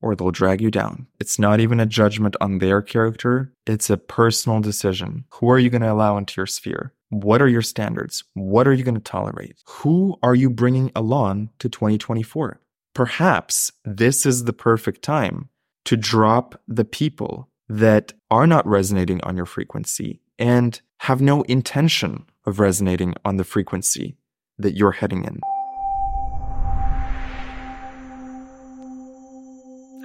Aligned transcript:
or 0.00 0.14
they'll 0.14 0.30
drag 0.30 0.60
you 0.60 0.70
down. 0.70 1.06
It's 1.20 1.38
not 1.38 1.60
even 1.60 1.80
a 1.80 1.86
judgment 1.86 2.36
on 2.40 2.58
their 2.58 2.82
character, 2.82 3.52
it's 3.66 3.90
a 3.90 3.96
personal 3.96 4.60
decision. 4.60 5.24
Who 5.34 5.50
are 5.50 5.58
you 5.58 5.70
going 5.70 5.82
to 5.82 5.92
allow 5.92 6.16
into 6.16 6.34
your 6.36 6.46
sphere? 6.46 6.92
What 7.10 7.40
are 7.40 7.48
your 7.48 7.62
standards? 7.62 8.24
What 8.34 8.68
are 8.68 8.72
you 8.72 8.84
going 8.84 8.94
to 8.94 9.00
tolerate? 9.00 9.56
Who 9.66 10.18
are 10.22 10.34
you 10.34 10.50
bringing 10.50 10.92
along 10.94 11.50
to 11.58 11.68
2024? 11.68 12.60
Perhaps 12.94 13.72
this 13.84 14.26
is 14.26 14.44
the 14.44 14.52
perfect 14.52 15.02
time 15.02 15.48
to 15.84 15.96
drop 15.96 16.60
the 16.68 16.84
people 16.84 17.48
that 17.68 18.12
are 18.30 18.46
not 18.46 18.66
resonating 18.66 19.22
on 19.22 19.36
your 19.36 19.46
frequency 19.46 20.20
and 20.38 20.80
have 20.98 21.20
no 21.20 21.42
intention 21.42 22.26
of 22.44 22.60
resonating 22.60 23.14
on 23.24 23.36
the 23.36 23.44
frequency 23.44 24.16
that 24.58 24.76
you're 24.76 24.92
heading 24.92 25.24
in. 25.24 25.40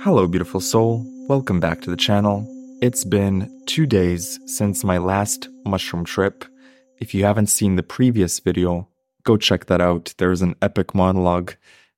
Hello, 0.04 0.28
beautiful 0.28 0.60
soul. 0.60 1.06
Welcome 1.30 1.62
back 1.62 1.80
to 1.80 1.90
the 1.90 1.96
channel. 1.96 2.46
It's 2.82 3.06
been 3.06 3.64
two 3.68 3.86
days 3.86 4.38
since 4.46 4.84
my 4.84 4.98
last 4.98 5.48
mushroom 5.66 6.04
trip. 6.04 6.44
If 7.00 7.14
you 7.14 7.24
haven't 7.24 7.48
seen 7.48 7.78
the 7.78 7.84
previous 7.84 8.38
video, 8.42 8.90
go 9.24 9.38
check 9.38 9.68
that 9.68 9.80
out. 9.80 10.14
There's 10.18 10.42
an 10.42 10.56
epic 10.62 10.94
monologue 10.94 11.54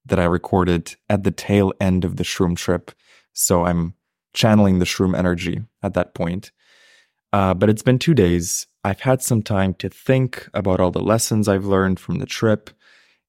that 0.06 0.20
I 0.20 0.26
recorded 0.26 0.96
at 1.10 1.24
the 1.24 1.32
tail 1.32 1.74
end 1.82 2.06
of 2.06 2.18
the 2.18 2.24
shroom 2.24 2.56
trip. 2.56 2.92
So 3.34 3.66
I'm 3.66 3.96
channeling 4.36 4.78
the 4.78 4.86
shroom 4.86 5.18
energy 5.18 5.64
at 5.82 5.96
that 5.96 6.14
point. 6.14 6.52
Uh, 7.34 7.56
but 7.56 7.72
it's 7.72 7.82
been 7.82 7.98
two 7.98 8.14
days. 8.14 8.68
I've 8.84 9.00
had 9.00 9.24
some 9.24 9.42
time 9.42 9.74
to 9.80 9.90
think 9.90 10.48
about 10.54 10.80
all 10.80 10.92
the 10.92 11.02
lessons 11.02 11.48
I've 11.48 11.66
learned 11.66 12.00
from 12.00 12.20
the 12.20 12.28
trip. 12.28 12.70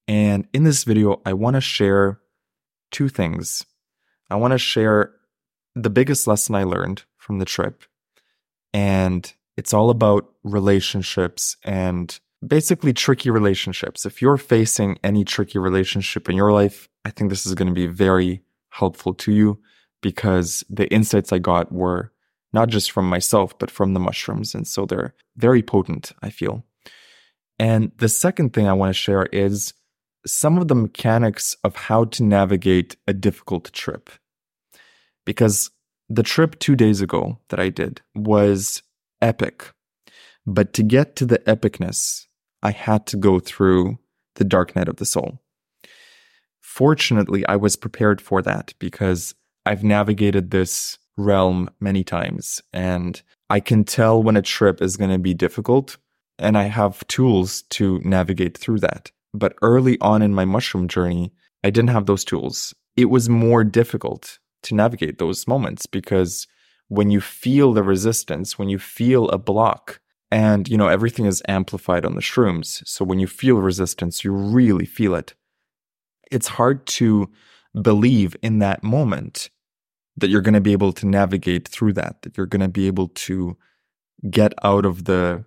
And 0.07 0.47
in 0.53 0.65
this 0.65 0.83
video, 0.83 1.19
I 1.25 1.33
want 1.33 1.55
to 1.55 1.61
share 1.61 2.19
two 2.91 3.09
things 3.09 3.65
I 4.29 4.35
want 4.35 4.51
to 4.51 4.57
share 4.57 5.13
the 5.75 5.89
biggest 5.89 6.27
lesson 6.27 6.55
I 6.55 6.63
learned 6.63 7.03
from 7.17 7.39
the 7.39 7.45
trip. 7.45 7.83
And 8.73 9.31
it's 9.55 9.73
all 9.73 9.89
about 9.89 10.29
relationships 10.43 11.57
and 11.63 12.19
basically 12.45 12.93
tricky 12.93 13.29
relationships. 13.29 14.05
If 14.05 14.21
you're 14.21 14.37
facing 14.37 14.99
any 15.03 15.23
tricky 15.23 15.59
relationship 15.59 16.29
in 16.29 16.35
your 16.35 16.51
life, 16.51 16.89
I 17.05 17.09
think 17.09 17.29
this 17.29 17.45
is 17.45 17.55
going 17.55 17.67
to 17.67 17.73
be 17.73 17.87
very 17.87 18.41
helpful 18.69 19.13
to 19.15 19.31
you 19.31 19.59
because 20.01 20.63
the 20.69 20.87
insights 20.93 21.33
I 21.33 21.39
got 21.39 21.71
were 21.71 22.11
not 22.53 22.69
just 22.69 22.91
from 22.91 23.09
myself, 23.09 23.57
but 23.57 23.71
from 23.71 23.93
the 23.93 23.99
mushrooms. 23.99 24.53
And 24.53 24.67
so 24.67 24.85
they're 24.85 25.13
very 25.35 25.61
potent, 25.61 26.11
I 26.21 26.29
feel. 26.29 26.63
And 27.59 27.91
the 27.97 28.09
second 28.09 28.53
thing 28.53 28.67
I 28.67 28.73
want 28.73 28.89
to 28.89 28.93
share 28.93 29.25
is 29.27 29.73
some 30.27 30.57
of 30.57 30.67
the 30.67 30.75
mechanics 30.75 31.55
of 31.63 31.75
how 31.75 32.05
to 32.05 32.23
navigate 32.23 32.97
a 33.07 33.13
difficult 33.13 33.71
trip. 33.73 34.09
Because 35.25 35.71
the 36.09 36.23
trip 36.23 36.59
two 36.59 36.75
days 36.75 37.01
ago 37.01 37.39
that 37.49 37.59
I 37.59 37.69
did 37.69 38.01
was 38.15 38.83
epic. 39.21 39.71
But 40.45 40.73
to 40.73 40.83
get 40.83 41.15
to 41.17 41.25
the 41.25 41.39
epicness, 41.39 42.27
I 42.61 42.71
had 42.71 43.05
to 43.07 43.17
go 43.17 43.39
through 43.39 43.99
the 44.35 44.43
dark 44.45 44.75
night 44.75 44.87
of 44.87 44.97
the 44.97 45.05
soul. 45.05 45.41
Fortunately, 46.61 47.45
I 47.47 47.55
was 47.55 47.75
prepared 47.75 48.21
for 48.21 48.41
that 48.43 48.73
because 48.79 49.33
I've 49.65 49.83
navigated 49.83 50.51
this 50.51 50.97
realm 51.17 51.69
many 51.79 52.03
times 52.03 52.61
and 52.71 53.21
I 53.49 53.59
can 53.59 53.83
tell 53.83 54.21
when 54.21 54.37
a 54.37 54.41
trip 54.41 54.81
is 54.81 54.97
going 54.97 55.09
to 55.09 55.17
be 55.17 55.33
difficult 55.33 55.97
and 56.37 56.57
I 56.57 56.63
have 56.63 57.05
tools 57.07 57.63
to 57.71 57.99
navigate 58.03 58.57
through 58.57 58.79
that. 58.79 59.11
But 59.33 59.55
early 59.61 59.99
on 60.01 60.21
in 60.21 60.33
my 60.33 60.45
mushroom 60.45 60.87
journey, 60.87 61.33
I 61.63 61.69
didn't 61.69 61.89
have 61.89 62.05
those 62.05 62.23
tools. 62.23 62.73
It 62.95 63.05
was 63.05 63.29
more 63.29 63.63
difficult 63.63 64.39
to 64.63 64.75
navigate 64.75 65.19
those 65.19 65.47
moments 65.47 65.85
because 65.85 66.47
when 66.87 67.11
you 67.11 67.21
feel 67.21 67.73
the 67.73 67.83
resistance, 67.83 68.57
when 68.57 68.69
you 68.69 68.79
feel 68.79 69.29
a 69.29 69.37
block, 69.37 69.99
and 70.31 70.67
you 70.67 70.77
know 70.77 70.87
everything 70.87 71.25
is 71.25 71.41
amplified 71.47 72.05
on 72.05 72.15
the 72.15 72.21
shrooms, 72.21 72.85
so 72.85 73.05
when 73.05 73.19
you 73.19 73.27
feel 73.27 73.57
resistance, 73.57 74.23
you 74.23 74.31
really 74.31 74.85
feel 74.85 75.15
it. 75.15 75.33
It's 76.31 76.47
hard 76.47 76.85
to 76.87 77.29
believe 77.81 78.35
in 78.41 78.59
that 78.59 78.83
moment 78.83 79.49
that 80.17 80.29
you're 80.29 80.41
going 80.41 80.53
to 80.53 80.61
be 80.61 80.73
able 80.73 80.91
to 80.93 81.05
navigate 81.05 81.67
through 81.67 81.93
that, 81.93 82.21
that 82.23 82.35
you're 82.35 82.47
going 82.47 82.61
to 82.61 82.67
be 82.67 82.87
able 82.87 83.07
to 83.09 83.55
get 84.29 84.53
out 84.63 84.85
of 84.85 85.05
the 85.05 85.45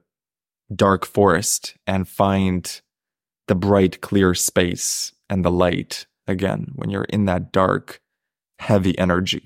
dark 0.74 1.04
forest 1.04 1.76
and 1.86 2.08
find 2.08 2.80
the 3.50 3.55
bright, 3.56 4.00
clear 4.00 4.32
space 4.32 5.12
and 5.29 5.44
the 5.44 5.50
light 5.50 6.06
again 6.29 6.70
when 6.76 6.88
you're 6.88 7.11
in 7.17 7.25
that 7.25 7.50
dark, 7.50 8.00
heavy 8.61 8.97
energy. 8.97 9.43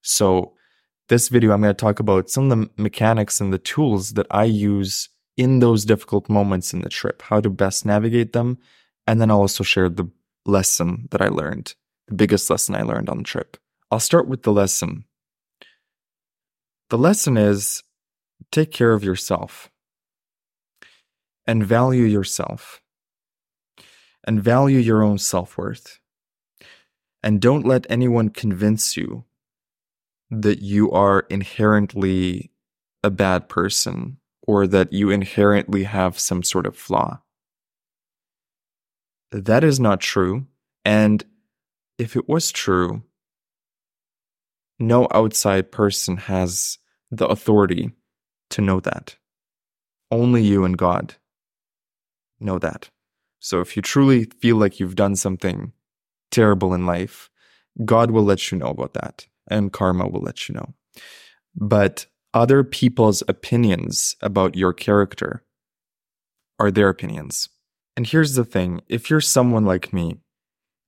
So, 0.00 0.54
this 1.10 1.28
video, 1.28 1.52
I'm 1.52 1.60
going 1.60 1.74
to 1.74 1.74
talk 1.74 2.00
about 2.00 2.30
some 2.30 2.50
of 2.50 2.58
the 2.58 2.82
mechanics 2.82 3.38
and 3.38 3.52
the 3.52 3.58
tools 3.58 4.14
that 4.14 4.26
I 4.30 4.44
use 4.44 5.10
in 5.36 5.58
those 5.58 5.84
difficult 5.84 6.30
moments 6.30 6.72
in 6.72 6.80
the 6.80 6.88
trip, 6.88 7.20
how 7.20 7.40
to 7.42 7.50
best 7.50 7.84
navigate 7.84 8.32
them. 8.32 8.56
And 9.06 9.20
then 9.20 9.30
I'll 9.30 9.42
also 9.42 9.62
share 9.62 9.90
the 9.90 10.10
lesson 10.46 11.06
that 11.10 11.20
I 11.20 11.28
learned, 11.28 11.74
the 12.08 12.14
biggest 12.14 12.48
lesson 12.48 12.74
I 12.74 12.82
learned 12.82 13.10
on 13.10 13.18
the 13.18 13.24
trip. 13.24 13.58
I'll 13.90 14.00
start 14.00 14.28
with 14.28 14.44
the 14.44 14.52
lesson. 14.52 15.04
The 16.88 16.96
lesson 16.96 17.36
is 17.36 17.82
take 18.50 18.72
care 18.72 18.94
of 18.94 19.04
yourself 19.04 19.70
and 21.46 21.62
value 21.62 22.04
yourself 22.04 22.80
and 24.26 24.42
value 24.42 24.78
your 24.78 25.02
own 25.02 25.18
self 25.18 25.56
worth. 25.56 26.00
And 27.22 27.40
don't 27.40 27.66
let 27.66 27.86
anyone 27.88 28.28
convince 28.28 28.96
you 28.96 29.24
that 30.30 30.60
you 30.60 30.90
are 30.90 31.20
inherently 31.30 32.50
a 33.02 33.10
bad 33.10 33.48
person 33.48 34.18
or 34.42 34.66
that 34.66 34.92
you 34.92 35.10
inherently 35.10 35.84
have 35.84 36.18
some 36.18 36.42
sort 36.42 36.66
of 36.66 36.76
flaw. 36.76 37.20
That 39.32 39.64
is 39.64 39.80
not 39.80 40.00
true. 40.00 40.46
And 40.84 41.24
if 41.98 42.16
it 42.16 42.28
was 42.28 42.52
true, 42.52 43.02
no 44.78 45.08
outside 45.12 45.72
person 45.72 46.16
has 46.16 46.78
the 47.10 47.26
authority 47.26 47.92
to 48.50 48.60
know 48.60 48.80
that. 48.80 49.16
Only 50.10 50.42
you 50.42 50.64
and 50.64 50.76
God 50.76 51.16
know 52.38 52.58
that. 52.58 52.90
So 53.40 53.60
if 53.60 53.76
you 53.76 53.82
truly 53.82 54.24
feel 54.40 54.56
like 54.56 54.80
you've 54.80 54.96
done 54.96 55.16
something 55.16 55.72
terrible 56.30 56.74
in 56.74 56.86
life, 56.86 57.30
God 57.84 58.10
will 58.10 58.24
let 58.24 58.50
you 58.50 58.58
know 58.58 58.68
about 58.68 58.94
that, 58.94 59.26
and 59.48 59.72
karma 59.72 60.08
will 60.08 60.22
let 60.22 60.48
you 60.48 60.54
know. 60.54 60.74
But 61.54 62.06
other 62.34 62.64
people's 62.64 63.22
opinions 63.28 64.16
about 64.20 64.56
your 64.56 64.72
character 64.72 65.44
are 66.58 66.70
their 66.70 66.88
opinions. 66.88 67.48
And 67.96 68.06
here's 68.06 68.34
the 68.34 68.44
thing 68.44 68.82
if 68.88 69.08
you're 69.10 69.20
someone 69.20 69.64
like 69.64 69.92
me 69.92 70.18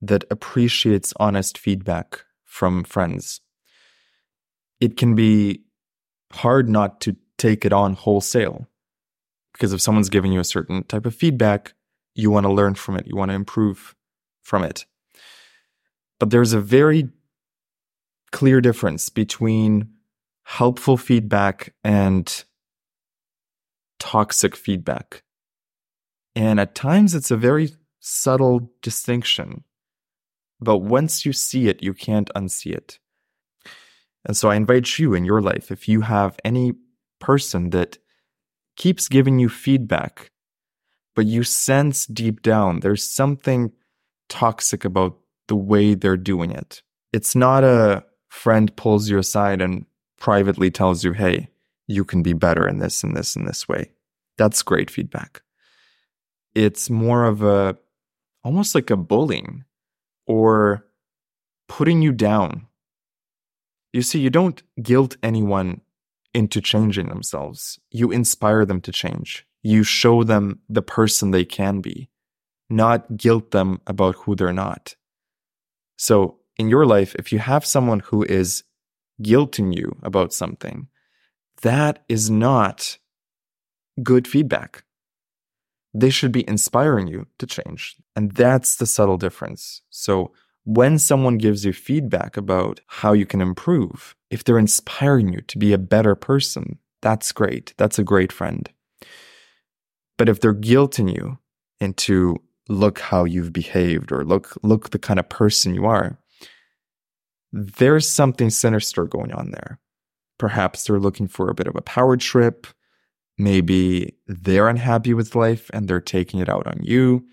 that 0.01 0.23
appreciates 0.29 1.13
honest 1.19 1.57
feedback 1.57 2.23
from 2.45 2.83
friends, 2.83 3.41
it 4.79 4.97
can 4.97 5.15
be 5.15 5.63
hard 6.31 6.69
not 6.69 7.01
to 7.01 7.15
take 7.37 7.65
it 7.65 7.73
on 7.73 7.93
wholesale. 7.93 8.67
Because 9.53 9.73
if 9.73 9.81
someone's 9.81 10.09
giving 10.09 10.31
you 10.31 10.39
a 10.39 10.45
certain 10.45 10.83
type 10.83 11.05
of 11.05 11.15
feedback, 11.15 11.73
you 12.15 12.31
want 12.31 12.45
to 12.45 12.51
learn 12.51 12.75
from 12.75 12.95
it, 12.95 13.07
you 13.07 13.15
want 13.15 13.29
to 13.29 13.35
improve 13.35 13.95
from 14.41 14.63
it. 14.63 14.85
But 16.19 16.29
there's 16.29 16.53
a 16.53 16.61
very 16.61 17.09
clear 18.31 18.61
difference 18.61 19.09
between 19.09 19.89
helpful 20.43 20.97
feedback 20.97 21.73
and 21.83 22.43
toxic 23.99 24.55
feedback. 24.55 25.23
And 26.35 26.59
at 26.59 26.75
times 26.75 27.15
it's 27.15 27.31
a 27.31 27.37
very 27.37 27.71
subtle 27.99 28.71
distinction. 28.81 29.63
But 30.59 30.79
once 30.79 31.25
you 31.25 31.33
see 31.33 31.67
it, 31.67 31.81
you 31.83 31.93
can't 31.93 32.31
unsee 32.35 32.73
it. 32.73 32.99
And 34.25 34.35
so 34.35 34.49
I 34.49 34.55
invite 34.55 34.99
you 34.99 35.13
in 35.13 35.23
your 35.23 35.41
life, 35.41 35.71
if 35.71 35.87
you 35.87 36.01
have 36.01 36.37
any 36.43 36.73
person 37.19 37.69
that 37.69 37.97
keeps 38.75 39.07
giving 39.07 39.39
you 39.39 39.49
feedback, 39.49 40.31
but 41.19 41.25
you 41.25 41.43
sense 41.43 42.05
deep 42.05 42.41
down 42.41 42.79
there's 42.79 43.03
something 43.03 43.73
toxic 44.29 44.85
about 44.85 45.17
the 45.49 45.55
way 45.55 45.93
they're 45.93 46.15
doing 46.15 46.49
it. 46.49 46.81
It's 47.11 47.35
not 47.35 47.65
a 47.65 48.05
friend 48.29 48.73
pulls 48.77 49.09
you 49.09 49.17
aside 49.17 49.61
and 49.61 49.85
privately 50.17 50.71
tells 50.71 51.03
you, 51.03 51.11
hey, 51.11 51.49
you 51.87 52.05
can 52.05 52.23
be 52.23 52.31
better 52.31 52.65
in 52.65 52.79
this 52.79 53.03
and 53.03 53.17
this 53.17 53.35
and 53.35 53.45
this 53.45 53.67
way. 53.67 53.91
That's 54.37 54.63
great 54.63 54.89
feedback. 54.89 55.41
It's 56.55 56.89
more 56.89 57.25
of 57.25 57.43
a 57.43 57.77
almost 58.45 58.73
like 58.73 58.89
a 58.89 58.95
bullying 58.95 59.65
or 60.25 60.85
putting 61.67 62.01
you 62.01 62.13
down 62.13 62.69
you 63.91 64.03
see, 64.03 64.19
you 64.19 64.29
don't 64.29 64.61
guilt 64.81 65.17
anyone 65.23 65.81
into 66.33 66.61
changing 66.61 67.09
themselves. 67.09 67.79
You 67.91 68.09
inspire 68.09 68.65
them 68.65 68.81
to 68.81 68.91
change. 68.91 69.45
You 69.61 69.83
show 69.83 70.23
them 70.23 70.59
the 70.69 70.81
person 70.81 71.31
they 71.31 71.45
can 71.45 71.81
be, 71.81 72.09
not 72.69 73.17
guilt 73.17 73.51
them 73.51 73.81
about 73.87 74.15
who 74.15 74.35
they're 74.35 74.53
not. 74.53 74.95
So, 75.97 76.37
in 76.57 76.69
your 76.69 76.85
life, 76.85 77.15
if 77.15 77.31
you 77.31 77.39
have 77.39 77.65
someone 77.65 77.99
who 77.99 78.23
is 78.23 78.63
guilting 79.21 79.75
you 79.75 79.97
about 80.01 80.33
something, 80.33 80.87
that 81.61 82.03
is 82.07 82.29
not 82.29 82.97
good 84.01 84.27
feedback. 84.27 84.83
They 85.93 86.09
should 86.09 86.31
be 86.31 86.47
inspiring 86.47 87.07
you 87.07 87.27
to 87.39 87.47
change. 87.47 87.97
And 88.15 88.31
that's 88.31 88.75
the 88.75 88.85
subtle 88.85 89.17
difference. 89.17 89.81
So, 89.89 90.31
when 90.65 90.99
someone 90.99 91.37
gives 91.37 91.65
you 91.65 91.73
feedback 91.73 92.37
about 92.37 92.79
how 92.87 93.13
you 93.13 93.25
can 93.25 93.41
improve, 93.41 94.15
if 94.29 94.43
they're 94.43 94.59
inspiring 94.59 95.33
you 95.33 95.41
to 95.41 95.57
be 95.57 95.73
a 95.73 95.77
better 95.77 96.15
person, 96.15 96.77
that's 97.01 97.31
great. 97.31 97.73
That's 97.77 97.97
a 97.97 98.03
great 98.03 98.31
friend. 98.31 98.69
But 100.19 100.29
if 100.29 100.39
they're 100.39 100.53
guilting 100.53 101.11
you 101.11 101.39
into 101.79 102.37
look 102.67 102.99
how 102.99 103.23
you've 103.23 103.51
behaved 103.51 104.11
or 104.11 104.23
look 104.23 104.55
look 104.61 104.91
the 104.91 104.99
kind 104.99 105.19
of 105.19 105.27
person 105.29 105.73
you 105.73 105.87
are, 105.87 106.19
there's 107.51 108.07
something 108.07 108.51
sinister 108.51 109.05
going 109.05 109.33
on 109.33 109.49
there. 109.49 109.79
Perhaps 110.37 110.83
they're 110.83 110.99
looking 110.99 111.27
for 111.27 111.49
a 111.49 111.55
bit 111.55 111.65
of 111.65 111.75
a 111.75 111.81
power 111.81 112.15
trip. 112.17 112.67
Maybe 113.39 114.13
they're 114.27 114.69
unhappy 114.69 115.15
with 115.15 115.33
life 115.33 115.71
and 115.73 115.87
they're 115.87 115.99
taking 115.99 116.39
it 116.39 116.49
out 116.49 116.67
on 116.67 116.79
you 116.83 117.25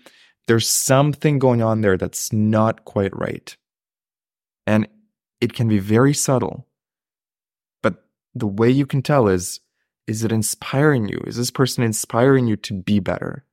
there's 0.47 0.67
something 0.67 1.39
going 1.39 1.61
on 1.61 1.81
there 1.81 1.97
that's 1.97 2.33
not 2.33 2.85
quite 2.85 3.15
right. 3.15 3.55
And 4.65 4.87
it 5.41 5.53
can 5.53 5.67
be 5.67 5.79
very 5.79 6.13
subtle. 6.13 6.67
But 7.83 8.05
the 8.33 8.47
way 8.47 8.69
you 8.69 8.85
can 8.85 9.01
tell 9.01 9.27
is 9.27 9.59
is 10.07 10.23
it 10.23 10.31
inspiring 10.31 11.09
you? 11.09 11.21
Is 11.27 11.35
this 11.35 11.51
person 11.51 11.83
inspiring 11.83 12.47
you 12.47 12.55
to 12.57 12.73
be 12.73 12.99
better? 12.99 13.43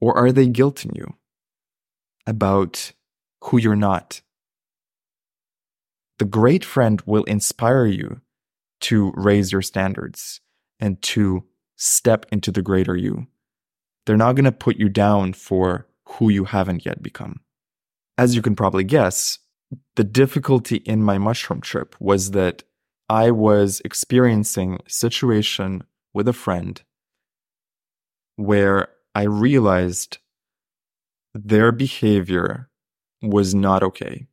Or 0.00 0.16
are 0.16 0.30
they 0.30 0.46
guilting 0.46 0.96
you 0.96 1.14
about 2.26 2.92
who 3.44 3.58
you're 3.58 3.76
not? 3.76 4.20
The 6.18 6.26
great 6.26 6.64
friend 6.64 7.02
will 7.06 7.24
inspire 7.24 7.86
you 7.86 8.20
to 8.82 9.12
raise 9.16 9.52
your 9.52 9.62
standards 9.62 10.40
and 10.78 11.00
to 11.02 11.44
step 11.76 12.26
into 12.30 12.52
the 12.52 12.62
greater 12.62 12.96
you. 12.96 13.26
They're 14.04 14.16
not 14.16 14.34
going 14.34 14.44
to 14.44 14.52
put 14.52 14.76
you 14.76 14.88
down 14.88 15.32
for 15.32 15.86
who 16.04 16.28
you 16.28 16.44
haven't 16.44 16.84
yet 16.84 17.02
become. 17.02 17.40
As 18.18 18.34
you 18.34 18.42
can 18.42 18.54
probably 18.54 18.84
guess, 18.84 19.38
the 19.96 20.04
difficulty 20.04 20.76
in 20.76 21.02
my 21.02 21.16
mushroom 21.16 21.60
trip 21.60 21.94
was 22.00 22.32
that 22.32 22.64
I 23.10 23.32
was 23.32 23.82
experiencing 23.84 24.78
a 24.86 24.88
situation 24.88 25.82
with 26.14 26.28
a 26.28 26.32
friend 26.32 26.80
where 28.36 28.86
I 29.16 29.24
realized 29.24 30.18
their 31.34 31.72
behavior 31.72 32.70
was 33.20 33.52
not 33.52 33.82
okay 33.82 34.28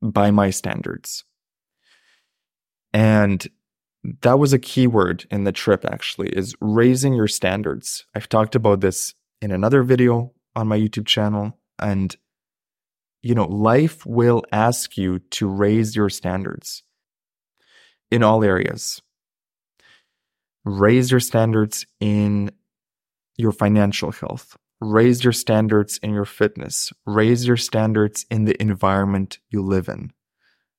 by 0.00 0.30
my 0.30 0.48
standards. 0.48 1.24
And 2.94 3.46
that 4.22 4.38
was 4.38 4.54
a 4.54 4.58
key 4.58 4.86
word 4.86 5.26
in 5.30 5.44
the 5.44 5.52
trip 5.52 5.84
actually 5.84 6.30
is 6.30 6.54
raising 6.62 7.12
your 7.12 7.28
standards. 7.28 8.06
I've 8.14 8.30
talked 8.30 8.54
about 8.54 8.80
this 8.80 9.14
in 9.42 9.50
another 9.50 9.82
video 9.82 10.32
on 10.56 10.68
my 10.68 10.78
YouTube 10.78 11.06
channel. 11.06 11.58
And, 11.78 12.16
you 13.20 13.34
know, 13.34 13.44
life 13.44 14.06
will 14.06 14.42
ask 14.52 14.96
you 14.96 15.18
to 15.18 15.46
raise 15.46 15.94
your 15.94 16.08
standards 16.08 16.82
in 18.10 18.22
all 18.22 18.44
areas. 18.44 19.00
Raise 20.64 21.10
your 21.10 21.20
standards 21.20 21.86
in 22.00 22.50
your 23.36 23.52
financial 23.52 24.12
health. 24.12 24.56
Raise 24.80 25.24
your 25.24 25.32
standards 25.32 25.98
in 26.02 26.12
your 26.12 26.24
fitness. 26.24 26.92
Raise 27.06 27.46
your 27.46 27.56
standards 27.56 28.26
in 28.30 28.44
the 28.44 28.60
environment 28.60 29.38
you 29.50 29.62
live 29.62 29.88
in. 29.88 30.12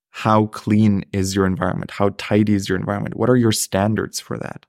How 0.09 0.47
clean 0.47 1.05
is 1.13 1.35
your 1.35 1.45
environment? 1.45 1.91
How 1.91 2.09
tidy 2.17 2.53
is 2.53 2.67
your 2.67 2.77
environment? 2.77 3.15
What 3.15 3.29
are 3.29 3.38
your 3.38 3.51
standards 3.51 4.19
for 4.19 4.38
that? 4.38 4.65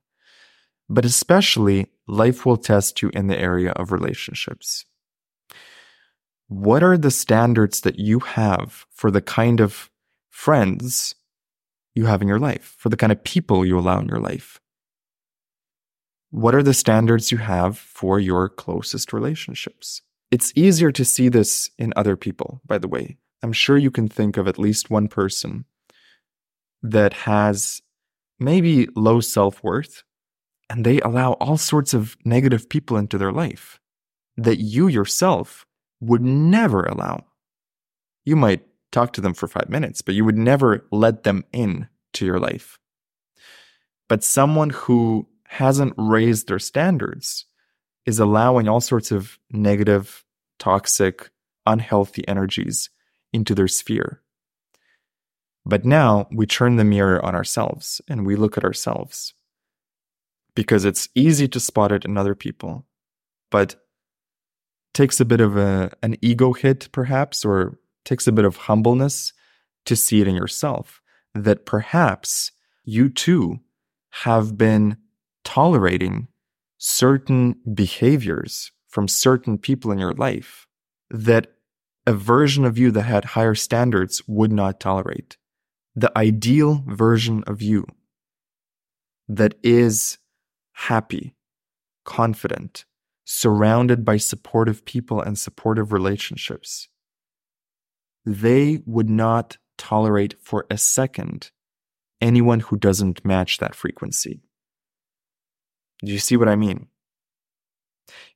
But 0.88 1.04
especially, 1.04 1.88
life 2.06 2.46
will 2.46 2.56
test 2.56 3.02
you 3.02 3.10
in 3.14 3.26
the 3.26 3.38
area 3.38 3.72
of 3.72 3.92
relationships 3.92 4.84
what 6.52 6.82
are 6.82 6.98
the 6.98 7.10
standards 7.10 7.80
that 7.80 7.98
you 7.98 8.18
have 8.20 8.84
for 8.90 9.10
the 9.10 9.22
kind 9.22 9.60
of 9.60 9.90
friends 10.28 11.14
you 11.94 12.06
have 12.06 12.22
in 12.22 12.28
your 12.28 12.38
life, 12.38 12.74
for 12.78 12.88
the 12.88 12.96
kind 12.96 13.12
of 13.12 13.22
people 13.24 13.64
you 13.64 13.78
allow 13.78 14.00
in 14.00 14.08
your 14.08 14.20
life? 14.20 14.60
What 16.30 16.54
are 16.54 16.62
the 16.62 16.74
standards 16.74 17.30
you 17.30 17.38
have 17.38 17.76
for 17.76 18.18
your 18.18 18.48
closest 18.48 19.12
relationships? 19.12 20.02
It's 20.30 20.52
easier 20.56 20.90
to 20.92 21.04
see 21.04 21.28
this 21.28 21.70
in 21.78 21.92
other 21.94 22.16
people, 22.16 22.62
by 22.64 22.78
the 22.78 22.88
way. 22.88 23.18
I'm 23.42 23.52
sure 23.52 23.76
you 23.76 23.90
can 23.90 24.08
think 24.08 24.36
of 24.36 24.48
at 24.48 24.58
least 24.58 24.88
one 24.88 25.08
person 25.08 25.66
that 26.82 27.12
has 27.12 27.82
maybe 28.40 28.88
low 28.96 29.20
self 29.20 29.62
worth 29.62 30.04
and 30.70 30.86
they 30.86 31.00
allow 31.00 31.32
all 31.34 31.58
sorts 31.58 31.92
of 31.92 32.16
negative 32.24 32.68
people 32.68 32.96
into 32.96 33.18
their 33.18 33.32
life 33.32 33.78
that 34.36 34.56
you 34.56 34.88
yourself 34.88 35.66
would 36.00 36.22
never 36.22 36.84
allow. 36.84 37.26
You 38.24 38.36
might 38.36 38.62
talk 38.92 39.12
to 39.14 39.20
them 39.20 39.34
for 39.34 39.48
five 39.48 39.68
minutes, 39.68 40.02
but 40.02 40.14
you 40.14 40.24
would 40.24 40.38
never 40.38 40.86
let 40.92 41.24
them 41.24 41.44
in 41.52 41.88
to 42.14 42.24
your 42.24 42.38
life. 42.38 42.78
But 44.08 44.22
someone 44.22 44.70
who 44.70 45.26
hasn't 45.46 45.94
raised 45.96 46.48
their 46.48 46.58
standards 46.58 47.46
is 48.06 48.18
allowing 48.18 48.68
all 48.68 48.80
sorts 48.80 49.10
of 49.10 49.38
negative, 49.50 50.24
toxic, 50.58 51.30
unhealthy 51.66 52.26
energies 52.28 52.90
into 53.32 53.54
their 53.54 53.68
sphere. 53.68 54.20
But 55.64 55.84
now 55.84 56.28
we 56.32 56.46
turn 56.46 56.76
the 56.76 56.84
mirror 56.84 57.24
on 57.24 57.34
ourselves 57.34 58.00
and 58.08 58.26
we 58.26 58.36
look 58.36 58.58
at 58.58 58.64
ourselves 58.64 59.34
because 60.54 60.84
it's 60.84 61.08
easy 61.14 61.48
to 61.48 61.60
spot 61.60 61.92
it 61.92 62.04
in 62.04 62.18
other 62.18 62.34
people, 62.34 62.84
but 63.50 63.76
takes 64.92 65.20
a 65.20 65.24
bit 65.24 65.40
of 65.40 65.56
a, 65.56 65.92
an 66.02 66.16
ego 66.20 66.52
hit, 66.52 66.88
perhaps, 66.92 67.44
or 67.44 67.78
takes 68.04 68.26
a 68.26 68.32
bit 68.32 68.44
of 68.44 68.56
humbleness 68.56 69.32
to 69.86 69.96
see 69.96 70.20
it 70.20 70.28
in 70.28 70.34
yourself 70.34 71.00
that 71.34 71.66
perhaps 71.66 72.52
you 72.84 73.08
too 73.08 73.60
have 74.10 74.58
been 74.58 74.96
tolerating 75.44 76.28
certain 76.78 77.56
behaviors 77.74 78.72
from 78.88 79.08
certain 79.08 79.56
people 79.56 79.90
in 79.90 79.98
your 79.98 80.12
life 80.12 80.66
that 81.10 81.52
a 82.06 82.12
version 82.12 82.64
of 82.64 82.76
you 82.76 82.90
that 82.90 83.02
had 83.02 83.24
higher 83.24 83.54
standards 83.54 84.22
would 84.26 84.52
not 84.52 84.80
tolerate. 84.80 85.36
The 85.94 86.12
ideal 86.16 86.84
version 86.86 87.44
of 87.46 87.62
you 87.62 87.86
that 89.28 89.54
is 89.62 90.18
happy, 90.72 91.34
confident, 92.04 92.84
surrounded 93.24 94.04
by 94.04 94.16
supportive 94.16 94.84
people 94.84 95.20
and 95.20 95.38
supportive 95.38 95.92
relationships. 95.92 96.88
They 98.24 98.82
would 98.86 99.10
not 99.10 99.58
tolerate 99.78 100.36
for 100.42 100.66
a 100.70 100.78
second 100.78 101.50
anyone 102.20 102.60
who 102.60 102.76
doesn't 102.76 103.24
match 103.24 103.58
that 103.58 103.74
frequency. 103.74 104.40
Do 106.04 106.12
you 106.12 106.18
see 106.18 106.36
what 106.36 106.48
I 106.48 106.56
mean? 106.56 106.88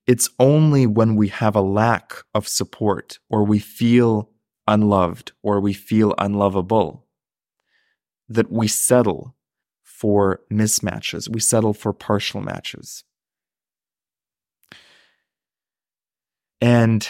It's 0.06 0.28
only 0.38 0.86
when 0.86 1.16
we 1.16 1.28
have 1.28 1.56
a 1.56 1.60
lack 1.60 2.14
of 2.34 2.46
support 2.46 3.18
or 3.28 3.44
we 3.44 3.58
feel 3.58 4.30
unloved 4.68 5.32
or 5.42 5.60
we 5.60 5.72
feel 5.72 6.14
unlovable 6.18 7.06
that 8.28 8.50
we 8.50 8.68
settle 8.68 9.36
for 9.82 10.40
mismatches. 10.50 11.28
We 11.28 11.40
settle 11.40 11.74
for 11.74 11.92
partial 11.92 12.40
matches. 12.40 13.04
And 16.60 17.08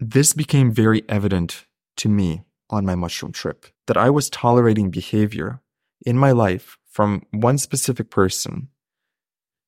this 0.00 0.32
became 0.32 0.72
very 0.72 1.02
evident 1.08 1.66
to 1.96 2.08
me 2.08 2.42
on 2.70 2.84
my 2.84 2.94
mushroom 2.94 3.32
trip 3.32 3.66
that 3.86 3.96
I 3.96 4.10
was 4.10 4.30
tolerating 4.30 4.90
behavior 4.90 5.60
in 6.04 6.18
my 6.18 6.32
life 6.32 6.78
from 6.90 7.22
one 7.30 7.58
specific 7.58 8.10
person 8.10 8.68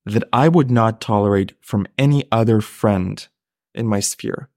that 0.04 0.24
I 0.32 0.48
would 0.48 0.70
not 0.70 1.00
tolerate 1.00 1.54
from 1.60 1.86
any 1.98 2.24
other 2.30 2.60
friend 2.60 3.26
in 3.74 3.86
my 3.86 4.00
sphere. 4.00 4.48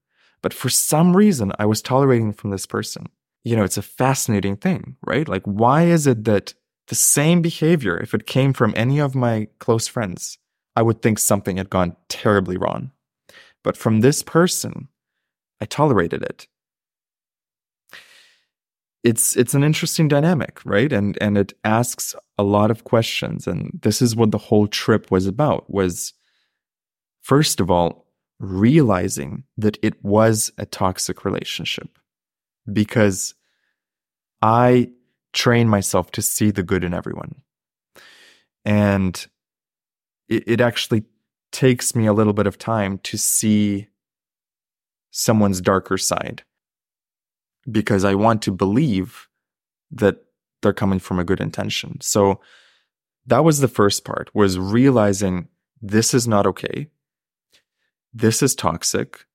But 0.42 0.54
for 0.54 0.68
some 0.68 1.16
reason, 1.16 1.52
I 1.58 1.66
was 1.66 1.82
tolerating 1.82 2.32
from 2.32 2.50
this 2.50 2.66
person. 2.66 3.08
You 3.44 3.56
know, 3.56 3.64
it's 3.64 3.76
a 3.76 3.82
fascinating 3.82 4.56
thing, 4.56 4.96
right? 5.04 5.28
Like, 5.28 5.42
why 5.44 5.84
is 5.84 6.06
it 6.06 6.24
that 6.24 6.54
the 6.88 6.94
same 6.94 7.42
behavior, 7.42 7.98
if 7.98 8.14
it 8.14 8.26
came 8.26 8.52
from 8.52 8.74
any 8.76 8.98
of 8.98 9.14
my 9.14 9.48
close 9.58 9.86
friends, 9.86 10.38
I 10.76 10.82
would 10.82 11.02
think 11.02 11.18
something 11.18 11.56
had 11.56 11.70
gone 11.70 11.96
terribly 12.08 12.56
wrong. 12.56 12.92
But 13.62 13.76
from 13.76 14.00
this 14.00 14.22
person, 14.22 14.88
I 15.60 15.66
tolerated 15.66 16.22
it. 16.22 16.46
It's 19.02 19.36
it's 19.36 19.54
an 19.54 19.64
interesting 19.64 20.08
dynamic, 20.08 20.60
right? 20.64 20.92
And 20.92 21.16
and 21.20 21.38
it 21.38 21.52
asks 21.64 22.14
a 22.36 22.42
lot 22.42 22.70
of 22.70 22.84
questions. 22.84 23.46
And 23.46 23.78
this 23.82 24.02
is 24.02 24.14
what 24.14 24.30
the 24.30 24.38
whole 24.38 24.66
trip 24.66 25.10
was 25.10 25.26
about 25.26 25.70
was 25.70 26.12
first 27.22 27.60
of 27.60 27.70
all, 27.70 28.06
realizing 28.38 29.44
that 29.56 29.78
it 29.82 30.02
was 30.04 30.50
a 30.58 30.66
toxic 30.66 31.24
relationship. 31.24 31.98
Because 32.70 33.34
I 34.42 34.90
train 35.32 35.68
myself 35.68 36.10
to 36.12 36.22
see 36.22 36.50
the 36.50 36.62
good 36.62 36.84
in 36.84 36.94
everyone. 36.94 37.42
And 38.64 39.26
it, 40.28 40.44
it 40.46 40.60
actually 40.60 41.04
takes 41.52 41.94
me 41.94 42.06
a 42.06 42.12
little 42.12 42.32
bit 42.32 42.46
of 42.46 42.58
time 42.58 42.98
to 42.98 43.16
see 43.16 43.88
someone's 45.10 45.60
darker 45.60 45.98
side 45.98 46.44
because 47.70 48.04
I 48.04 48.14
want 48.14 48.42
to 48.42 48.52
believe 48.52 49.28
that 49.90 50.24
they're 50.62 50.72
coming 50.72 50.98
from 50.98 51.18
a 51.18 51.24
good 51.24 51.40
intention. 51.40 52.00
So 52.00 52.40
that 53.26 53.44
was 53.44 53.60
the 53.60 53.68
first 53.68 54.04
part 54.04 54.30
was 54.34 54.58
realizing 54.58 55.48
this 55.80 56.14
is 56.14 56.28
not 56.28 56.46
okay. 56.46 56.88
This 58.12 58.42
is 58.42 58.54
toxic. 58.54 59.26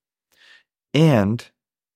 And 0.94 1.46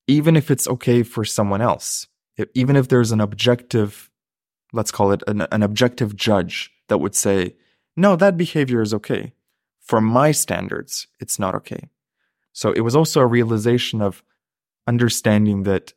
even 0.07 0.35
if 0.35 0.49
it's 0.49 0.67
okay 0.67 1.03
for 1.03 1.23
someone 1.23 1.61
else, 1.61 2.07
even 2.53 2.75
if 2.75 2.87
there's 2.87 3.11
an 3.11 3.21
objective, 3.21 4.09
let's 4.73 4.91
call 4.91 5.11
it 5.11 5.23
an, 5.27 5.41
an 5.51 5.63
objective 5.63 6.15
judge 6.15 6.71
that 6.87 6.99
would 6.99 7.15
say, 7.15 7.55
no, 7.95 8.15
that 8.15 8.37
behavior 8.37 8.81
is 8.81 8.93
okay. 8.93 9.33
For 9.81 10.01
my 10.01 10.31
standards, 10.31 11.07
it's 11.19 11.39
not 11.39 11.55
okay. 11.55 11.89
So 12.53 12.71
it 12.71 12.81
was 12.81 12.95
also 12.95 13.21
a 13.21 13.27
realization 13.27 14.01
of 14.01 14.23
understanding 14.87 15.63
that 15.63 15.93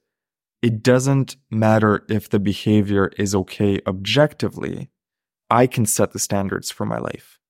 it 0.62 0.82
doesn't 0.82 1.36
matter 1.50 2.04
if 2.08 2.30
the 2.30 2.38
behavior 2.38 3.10
is 3.18 3.34
okay 3.34 3.80
objectively. 3.86 4.90
I 5.50 5.66
can 5.66 5.84
set 5.84 6.12
the 6.12 6.20
standards 6.20 6.70
for 6.70 6.86
my 6.86 6.98
life. 6.98 7.40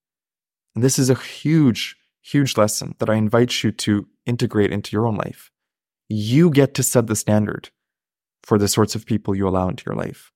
And 0.75 0.83
this 0.83 0.97
is 0.97 1.11
a 1.11 1.15
huge, 1.15 1.95
huge 2.21 2.57
lesson 2.57 2.95
that 2.97 3.09
I 3.09 3.15
invite 3.15 3.63
you 3.63 3.71
to 3.71 4.07
integrate 4.25 4.71
into 4.71 4.91
your 4.95 5.05
own 5.05 5.15
life. 5.15 5.51
You 6.09 6.49
get 6.49 6.73
to 6.73 6.83
set 6.83 7.05
the 7.07 7.15
standard 7.15 7.69
for 8.41 8.57
the 8.57 8.67
sorts 8.67 8.95
of 8.95 9.05
people 9.05 9.35
you 9.35 9.47
allow 9.47 9.69
into 9.69 9.83
your 9.85 9.95
life. 9.95 10.31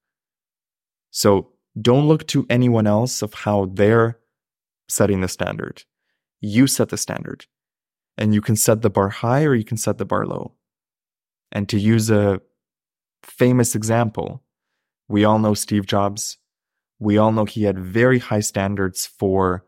So 1.09 1.53
don't 1.79 2.07
look 2.07 2.27
to 2.27 2.45
anyone 2.49 2.87
else 2.87 3.21
of 3.21 3.33
how 3.33 3.65
they're 3.73 4.19
setting 4.87 5.21
the 5.21 5.27
standard. 5.27 5.83
You 6.39 6.67
set 6.67 6.89
the 6.89 6.97
standard. 6.97 7.47
And 8.19 8.33
you 8.33 8.41
can 8.41 8.55
set 8.55 8.81
the 8.81 8.89
bar 8.89 9.09
high 9.09 9.43
or 9.43 9.53
you 9.53 9.63
can 9.63 9.77
set 9.77 9.97
the 9.97 10.05
bar 10.05 10.25
low. 10.25 10.53
And 11.51 11.67
to 11.69 11.77
use 11.77 12.09
a 12.09 12.41
famous 13.27 13.75
example, 13.75 14.43
we 15.07 15.23
all 15.23 15.39
know 15.39 15.53
Steve 15.53 15.85
Jobs. 15.85 16.37
We 16.99 17.17
all 17.17 17.31
know 17.31 17.45
he 17.45 17.63
had 17.63 17.77
very 17.77 18.19
high 18.19 18.39
standards 18.39 19.05
for 19.05 19.65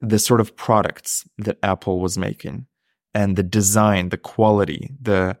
the 0.00 0.18
sort 0.18 0.40
of 0.40 0.56
products 0.56 1.28
that 1.38 1.58
Apple 1.62 2.00
was 2.00 2.18
making 2.18 2.66
and 3.14 3.36
the 3.36 3.42
design, 3.42 4.10
the 4.10 4.18
quality, 4.18 4.90
the 5.00 5.38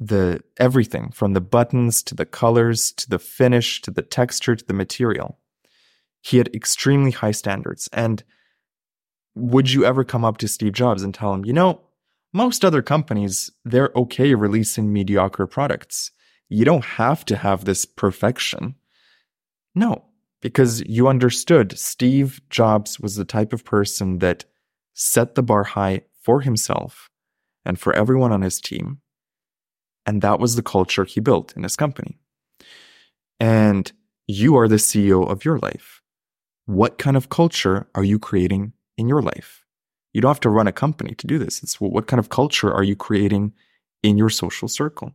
the 0.00 0.42
everything 0.58 1.12
from 1.12 1.32
the 1.32 1.40
buttons 1.40 2.02
to 2.02 2.14
the 2.16 2.26
colors 2.26 2.90
to 2.90 3.08
the 3.08 3.20
finish 3.20 3.80
to 3.82 3.90
the 3.92 4.02
texture 4.02 4.56
to 4.56 4.64
the 4.64 4.74
material. 4.74 5.38
He 6.20 6.38
had 6.38 6.52
extremely 6.54 7.12
high 7.12 7.30
standards. 7.30 7.88
And 7.92 8.24
would 9.36 9.70
you 9.70 9.84
ever 9.84 10.02
come 10.02 10.24
up 10.24 10.38
to 10.38 10.48
Steve 10.48 10.72
Jobs 10.72 11.04
and 11.04 11.14
tell 11.14 11.32
him, 11.32 11.44
you 11.44 11.52
know, 11.52 11.80
most 12.32 12.64
other 12.64 12.82
companies, 12.82 13.50
they're 13.64 13.92
okay 13.94 14.34
releasing 14.34 14.92
mediocre 14.92 15.46
products. 15.46 16.10
You 16.52 16.66
don't 16.66 16.84
have 16.84 17.24
to 17.26 17.36
have 17.36 17.64
this 17.64 17.86
perfection. 17.86 18.74
No, 19.74 20.04
because 20.42 20.82
you 20.82 21.08
understood 21.08 21.78
Steve 21.78 22.42
Jobs 22.50 23.00
was 23.00 23.16
the 23.16 23.24
type 23.24 23.54
of 23.54 23.64
person 23.64 24.18
that 24.18 24.44
set 24.92 25.34
the 25.34 25.42
bar 25.42 25.64
high 25.64 26.02
for 26.20 26.42
himself 26.42 27.08
and 27.64 27.78
for 27.78 27.94
everyone 27.94 28.32
on 28.32 28.42
his 28.42 28.60
team. 28.60 29.00
And 30.04 30.20
that 30.20 30.40
was 30.40 30.54
the 30.54 30.62
culture 30.62 31.04
he 31.04 31.20
built 31.20 31.56
in 31.56 31.62
his 31.62 31.74
company. 31.74 32.18
And 33.40 33.90
you 34.26 34.54
are 34.58 34.68
the 34.68 34.76
CEO 34.76 35.26
of 35.26 35.46
your 35.46 35.58
life. 35.58 36.02
What 36.66 36.98
kind 36.98 37.16
of 37.16 37.30
culture 37.30 37.88
are 37.94 38.04
you 38.04 38.18
creating 38.18 38.74
in 38.98 39.08
your 39.08 39.22
life? 39.22 39.64
You 40.12 40.20
don't 40.20 40.28
have 40.28 40.40
to 40.40 40.50
run 40.50 40.66
a 40.66 40.72
company 40.72 41.14
to 41.14 41.26
do 41.26 41.38
this. 41.38 41.62
It's 41.62 41.80
what 41.80 42.06
kind 42.06 42.20
of 42.20 42.28
culture 42.28 42.70
are 42.70 42.84
you 42.84 42.94
creating 42.94 43.54
in 44.02 44.18
your 44.18 44.28
social 44.28 44.68
circle? 44.68 45.14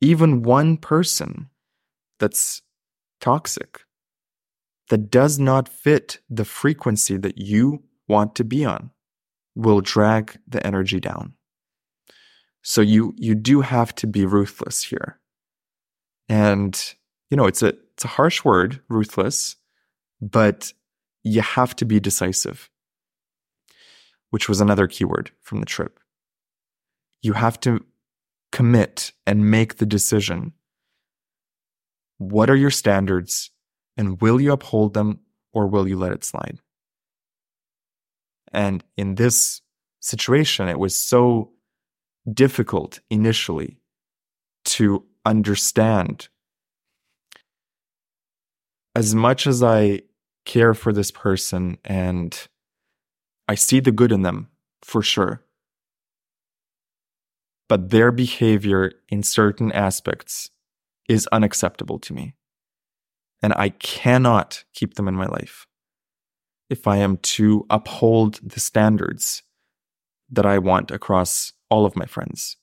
Even 0.00 0.42
one 0.42 0.76
person 0.76 1.50
that's 2.18 2.62
toxic, 3.20 3.84
that 4.88 5.10
does 5.10 5.38
not 5.38 5.68
fit 5.68 6.18
the 6.28 6.44
frequency 6.44 7.16
that 7.16 7.38
you 7.38 7.82
want 8.08 8.34
to 8.34 8.44
be 8.44 8.64
on, 8.64 8.90
will 9.54 9.80
drag 9.80 10.38
the 10.48 10.64
energy 10.66 11.00
down. 11.00 11.34
So 12.62 12.80
you 12.80 13.14
you 13.16 13.34
do 13.34 13.60
have 13.60 13.94
to 13.96 14.06
be 14.06 14.26
ruthless 14.26 14.82
here. 14.82 15.18
And 16.28 16.94
you 17.30 17.36
know, 17.36 17.46
it's 17.46 17.62
a 17.62 17.68
it's 17.94 18.04
a 18.04 18.08
harsh 18.08 18.44
word, 18.44 18.80
ruthless, 18.88 19.56
but 20.20 20.72
you 21.22 21.42
have 21.42 21.76
to 21.76 21.84
be 21.84 22.00
decisive, 22.00 22.70
which 24.30 24.48
was 24.48 24.60
another 24.60 24.86
keyword 24.86 25.30
from 25.40 25.60
the 25.60 25.66
trip. 25.66 26.00
You 27.22 27.34
have 27.34 27.60
to 27.60 27.84
commit 28.52 29.12
and 29.26 29.50
make 29.50 29.76
the 29.76 29.86
decision. 29.86 30.52
What 32.18 32.50
are 32.50 32.56
your 32.56 32.70
standards 32.70 33.50
and 33.96 34.20
will 34.20 34.40
you 34.40 34.52
uphold 34.52 34.94
them 34.94 35.20
or 35.52 35.66
will 35.66 35.88
you 35.88 35.96
let 35.96 36.12
it 36.12 36.24
slide? 36.24 36.58
And 38.52 38.82
in 38.96 39.14
this 39.14 39.62
situation, 40.00 40.68
it 40.68 40.78
was 40.78 40.96
so 40.96 41.52
difficult 42.30 43.00
initially 43.10 43.80
to 44.64 45.04
understand. 45.24 46.28
As 48.94 49.14
much 49.14 49.46
as 49.46 49.62
I 49.62 50.02
care 50.44 50.74
for 50.74 50.92
this 50.92 51.10
person 51.10 51.78
and 51.84 52.36
I 53.46 53.54
see 53.54 53.80
the 53.80 53.92
good 53.92 54.12
in 54.12 54.22
them 54.22 54.48
for 54.82 55.02
sure, 55.02 55.44
but 57.70 57.90
their 57.90 58.10
behavior 58.10 58.90
in 59.10 59.22
certain 59.22 59.70
aspects 59.70 60.50
is 61.08 61.28
unacceptable 61.30 62.00
to 62.00 62.12
me. 62.12 62.34
And 63.44 63.52
I 63.54 63.68
cannot 63.68 64.64
keep 64.74 64.94
them 64.94 65.06
in 65.06 65.14
my 65.14 65.26
life 65.26 65.68
if 66.68 66.88
I 66.88 66.96
am 66.96 67.18
to 67.18 67.64
uphold 67.70 68.40
the 68.42 68.58
standards 68.58 69.44
that 70.30 70.44
I 70.44 70.58
want 70.58 70.90
across 70.90 71.52
all 71.70 71.86
of 71.86 71.94
my 71.94 72.06
friends. 72.06 72.56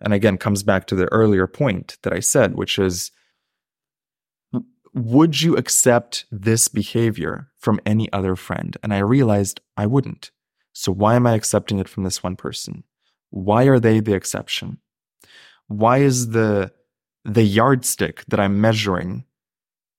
And 0.00 0.12
again, 0.12 0.36
comes 0.36 0.64
back 0.64 0.84
to 0.88 0.96
the 0.96 1.10
earlier 1.12 1.46
point 1.46 1.98
that 2.02 2.12
I 2.12 2.18
said, 2.18 2.56
which 2.56 2.76
is 2.76 3.12
would 4.92 5.40
you 5.40 5.56
accept 5.56 6.24
this 6.32 6.66
behavior 6.66 7.52
from 7.56 7.78
any 7.86 8.12
other 8.12 8.34
friend? 8.34 8.76
And 8.82 8.92
I 8.92 8.98
realized 8.98 9.60
I 9.76 9.86
wouldn't. 9.86 10.32
So 10.72 10.90
why 10.90 11.14
am 11.14 11.24
I 11.24 11.34
accepting 11.34 11.78
it 11.78 11.88
from 11.88 12.02
this 12.02 12.24
one 12.24 12.34
person? 12.34 12.82
Why 13.30 13.64
are 13.64 13.80
they 13.80 14.00
the 14.00 14.14
exception? 14.14 14.78
Why 15.68 15.98
is 15.98 16.30
the 16.30 16.72
the 17.24 17.42
yardstick 17.42 18.24
that 18.28 18.40
I'm 18.40 18.60
measuring 18.60 19.24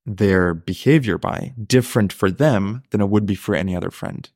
their 0.05 0.53
behavior 0.53 1.17
by 1.17 1.53
different 1.65 2.11
for 2.11 2.31
them 2.31 2.83
than 2.89 3.01
it 3.01 3.09
would 3.09 3.25
be 3.25 3.35
for 3.35 3.55
any 3.55 3.75
other 3.75 3.91
friend? 3.91 4.29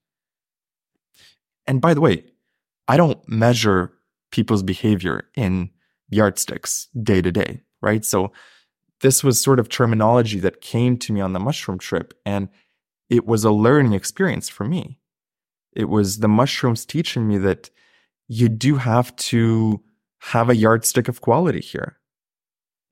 And 1.68 1.82
by 1.82 1.94
the 1.94 2.02
way, 2.02 2.24
I 2.88 2.98
don't 2.98 3.28
measure 3.28 3.92
people's 4.32 4.64
behavior 4.64 5.28
in 5.36 5.72
yardsticks 6.10 6.88
day 7.02 7.22
to 7.22 7.32
day, 7.32 7.62
right? 7.82 8.06
So 8.06 8.32
this 9.02 9.24
was 9.24 9.42
sort 9.42 9.60
of 9.60 9.70
terminology 9.70 10.40
that 10.40 10.62
came 10.62 10.98
to 10.98 11.14
me 11.14 11.22
on 11.22 11.34
the 11.34 11.40
mushroom 11.40 11.80
trip 11.80 12.14
and 12.25 12.50
it 13.10 13.25
was 13.25 13.44
a 13.44 13.52
learning 13.52 13.94
experience 13.94 14.50
for 14.50 14.64
me. 14.64 15.00
It 15.74 15.90
was 15.90 16.20
the 16.20 16.28
mushrooms 16.28 16.86
teaching 16.86 17.28
me 17.28 17.38
that 17.40 17.70
you 18.27 18.50
do 18.50 18.75
have 18.77 19.15
to 19.15 19.82
have 20.20 20.50
a 20.50 20.55
yardstick 20.55 21.08
of 21.08 21.22
quality 21.22 21.62
here. 21.62 21.98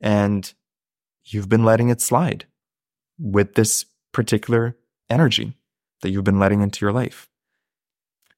And 0.02 0.54
you've 1.24 1.50
been 1.50 1.66
letting 1.66 1.90
it 1.90 2.02
slide 2.02 2.46
with 3.18 3.56
this 3.56 3.86
particular 4.12 4.78
energy 5.10 5.58
that 6.02 6.12
you've 6.12 6.24
been 6.24 6.40
letting 6.40 6.62
into 6.62 6.86
your 6.86 6.92
life. 6.92 7.30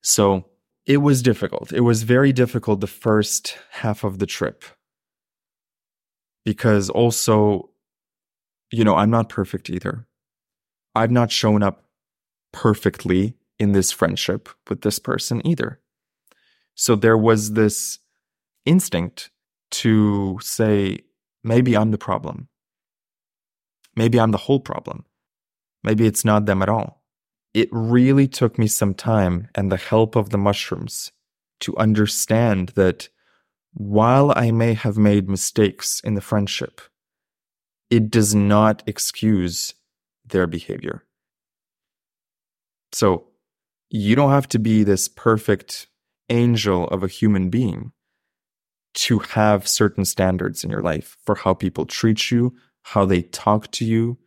So 0.02 0.46
it 0.86 0.98
was 0.98 1.22
difficult. 1.22 1.74
It 1.74 1.82
was 1.82 2.04
very 2.04 2.32
difficult 2.32 2.80
the 2.80 2.88
first 2.88 3.58
half 3.72 4.04
of 4.04 4.20
the 4.20 4.28
trip. 4.28 4.64
Because 6.46 6.90
also, 6.92 7.72
you 8.72 8.84
know, 8.84 8.96
I'm 8.96 9.10
not 9.10 9.30
perfect 9.30 9.70
either. 9.70 10.06
I've 10.94 11.12
not 11.12 11.32
shown 11.32 11.64
up 11.64 11.86
perfectly 12.54 13.34
in 13.58 13.72
this 13.72 13.92
friendship 13.92 14.48
with 14.70 14.82
this 14.82 15.00
person 15.00 15.46
either. 15.46 15.80
So 16.75 16.96
there 16.96 17.17
was 17.17 17.53
this 17.53 18.00
instinct 18.65 19.32
to 19.72 20.38
say, 20.41 21.00
maybe 21.44 21.75
I'm 21.75 21.92
the 21.92 21.98
problem. 21.98 22.48
Maybe 23.96 24.20
I'm 24.20 24.31
the 24.31 24.38
whole 24.38 24.59
problem. 24.59 25.05
Maybe 25.83 26.05
it's 26.05 26.25
not 26.25 26.46
them 26.46 26.61
at 26.61 26.70
all 26.70 27.01
it 27.55 27.70
really 27.72 28.27
took 28.27 28.59
me 28.59 28.68
some 28.68 28.94
time 28.94 29.48
and 29.55 29.72
the 29.72 29.77
help 29.77 30.18
of 30.18 30.29
the 30.29 30.38
mushrooms 30.38 31.14
to 31.61 31.75
understand 31.77 32.74
that 32.75 33.07
while 33.74 34.33
I 34.35 34.51
may 34.51 34.74
have 34.74 34.98
made 34.98 35.29
mistakes 35.29 36.01
in 36.03 36.16
the 36.16 36.22
friendship, 36.22 36.81
it 37.90 38.11
does 38.11 38.35
not 38.35 38.83
excuse 38.85 39.74
their 40.25 40.48
behavior. 40.48 41.05
So 42.92 43.27
you 43.90 44.18
don't 44.18 44.31
have 44.31 44.50
to 44.50 44.59
be 44.59 44.83
this 44.83 45.07
perfect 45.07 45.88
angel 46.29 46.88
of 46.88 47.03
a 47.03 47.07
human 47.07 47.50
being 47.50 47.92
to 48.96 49.20
have 49.20 49.68
certain 49.68 50.05
standards 50.05 50.64
in 50.64 50.70
your 50.70 50.81
life 50.81 51.18
for 51.25 51.35
how 51.35 51.53
people 51.53 51.85
treat 51.85 52.31
you, 52.31 52.55
how 52.83 53.05
they 53.05 53.22
talk 53.22 53.70
to 53.72 53.85
you, 53.85 54.18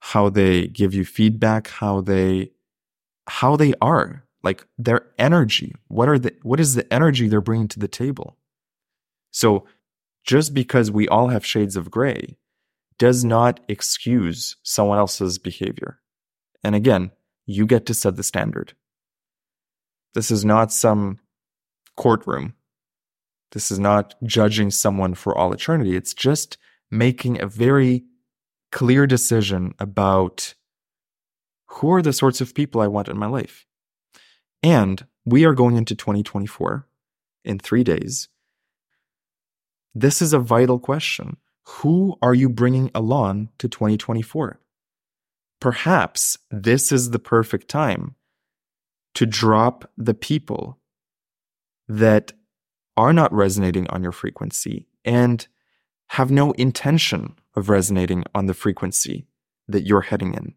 how 0.00 0.30
they 0.30 0.66
give 0.68 0.94
you 0.94 1.04
feedback, 1.04 1.68
how 1.68 2.00
they 2.00 2.50
how 3.28 3.56
they 3.56 3.74
are, 3.82 4.24
like 4.42 4.64
their 4.78 5.06
energy. 5.18 5.74
What 5.88 6.08
are 6.08 6.18
the 6.18 6.34
what 6.42 6.60
is 6.60 6.74
the 6.74 6.92
energy 6.92 7.28
they're 7.28 7.40
bringing 7.40 7.68
to 7.68 7.78
the 7.78 7.88
table? 7.88 8.36
So 9.30 9.66
just 10.24 10.54
because 10.54 10.90
we 10.90 11.08
all 11.08 11.28
have 11.28 11.44
shades 11.44 11.76
of 11.76 11.90
gray 11.90 12.38
does 12.98 13.24
not 13.24 13.60
excuse 13.68 14.56
someone 14.62 14.98
else's 14.98 15.38
behavior. 15.38 16.00
And 16.64 16.74
again, 16.74 17.10
you 17.44 17.66
get 17.66 17.86
to 17.86 17.94
set 17.94 18.16
the 18.16 18.22
standard. 18.22 18.72
This 20.14 20.30
is 20.30 20.44
not 20.44 20.72
some 20.72 21.18
courtroom. 21.96 22.54
This 23.52 23.70
is 23.70 23.78
not 23.78 24.14
judging 24.22 24.70
someone 24.70 25.14
for 25.14 25.36
all 25.36 25.52
eternity. 25.52 25.96
It's 25.96 26.14
just 26.14 26.58
making 26.90 27.40
a 27.40 27.46
very 27.46 28.04
clear 28.72 29.06
decision 29.06 29.74
about 29.78 30.54
who 31.66 31.92
are 31.92 32.02
the 32.02 32.12
sorts 32.12 32.40
of 32.40 32.54
people 32.54 32.80
I 32.80 32.86
want 32.86 33.08
in 33.08 33.18
my 33.18 33.26
life? 33.26 33.66
And 34.62 35.06
we 35.24 35.44
are 35.44 35.54
going 35.54 35.76
into 35.76 35.94
2024 35.94 36.86
in 37.44 37.58
three 37.58 37.84
days. 37.84 38.28
This 39.94 40.20
is 40.20 40.32
a 40.32 40.38
vital 40.38 40.78
question. 40.78 41.36
Who 41.64 42.16
are 42.22 42.34
you 42.34 42.48
bringing 42.48 42.90
along 42.94 43.50
to 43.58 43.68
2024? 43.68 44.60
Perhaps 45.60 46.38
this 46.50 46.92
is 46.92 47.10
the 47.10 47.18
perfect 47.18 47.68
time 47.68 48.14
to 49.14 49.26
drop 49.26 49.90
the 49.96 50.14
people 50.14 50.78
that 51.88 52.32
are 52.96 53.12
not 53.12 53.32
resonating 53.32 53.86
on 53.88 54.02
your 54.02 54.12
frequency 54.12 54.86
and 55.04 55.46
have 56.08 56.30
no 56.30 56.52
intention 56.52 57.34
of 57.54 57.68
resonating 57.68 58.24
on 58.34 58.46
the 58.46 58.54
frequency 58.54 59.26
that 59.68 59.86
you're 59.86 60.02
heading 60.02 60.34
in. 60.34 60.54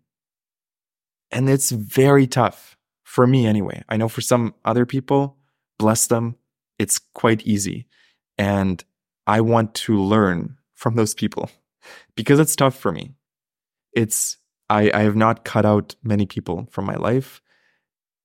And 1.32 1.50
it's 1.50 1.72
very 1.72 2.28
tough 2.28 2.78
for 3.04 3.26
me 3.26 3.46
anyway. 3.46 3.84
I 3.90 3.98
know 3.98 4.08
for 4.08 4.22
some 4.22 4.54
other 4.66 4.86
people, 4.86 5.38
bless 5.78 6.08
them, 6.08 6.36
it's 6.78 7.00
quite 7.14 7.46
easy. 7.46 7.88
And 8.38 8.84
I 9.28 9.42
want 9.42 9.74
to 9.76 10.00
learn 10.00 10.58
from 10.76 10.96
those 10.96 11.14
people 11.14 11.50
because 12.16 12.40
it's 12.40 12.56
tough 12.56 12.76
for 12.76 12.92
me. 12.92 13.16
It's, 13.94 14.38
I, 14.70 14.92
I 14.94 15.02
have 15.02 15.16
not 15.16 15.44
cut 15.44 15.66
out 15.66 15.96
many 16.04 16.26
people 16.26 16.68
from 16.72 16.86
my 16.86 16.96
life. 16.96 17.42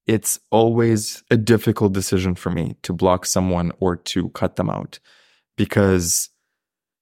It's 0.06 0.38
always 0.50 1.22
a 1.30 1.36
difficult 1.36 1.92
decision 1.92 2.34
for 2.34 2.50
me 2.50 2.76
to 2.82 2.92
block 2.92 3.24
someone 3.24 3.72
or 3.80 3.96
to 3.96 4.28
cut 4.30 4.56
them 4.56 4.68
out 4.68 4.98
because 5.56 6.28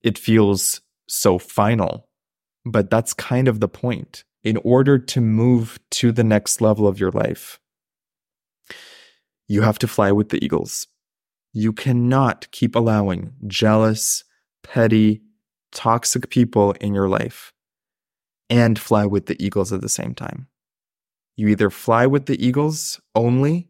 it 0.03 0.19
feels 0.19 0.81
so 1.09 1.39
final. 1.39 2.09
But 2.65 2.91
that's 2.91 3.13
kind 3.13 3.49
of 3.49 3.61
the 3.61 3.69
point 3.69 4.25
in 4.45 4.57
order 4.59 4.99
to 4.99 5.21
move 5.21 5.79
to 5.91 6.13
the 6.13 6.25
next 6.25 6.61
level 6.61 6.87
of 6.87 6.99
your 6.99 7.11
life, 7.11 7.61
you 9.49 9.63
have 9.63 9.79
to 9.81 9.89
fly 9.89 10.13
with 10.13 10.31
the 10.31 10.45
eagles. 10.45 10.87
You 11.53 11.73
cannot 11.73 12.51
keep 12.51 12.75
allowing 12.75 13.33
jealous, 13.47 14.25
petty, 14.63 15.23
toxic 15.73 16.31
people 16.31 16.73
in 16.73 16.95
your 16.95 17.09
life 17.09 17.53
and 18.49 18.79
fly 18.79 19.07
with 19.07 19.27
the 19.27 19.43
eagles 19.43 19.73
at 19.73 19.81
the 19.81 19.89
same 19.89 20.15
time. 20.15 20.49
You 21.37 21.49
either 21.49 21.71
fly 21.71 22.07
with 22.07 22.27
the 22.27 22.45
eagles 22.45 23.01
only, 23.15 23.69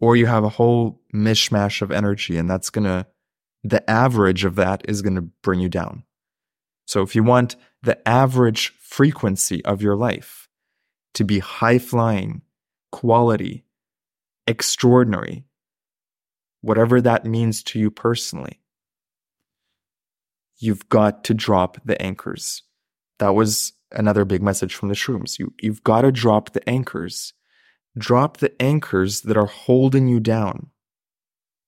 or 0.00 0.16
you 0.16 0.26
have 0.26 0.44
a 0.44 0.48
whole 0.48 1.00
mishmash 1.14 1.82
of 1.82 1.90
energy, 1.90 2.36
and 2.36 2.48
that's 2.48 2.70
gonna, 2.70 3.06
the 3.62 3.88
average 3.90 4.44
of 4.44 4.56
that 4.56 4.82
is 4.88 5.02
gonna 5.02 5.22
bring 5.42 5.60
you 5.60 5.68
down. 5.68 6.04
So 6.86 7.02
if 7.02 7.14
you 7.14 7.22
want 7.22 7.56
the 7.82 8.06
average 8.08 8.74
frequency 8.80 9.64
of 9.64 9.82
your 9.82 9.96
life 9.96 10.48
to 11.14 11.24
be 11.24 11.38
high 11.38 11.78
flying, 11.78 12.42
quality, 12.92 13.64
extraordinary, 14.46 15.44
whatever 16.60 17.00
that 17.00 17.24
means 17.24 17.62
to 17.64 17.78
you 17.78 17.90
personally, 17.90 18.60
you've 20.58 20.88
got 20.88 21.24
to 21.24 21.34
drop 21.34 21.78
the 21.84 22.00
anchors. 22.00 22.62
That 23.18 23.34
was 23.34 23.72
another 23.92 24.24
big 24.24 24.42
message 24.42 24.74
from 24.74 24.88
the 24.88 24.94
shrooms. 24.94 25.38
You, 25.38 25.52
you've 25.60 25.82
got 25.84 26.02
to 26.02 26.12
drop 26.12 26.52
the 26.52 26.68
anchors. 26.68 27.32
Drop 27.98 28.36
the 28.36 28.60
anchors 28.62 29.22
that 29.22 29.36
are 29.36 29.46
holding 29.46 30.06
you 30.08 30.20
down. 30.20 30.70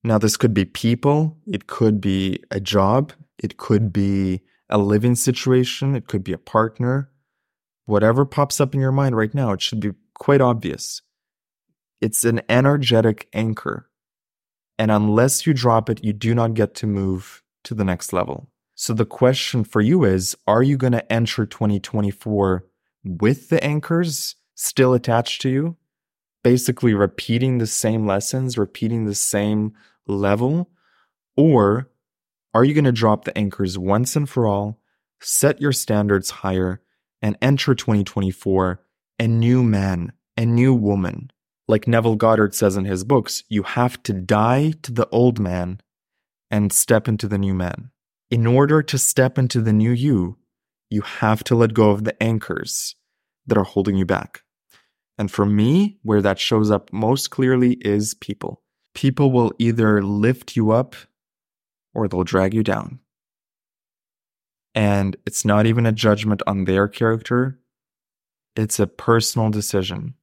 Now, 0.04 0.18
this 0.18 0.36
could 0.36 0.54
be 0.54 0.64
people, 0.64 1.38
it 1.46 1.66
could 1.68 2.00
be 2.00 2.42
a 2.50 2.58
job, 2.58 3.12
it 3.38 3.56
could 3.56 3.92
be 3.92 4.42
a 4.68 4.78
living 4.78 5.14
situation, 5.14 5.94
it 5.94 6.08
could 6.08 6.24
be 6.24 6.32
a 6.32 6.38
partner. 6.38 7.10
Whatever 7.86 8.24
pops 8.24 8.60
up 8.60 8.74
in 8.74 8.80
your 8.80 8.92
mind 8.92 9.16
right 9.16 9.34
now, 9.34 9.52
it 9.52 9.62
should 9.62 9.80
be 9.80 9.92
quite 10.14 10.40
obvious. 10.40 11.02
It's 12.00 12.24
an 12.24 12.40
energetic 12.48 13.28
anchor. 13.32 13.88
And 14.78 14.90
unless 14.90 15.46
you 15.46 15.54
drop 15.54 15.88
it, 15.88 16.02
you 16.02 16.12
do 16.12 16.34
not 16.34 16.54
get 16.54 16.74
to 16.76 16.86
move 16.86 17.42
to 17.64 17.74
the 17.74 17.84
next 17.84 18.12
level. 18.12 18.48
So 18.82 18.94
the 18.94 19.06
question 19.06 19.62
for 19.62 19.80
you 19.80 20.02
is 20.02 20.36
Are 20.48 20.60
you 20.60 20.76
going 20.76 20.92
to 20.92 21.12
enter 21.12 21.46
2024 21.46 22.66
with 23.04 23.48
the 23.48 23.62
anchors 23.62 24.34
still 24.56 24.92
attached 24.92 25.40
to 25.42 25.48
you? 25.48 25.76
Basically, 26.42 26.92
repeating 26.92 27.58
the 27.58 27.68
same 27.68 28.08
lessons, 28.08 28.58
repeating 28.58 29.04
the 29.04 29.14
same 29.14 29.72
level? 30.08 30.68
Or 31.36 31.92
are 32.54 32.64
you 32.64 32.74
going 32.74 32.84
to 32.84 32.90
drop 32.90 33.24
the 33.24 33.38
anchors 33.38 33.78
once 33.78 34.16
and 34.16 34.28
for 34.28 34.48
all, 34.48 34.80
set 35.20 35.60
your 35.60 35.70
standards 35.70 36.30
higher, 36.30 36.82
and 37.22 37.38
enter 37.40 37.76
2024 37.76 38.80
a 39.20 39.28
new 39.28 39.62
man, 39.62 40.12
a 40.36 40.44
new 40.44 40.74
woman? 40.74 41.30
Like 41.68 41.86
Neville 41.86 42.16
Goddard 42.16 42.52
says 42.52 42.76
in 42.76 42.86
his 42.86 43.04
books, 43.04 43.44
you 43.48 43.62
have 43.62 44.02
to 44.02 44.12
die 44.12 44.72
to 44.82 44.90
the 44.90 45.08
old 45.10 45.38
man 45.38 45.80
and 46.50 46.72
step 46.72 47.06
into 47.06 47.28
the 47.28 47.38
new 47.38 47.54
man. 47.54 47.91
In 48.32 48.46
order 48.46 48.82
to 48.82 48.96
step 48.96 49.36
into 49.36 49.60
the 49.60 49.74
new 49.74 49.90
you, 49.90 50.38
you 50.88 51.02
have 51.02 51.44
to 51.44 51.54
let 51.54 51.74
go 51.74 51.90
of 51.90 52.04
the 52.04 52.20
anchors 52.22 52.96
that 53.46 53.58
are 53.58 53.62
holding 53.62 53.94
you 53.94 54.06
back. 54.06 54.40
And 55.18 55.30
for 55.30 55.44
me, 55.44 55.98
where 56.02 56.22
that 56.22 56.38
shows 56.38 56.70
up 56.70 56.90
most 56.94 57.28
clearly 57.28 57.74
is 57.82 58.14
people. 58.14 58.62
People 58.94 59.32
will 59.32 59.52
either 59.58 60.02
lift 60.02 60.56
you 60.56 60.70
up 60.70 60.96
or 61.92 62.08
they'll 62.08 62.24
drag 62.24 62.54
you 62.54 62.62
down. 62.62 63.00
And 64.74 65.14
it's 65.26 65.44
not 65.44 65.66
even 65.66 65.84
a 65.84 65.92
judgment 65.92 66.42
on 66.46 66.64
their 66.64 66.88
character, 66.88 67.60
it's 68.56 68.80
a 68.80 68.86
personal 68.86 69.50
decision. 69.50 70.14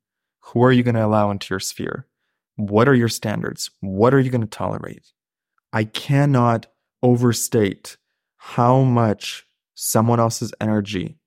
Who 0.45 0.63
are 0.63 0.72
you 0.72 0.82
going 0.82 0.95
to 0.95 1.06
allow 1.06 1.30
into 1.30 1.54
your 1.54 1.60
sphere? 1.60 2.08
What 2.56 2.88
are 2.88 2.95
your 2.95 3.08
standards? 3.08 3.69
What 3.82 4.15
are 4.15 4.19
you 4.19 4.32
going 4.32 4.41
to 4.41 4.48
tolerate? 4.48 5.13
I 5.72 5.84
cannot 5.84 6.65
overstate 7.02 7.98
how 8.39 8.82
much 8.82 9.45
someone 9.75 10.19
else's 10.19 10.54
energy 10.62 11.17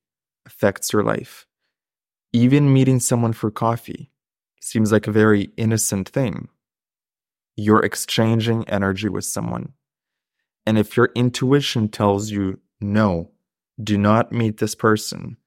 affects 0.45 0.91
your 0.91 1.03
life. 1.03 1.45
Even 2.33 2.73
meeting 2.73 2.99
someone 2.99 3.33
for 3.33 3.51
coffee 3.51 4.11
seems 4.59 4.91
like 4.91 5.05
a 5.05 5.11
very 5.11 5.51
innocent 5.55 6.09
thing. 6.09 6.49
You're 7.55 7.85
exchanging 7.85 8.67
energy 8.67 9.07
with 9.07 9.25
someone. 9.25 9.73
And 10.65 10.77
if 10.79 10.97
your 10.97 11.11
intuition 11.15 11.87
tells 11.87 12.31
you, 12.31 12.59
no, 12.81 13.29
do 13.81 13.97
not 13.97 14.31
meet 14.31 14.57
this 14.57 14.73
person, 14.73 15.37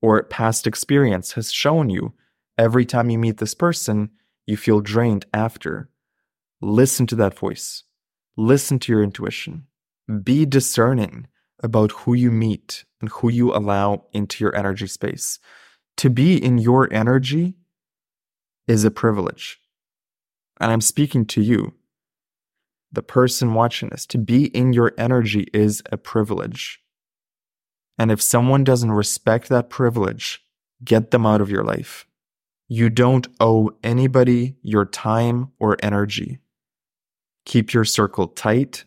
or 0.00 0.22
past 0.22 0.66
experience 0.66 1.32
has 1.32 1.50
shown 1.52 1.90
you 1.90 2.14
every 2.56 2.84
time 2.86 3.10
you 3.10 3.18
meet 3.18 3.38
this 3.38 3.54
person, 3.54 4.10
you 4.46 4.56
feel 4.56 4.80
drained 4.80 5.26
after, 5.34 5.90
listen 6.60 7.06
to 7.08 7.16
that 7.16 7.36
voice. 7.36 7.82
Listen 8.36 8.78
to 8.78 8.92
your 8.92 9.02
intuition. 9.02 9.66
Be 10.22 10.46
discerning 10.46 11.26
about 11.62 11.92
who 11.92 12.14
you 12.14 12.30
meet 12.30 12.84
and 13.00 13.10
who 13.10 13.30
you 13.30 13.54
allow 13.54 14.04
into 14.12 14.42
your 14.42 14.54
energy 14.56 14.86
space. 14.86 15.38
To 15.98 16.10
be 16.10 16.42
in 16.42 16.58
your 16.58 16.92
energy 16.92 17.54
is 18.66 18.84
a 18.84 18.90
privilege. 18.90 19.58
And 20.60 20.70
I'm 20.70 20.80
speaking 20.80 21.26
to 21.26 21.42
you 21.42 21.74
the 22.92 23.02
person 23.02 23.54
watching 23.54 23.90
this, 23.90 24.04
to 24.06 24.18
be 24.18 24.46
in 24.46 24.72
your 24.72 24.92
energy 24.98 25.48
is 25.52 25.82
a 25.92 25.96
privilege. 25.96 26.80
And 27.98 28.10
if 28.10 28.20
someone 28.20 28.64
doesn't 28.64 28.90
respect 28.90 29.48
that 29.48 29.70
privilege, 29.70 30.42
get 30.82 31.10
them 31.10 31.26
out 31.26 31.40
of 31.40 31.50
your 31.50 31.62
life. 31.62 32.06
You 32.66 32.88
don't 32.88 33.28
owe 33.38 33.70
anybody 33.84 34.56
your 34.62 34.84
time 34.84 35.52
or 35.58 35.76
energy. 35.82 36.38
Keep 37.44 37.72
your 37.72 37.84
circle 37.84 38.28
tight, 38.28 38.84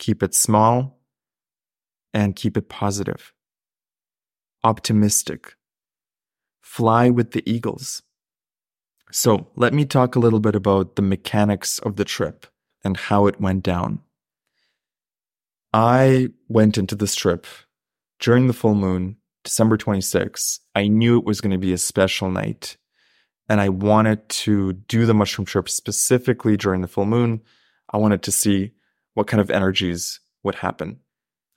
keep 0.00 0.24
it 0.24 0.34
small, 0.34 0.98
and 2.12 2.34
keep 2.34 2.56
it 2.56 2.68
positive. 2.68 3.32
Optimistic. 4.64 5.54
Fly 6.60 7.10
with 7.10 7.30
the 7.30 7.48
eagles. 7.48 8.02
So, 9.12 9.48
let 9.54 9.72
me 9.72 9.84
talk 9.84 10.16
a 10.16 10.20
little 10.20 10.40
bit 10.40 10.54
about 10.56 10.96
the 10.96 11.02
mechanics 11.02 11.78
of 11.80 11.96
the 11.96 12.04
trip 12.04 12.46
and 12.82 12.96
how 12.96 13.26
it 13.26 13.40
went 13.40 13.62
down. 13.62 14.00
I 15.72 16.30
went 16.48 16.78
into 16.78 16.96
this 16.96 17.14
trip 17.14 17.46
during 18.18 18.46
the 18.46 18.52
full 18.52 18.74
moon, 18.74 19.16
December 19.44 19.76
26. 19.76 20.60
I 20.74 20.88
knew 20.88 21.18
it 21.18 21.24
was 21.24 21.40
going 21.40 21.52
to 21.52 21.58
be 21.58 21.72
a 21.72 21.78
special 21.78 22.30
night. 22.30 22.76
And 23.48 23.60
I 23.60 23.68
wanted 23.68 24.28
to 24.28 24.74
do 24.74 25.06
the 25.06 25.14
mushroom 25.14 25.44
trip 25.44 25.68
specifically 25.68 26.56
during 26.56 26.82
the 26.82 26.88
full 26.88 27.04
moon. 27.06 27.40
I 27.92 27.96
wanted 27.96 28.22
to 28.22 28.32
see 28.32 28.72
what 29.14 29.26
kind 29.26 29.40
of 29.40 29.50
energies 29.50 30.20
would 30.42 30.56
happen. 30.56 31.00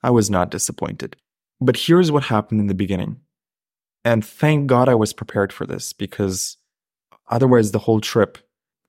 I 0.02 0.10
was 0.10 0.30
not 0.30 0.52
disappointed. 0.52 1.16
But 1.62 1.78
here's 1.78 2.12
what 2.12 2.24
happened 2.24 2.60
in 2.60 2.68
the 2.68 2.74
beginning. 2.74 3.22
And 4.04 4.26
thank 4.26 4.68
God 4.68 4.90
I 4.90 4.96
was 4.96 5.14
prepared 5.14 5.54
for 5.54 5.66
this 5.66 5.94
because 5.94 6.58
otherwise 7.30 7.72
the 7.72 7.80
whole 7.80 8.02
trip 8.02 8.38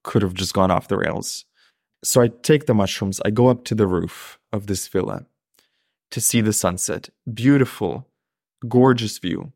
could 0.03 0.23
have 0.23 0.35
just 0.35 0.55
gone 0.55 0.71
off 0.71 0.89
the 0.89 0.99
rails. 0.99 1.45
So 2.03 2.21
I 2.21 2.29
take 2.29 2.67
the 2.67 2.75
mushrooms, 2.75 3.21
I 3.25 3.31
go 3.31 3.49
up 3.49 3.65
to 3.65 3.75
the 3.75 3.87
roof 3.87 4.39
of 4.53 4.67
this 4.67 4.89
villa 4.89 5.27
to 6.11 6.21
see 6.21 6.41
the 6.41 6.53
sunset. 6.53 7.09
Beautiful, 7.33 8.09
gorgeous 8.69 9.19
view. 9.19 9.53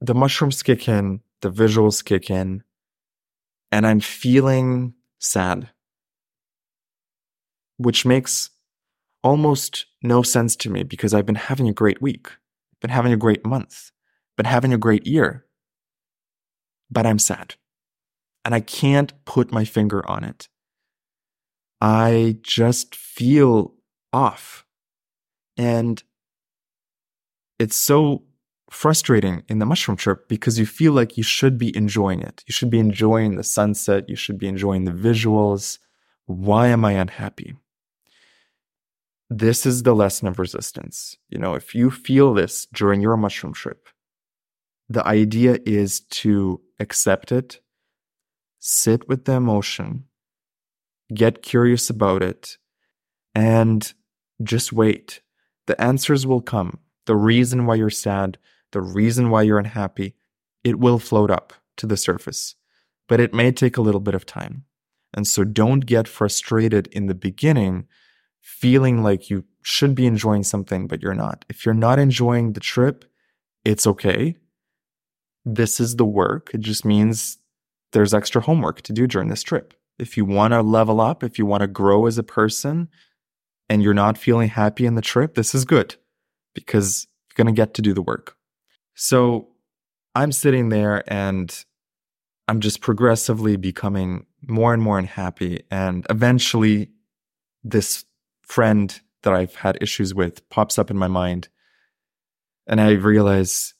The 0.00 0.14
mushrooms 0.14 0.62
kick 0.62 0.88
in, 0.88 1.20
the 1.40 1.50
visuals 1.50 2.04
kick 2.04 2.30
in, 2.30 2.62
and 3.72 3.86
I'm 3.86 4.00
feeling 4.00 4.94
sad, 5.18 5.70
which 7.78 8.04
makes 8.04 8.50
almost 9.22 9.86
no 10.02 10.22
sense 10.22 10.56
to 10.56 10.70
me 10.70 10.82
because 10.82 11.12
I've 11.12 11.26
been 11.26 11.34
having 11.34 11.68
a 11.68 11.72
great 11.72 12.00
week, 12.00 12.28
been 12.80 12.90
having 12.90 13.12
a 13.12 13.16
great 13.16 13.44
month, 13.44 13.90
been 14.36 14.46
having 14.46 14.72
a 14.72 14.78
great 14.78 15.06
year. 15.06 15.46
But 16.90 17.06
I'm 17.06 17.18
sad. 17.18 17.56
And 18.44 18.54
I 18.54 18.60
can't 18.60 19.12
put 19.24 19.50
my 19.50 19.64
finger 19.64 20.08
on 20.08 20.22
it. 20.22 20.48
I 21.80 22.38
just 22.42 22.94
feel 22.94 23.74
off. 24.12 24.64
And 25.56 26.02
it's 27.58 27.76
so 27.76 28.22
frustrating 28.70 29.42
in 29.48 29.58
the 29.58 29.66
mushroom 29.66 29.96
trip 29.96 30.28
because 30.28 30.58
you 30.58 30.66
feel 30.66 30.92
like 30.92 31.16
you 31.16 31.22
should 31.22 31.58
be 31.58 31.76
enjoying 31.76 32.20
it. 32.20 32.44
You 32.46 32.52
should 32.52 32.70
be 32.70 32.78
enjoying 32.78 33.36
the 33.36 33.44
sunset. 33.44 34.08
You 34.08 34.16
should 34.16 34.38
be 34.38 34.48
enjoying 34.48 34.84
the 34.84 34.92
visuals. 34.92 35.78
Why 36.26 36.68
am 36.68 36.84
I 36.84 36.92
unhappy? 36.92 37.56
This 39.28 39.66
is 39.66 39.82
the 39.82 39.94
lesson 39.94 40.28
of 40.28 40.38
resistance. 40.38 41.16
You 41.28 41.38
know, 41.38 41.54
if 41.54 41.74
you 41.74 41.90
feel 41.90 42.32
this 42.32 42.66
during 42.72 43.00
your 43.00 43.16
mushroom 43.16 43.52
trip, 43.52 43.88
the 44.88 45.04
idea 45.04 45.58
is 45.66 46.00
to 46.00 46.60
accept 46.78 47.32
it, 47.32 47.60
sit 48.60 49.08
with 49.08 49.24
the 49.24 49.32
emotion, 49.32 50.04
get 51.12 51.42
curious 51.42 51.90
about 51.90 52.22
it, 52.22 52.56
and 53.34 53.92
just 54.42 54.72
wait. 54.72 55.22
The 55.66 55.80
answers 55.80 56.26
will 56.26 56.40
come. 56.40 56.78
The 57.06 57.16
reason 57.16 57.66
why 57.66 57.76
you're 57.76 57.90
sad, 57.90 58.38
the 58.70 58.80
reason 58.80 59.30
why 59.30 59.42
you're 59.42 59.58
unhappy, 59.58 60.14
it 60.62 60.78
will 60.78 60.98
float 60.98 61.30
up 61.30 61.52
to 61.78 61.86
the 61.86 61.96
surface, 61.96 62.54
but 63.08 63.20
it 63.20 63.34
may 63.34 63.50
take 63.50 63.76
a 63.76 63.82
little 63.82 64.00
bit 64.00 64.14
of 64.14 64.24
time. 64.24 64.64
And 65.14 65.26
so 65.26 65.44
don't 65.44 65.86
get 65.86 66.06
frustrated 66.08 66.86
in 66.88 67.06
the 67.06 67.14
beginning, 67.14 67.86
feeling 68.46 69.02
like 69.02 69.28
you 69.28 69.44
should 69.62 69.94
be 69.94 70.06
enjoying 70.06 70.44
something, 70.44 70.86
but 70.86 71.02
you're 71.02 71.14
not. 71.14 71.44
If 71.48 71.66
you're 71.66 71.74
not 71.74 71.98
enjoying 71.98 72.52
the 72.52 72.60
trip, 72.60 73.04
it's 73.64 73.86
okay. 73.86 74.36
This 75.44 75.80
is 75.80 75.96
the 75.96 76.04
work. 76.04 76.50
It 76.54 76.60
just 76.60 76.84
means 76.84 77.38
there's 77.92 78.14
extra 78.14 78.40
homework 78.40 78.82
to 78.82 78.92
do 78.92 79.06
during 79.06 79.28
this 79.28 79.42
trip 79.42 79.74
if 79.98 80.16
you 80.16 80.24
want 80.24 80.52
to 80.52 80.62
level 80.62 81.00
up, 81.00 81.22
if 81.22 81.38
you 81.38 81.46
want 81.46 81.62
to 81.62 81.66
grow 81.66 82.06
as 82.06 82.18
a 82.18 82.22
person 82.22 82.88
and 83.68 83.82
you're 83.82 83.94
not 83.94 84.18
feeling 84.18 84.48
happy 84.48 84.86
in 84.86 84.94
the 84.94 85.02
trip, 85.02 85.34
this 85.34 85.54
is 85.54 85.64
good 85.64 85.96
because 86.54 87.06
you're 87.28 87.44
going 87.44 87.54
to 87.54 87.58
get 87.58 87.74
to 87.74 87.82
do 87.82 87.94
the 87.94 88.02
work. 88.02 88.36
So 88.94 89.48
I'm 90.14 90.32
sitting 90.32 90.68
there 90.68 91.02
and 91.12 91.64
I'm 92.48 92.60
just 92.60 92.80
progressively 92.80 93.56
becoming 93.56 94.26
more 94.42 94.72
and 94.72 94.82
more 94.82 94.98
unhappy. 94.98 95.64
And 95.70 96.06
eventually, 96.10 96.90
this 97.64 98.04
friend 98.46 98.98
that 99.22 99.34
I've 99.34 99.56
had 99.56 99.78
issues 99.80 100.14
with 100.14 100.48
pops 100.48 100.78
up 100.78 100.90
in 100.90 100.96
my 100.96 101.08
mind. 101.08 101.48
And 102.66 102.80
I 102.80 102.92
realize, 102.92 103.74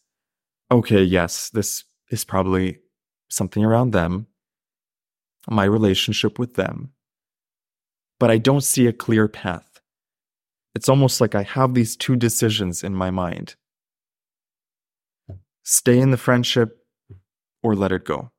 okay, 0.71 1.03
yes, 1.03 1.51
this 1.51 1.85
is 2.11 2.25
probably 2.25 2.79
something 3.29 3.65
around 3.65 3.93
them, 3.93 4.27
my 5.49 5.65
relationship 5.65 6.39
with 6.39 6.55
them. 6.55 6.93
But 8.19 8.31
I 8.31 8.39
don't 8.39 8.63
see 8.63 8.87
a 8.87 8.93
clear 8.93 9.29
path. 9.29 9.81
It's 10.75 10.89
almost 10.89 11.21
like 11.21 11.35
I 11.35 11.43
have 11.43 11.75
these 11.75 11.97
two 11.97 12.17
decisions 12.17 12.85
in 12.85 12.95
my 12.95 13.11
mind 13.11 13.57
stay 15.67 15.99
in 15.99 16.13
the 16.13 16.17
friendship 16.17 16.79
or 17.61 17.75
let 17.75 17.91
it 17.91 18.05
go. 18.05 18.31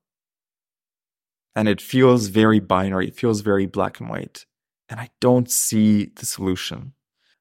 And 1.53 1.67
it 1.67 1.81
feels 1.81 2.27
very 2.27 2.59
binary, 2.59 3.09
it 3.09 3.15
feels 3.15 3.41
very 3.41 3.65
black 3.65 3.99
and 3.99 4.09
white. 4.09 4.45
And 4.89 4.99
I 4.99 5.09
don't 5.19 5.51
see 5.51 6.11
the 6.15 6.25
solution. 6.25 6.93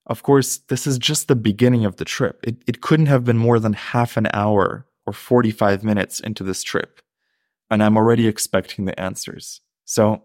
Of 0.06 0.22
course, 0.22 0.58
this 0.58 0.86
is 0.86 0.98
just 0.98 1.28
the 1.28 1.36
beginning 1.36 1.84
of 1.84 1.96
the 1.96 2.04
trip. 2.04 2.40
It, 2.42 2.62
it 2.66 2.80
couldn't 2.80 3.06
have 3.06 3.24
been 3.24 3.38
more 3.38 3.58
than 3.58 3.72
half 3.72 4.16
an 4.16 4.28
hour 4.32 4.86
or 5.06 5.12
45 5.12 5.82
minutes 5.84 6.20
into 6.20 6.44
this 6.44 6.62
trip. 6.62 7.00
And 7.70 7.82
I'm 7.82 7.96
already 7.96 8.28
expecting 8.28 8.84
the 8.84 8.98
answers. 8.98 9.60
So 9.84 10.22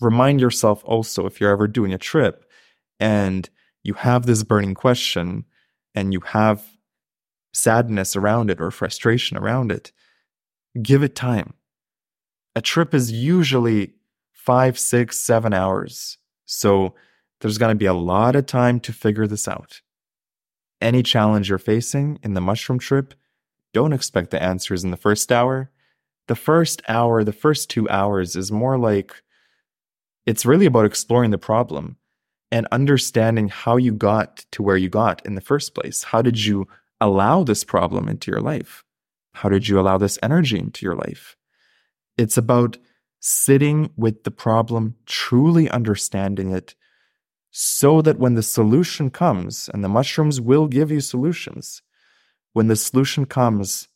remind 0.00 0.40
yourself 0.40 0.82
also 0.84 1.26
if 1.26 1.40
you're 1.40 1.50
ever 1.50 1.68
doing 1.68 1.92
a 1.92 1.98
trip 1.98 2.44
and 2.98 3.48
you 3.82 3.94
have 3.94 4.26
this 4.26 4.42
burning 4.42 4.74
question 4.74 5.44
and 5.94 6.12
you 6.12 6.20
have 6.20 6.64
sadness 7.52 8.16
around 8.16 8.50
it 8.50 8.60
or 8.60 8.70
frustration 8.70 9.36
around 9.36 9.70
it, 9.70 9.92
give 10.82 11.02
it 11.02 11.14
time. 11.14 11.54
A 12.54 12.62
trip 12.62 12.94
is 12.94 13.12
usually 13.12 13.94
five, 14.32 14.78
six, 14.78 15.18
seven 15.18 15.52
hours. 15.52 16.18
So 16.44 16.94
there's 17.40 17.58
going 17.58 17.74
to 17.74 17.78
be 17.78 17.86
a 17.86 17.94
lot 17.94 18.36
of 18.36 18.46
time 18.46 18.80
to 18.80 18.92
figure 18.92 19.26
this 19.26 19.48
out. 19.48 19.80
Any 20.80 21.02
challenge 21.02 21.48
you're 21.48 21.58
facing 21.58 22.18
in 22.22 22.34
the 22.34 22.40
mushroom 22.40 22.78
trip, 22.78 23.14
don't 23.72 23.92
expect 23.92 24.30
the 24.30 24.42
answers 24.42 24.84
in 24.84 24.90
the 24.90 24.96
first 24.96 25.30
hour. 25.32 25.70
The 26.28 26.34
first 26.34 26.82
hour, 26.88 27.24
the 27.24 27.32
first 27.32 27.70
two 27.70 27.88
hours 27.88 28.36
is 28.36 28.52
more 28.52 28.78
like 28.78 29.22
it's 30.26 30.46
really 30.46 30.66
about 30.66 30.84
exploring 30.84 31.30
the 31.30 31.38
problem 31.38 31.96
and 32.50 32.68
understanding 32.70 33.48
how 33.48 33.76
you 33.76 33.92
got 33.92 34.44
to 34.52 34.62
where 34.62 34.76
you 34.76 34.88
got 34.88 35.24
in 35.24 35.34
the 35.34 35.40
first 35.40 35.74
place. 35.74 36.04
How 36.04 36.22
did 36.22 36.44
you 36.44 36.68
allow 37.00 37.42
this 37.42 37.64
problem 37.64 38.08
into 38.08 38.30
your 38.30 38.40
life? 38.40 38.84
How 39.34 39.48
did 39.48 39.66
you 39.66 39.80
allow 39.80 39.98
this 39.98 40.18
energy 40.22 40.58
into 40.58 40.84
your 40.84 40.94
life? 40.94 41.36
It's 42.18 42.36
about 42.36 42.76
sitting 43.24 43.88
with 43.96 44.24
the 44.24 44.32
problem, 44.32 44.96
truly 45.06 45.70
understanding 45.70 46.50
it, 46.50 46.74
so 47.52 48.02
that 48.02 48.18
when 48.18 48.34
the 48.34 48.42
solution 48.42 49.10
comes, 49.10 49.70
and 49.72 49.84
the 49.84 49.88
mushrooms 49.88 50.40
will 50.40 50.66
give 50.66 50.90
you 50.90 51.00
solutions, 51.00 51.82
when 52.52 52.66
the 52.66 52.74
solution 52.74 53.24
comes, 53.24 53.86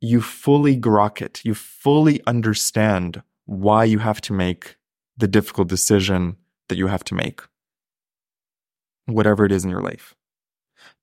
you 0.00 0.22
fully 0.22 0.76
grok 0.76 1.20
it. 1.20 1.42
You 1.44 1.54
fully 1.54 2.24
understand 2.26 3.22
why 3.44 3.84
you 3.84 3.98
have 3.98 4.22
to 4.22 4.32
make 4.32 4.76
the 5.16 5.28
difficult 5.28 5.68
decision 5.68 6.36
that 6.68 6.78
you 6.78 6.86
have 6.86 7.04
to 7.04 7.14
make, 7.14 7.42
whatever 9.04 9.44
it 9.44 9.52
is 9.52 9.64
in 9.64 9.70
your 9.70 9.82
life. 9.82 10.14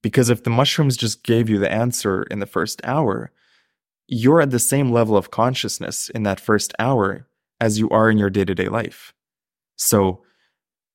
Because 0.02 0.28
if 0.28 0.42
the 0.42 0.50
mushrooms 0.50 0.96
just 0.96 1.22
gave 1.22 1.48
you 1.48 1.58
the 1.58 1.70
answer 1.70 2.24
in 2.24 2.40
the 2.40 2.46
first 2.46 2.80
hour, 2.84 3.30
you're 4.08 4.40
at 4.40 4.50
the 4.50 4.58
same 4.58 4.92
level 4.92 5.16
of 5.16 5.30
consciousness 5.30 6.08
in 6.10 6.22
that 6.24 6.40
first 6.40 6.72
hour 6.78 7.26
as 7.60 7.78
you 7.78 7.88
are 7.90 8.10
in 8.10 8.18
your 8.18 8.30
day 8.30 8.44
to 8.44 8.54
day 8.54 8.68
life. 8.68 9.12
So 9.76 10.22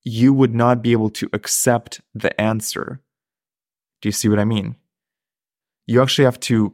you 0.04 0.34
would 0.34 0.56
not 0.56 0.82
be 0.82 0.92
able 0.92 1.10
to 1.12 1.30
accept 1.34 2.02
the 2.14 2.40
answer. 2.40 3.02
Do 4.02 4.10
you 4.10 4.14
see 4.14 4.30
what 4.30 4.40
I 4.40 4.46
mean? 4.46 4.76
You 5.86 6.02
actually 6.02 6.26
have 6.26 6.40
to 6.42 6.74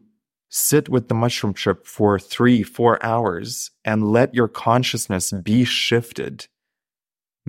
sit 0.49 0.87
with 0.87 1.09
the 1.09 1.15
mushroom 1.15 1.53
trip 1.53 1.85
for 1.85 2.17
three, 2.19 2.63
four 2.63 3.03
hours 3.03 3.71
and 3.83 4.11
let 4.11 4.33
your 4.33 4.47
consciousness 4.47 5.31
be 5.31 5.65
shifted, 5.65 6.47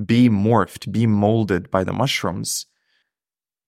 be 0.04 0.28
morphed, 0.28 0.90
be 0.90 1.06
molded 1.06 1.70
by 1.70 1.84
the 1.84 1.92
mushrooms 1.92 2.66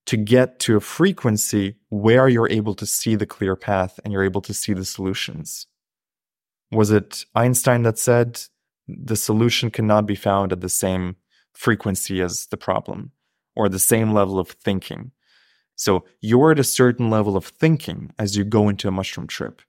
to 0.06 0.16
get 0.16 0.58
to 0.60 0.76
a 0.76 0.80
frequency 0.80 1.76
where 1.88 2.28
you're 2.28 2.50
able 2.50 2.74
to 2.74 2.86
see 2.86 3.14
the 3.14 3.26
clear 3.26 3.56
path 3.56 4.00
and 4.04 4.12
you're 4.12 4.24
able 4.24 4.40
to 4.42 4.54
see 4.54 4.72
the 4.72 4.84
solutions. 4.84 5.66
Was 6.72 6.90
it 6.90 7.24
Einstein 7.34 7.82
that 7.82 7.98
said 7.98 8.42
the 8.88 9.16
solution 9.16 9.70
cannot 9.70 10.06
be 10.06 10.14
found 10.14 10.52
at 10.52 10.60
the 10.60 10.68
same 10.68 11.16
frequency 11.52 12.20
as 12.20 12.46
the 12.46 12.56
problem 12.56 13.12
or 13.54 13.68
the 13.68 13.78
same 13.78 14.12
level 14.12 14.38
of 14.38 14.50
thinking? 14.50 15.12
So 15.76 16.04
you're 16.20 16.52
at 16.52 16.58
a 16.58 16.64
certain 16.64 17.08
level 17.08 17.36
of 17.36 17.46
thinking 17.46 18.12
as 18.18 18.36
you 18.36 18.44
go 18.44 18.68
into 18.68 18.88
a 18.88 18.92
mushroom 18.92 19.26
trip. 19.26 19.62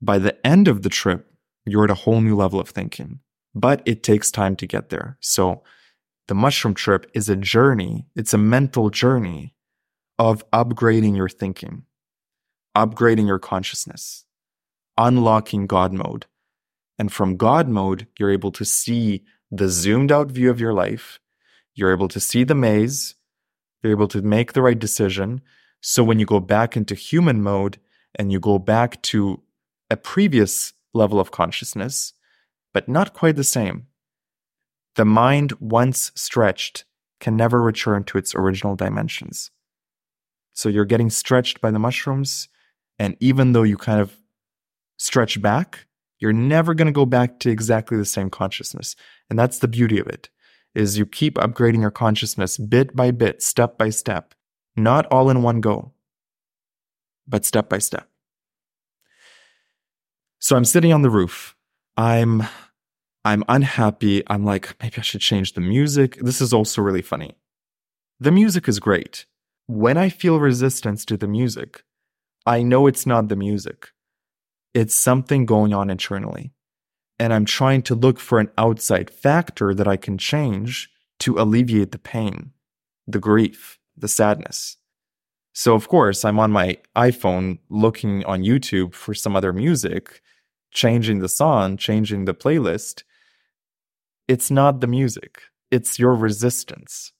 By 0.00 0.18
the 0.18 0.46
end 0.46 0.68
of 0.68 0.82
the 0.82 0.88
trip, 0.88 1.26
you're 1.66 1.84
at 1.84 1.90
a 1.90 1.94
whole 1.94 2.20
new 2.20 2.36
level 2.36 2.60
of 2.60 2.68
thinking, 2.68 3.20
but 3.54 3.82
it 3.84 4.02
takes 4.02 4.30
time 4.30 4.56
to 4.56 4.66
get 4.66 4.90
there. 4.90 5.18
So 5.20 5.62
the 6.28 6.34
mushroom 6.34 6.74
trip 6.74 7.10
is 7.14 7.28
a 7.28 7.36
journey, 7.36 8.06
it's 8.14 8.34
a 8.34 8.38
mental 8.38 8.90
journey 8.90 9.54
of 10.18 10.48
upgrading 10.50 11.16
your 11.16 11.28
thinking, 11.28 11.84
upgrading 12.76 13.26
your 13.26 13.38
consciousness, 13.38 14.24
unlocking 14.96 15.66
God 15.66 15.92
mode. 15.92 16.26
And 16.98 17.12
from 17.12 17.36
God 17.36 17.68
mode, 17.68 18.06
you're 18.18 18.30
able 18.30 18.52
to 18.52 18.64
see 18.64 19.24
the 19.50 19.68
zoomed 19.68 20.12
out 20.12 20.30
view 20.30 20.50
of 20.50 20.60
your 20.60 20.74
life. 20.74 21.18
You're 21.74 21.92
able 21.92 22.08
to 22.08 22.20
see 22.20 22.44
the 22.44 22.54
maze. 22.54 23.14
You're 23.82 23.92
able 23.92 24.08
to 24.08 24.20
make 24.20 24.52
the 24.52 24.62
right 24.62 24.78
decision. 24.78 25.40
So 25.80 26.04
when 26.04 26.18
you 26.18 26.26
go 26.26 26.40
back 26.40 26.76
into 26.76 26.94
human 26.94 27.42
mode 27.42 27.78
and 28.16 28.32
you 28.32 28.40
go 28.40 28.58
back 28.58 29.00
to 29.02 29.42
a 29.88 29.96
previous 29.96 30.74
level 30.92 31.20
of 31.20 31.30
consciousness, 31.30 32.12
but 32.74 32.88
not 32.88 33.14
quite 33.14 33.36
the 33.36 33.44
same, 33.44 33.86
the 34.98 35.04
mind, 35.04 35.52
once 35.60 36.10
stretched, 36.16 36.84
can 37.20 37.36
never 37.36 37.62
return 37.62 38.02
to 38.02 38.18
its 38.18 38.34
original 38.34 38.74
dimensions. 38.74 39.52
So 40.54 40.68
you're 40.68 40.84
getting 40.84 41.08
stretched 41.08 41.60
by 41.60 41.70
the 41.70 41.78
mushrooms. 41.78 42.48
And 42.98 43.16
even 43.20 43.52
though 43.52 43.62
you 43.62 43.76
kind 43.76 44.00
of 44.00 44.16
stretch 44.96 45.40
back, 45.40 45.86
you're 46.18 46.32
never 46.32 46.74
going 46.74 46.86
to 46.86 46.92
go 46.92 47.06
back 47.06 47.38
to 47.40 47.50
exactly 47.50 47.96
the 47.96 48.04
same 48.04 48.28
consciousness. 48.28 48.96
And 49.30 49.38
that's 49.38 49.60
the 49.60 49.68
beauty 49.68 50.00
of 50.00 50.08
it 50.08 50.30
is 50.74 50.98
you 50.98 51.06
keep 51.06 51.36
upgrading 51.36 51.80
your 51.80 51.92
consciousness 51.92 52.58
bit 52.58 52.96
by 52.96 53.12
bit, 53.12 53.40
step 53.40 53.78
by 53.78 53.90
step, 53.90 54.34
not 54.76 55.06
all 55.12 55.30
in 55.30 55.42
one 55.42 55.60
go, 55.60 55.92
but 57.28 57.44
step 57.44 57.68
by 57.68 57.78
step. 57.78 58.08
So 60.40 60.56
I'm 60.56 60.64
sitting 60.64 60.92
on 60.92 61.02
the 61.02 61.10
roof. 61.10 61.54
I'm 61.96 62.42
I'm 63.24 63.44
unhappy. 63.48 64.22
I'm 64.26 64.44
like, 64.44 64.74
maybe 64.82 64.96
I 64.98 65.02
should 65.02 65.20
change 65.20 65.52
the 65.52 65.60
music. 65.60 66.18
This 66.20 66.40
is 66.40 66.52
also 66.52 66.82
really 66.82 67.02
funny. 67.02 67.36
The 68.20 68.30
music 68.30 68.68
is 68.68 68.80
great. 68.80 69.26
When 69.66 69.96
I 69.96 70.08
feel 70.08 70.40
resistance 70.40 71.04
to 71.06 71.16
the 71.16 71.28
music, 71.28 71.84
I 72.46 72.62
know 72.62 72.86
it's 72.86 73.06
not 73.06 73.28
the 73.28 73.36
music. 73.36 73.90
It's 74.72 74.94
something 74.94 75.44
going 75.44 75.74
on 75.74 75.90
internally. 75.90 76.52
And 77.18 77.32
I'm 77.32 77.44
trying 77.44 77.82
to 77.82 77.94
look 77.94 78.18
for 78.18 78.38
an 78.38 78.50
outside 78.56 79.10
factor 79.10 79.74
that 79.74 79.88
I 79.88 79.96
can 79.96 80.18
change 80.18 80.88
to 81.20 81.38
alleviate 81.38 81.92
the 81.92 81.98
pain, 81.98 82.52
the 83.06 83.18
grief, 83.18 83.78
the 83.96 84.08
sadness. 84.08 84.76
So, 85.52 85.74
of 85.74 85.88
course, 85.88 86.24
I'm 86.24 86.38
on 86.38 86.52
my 86.52 86.78
iPhone 86.94 87.58
looking 87.68 88.24
on 88.24 88.44
YouTube 88.44 88.94
for 88.94 89.14
some 89.14 89.34
other 89.34 89.52
music, 89.52 90.22
changing 90.72 91.20
the 91.20 91.28
song, 91.28 91.76
changing 91.76 92.24
the 92.24 92.34
playlist, 92.34 93.02
it's 94.26 94.50
not 94.50 94.80
the 94.80 94.86
music, 94.86 95.42
it's 95.70 95.98
your 95.98 96.14
resistance. 96.14 97.12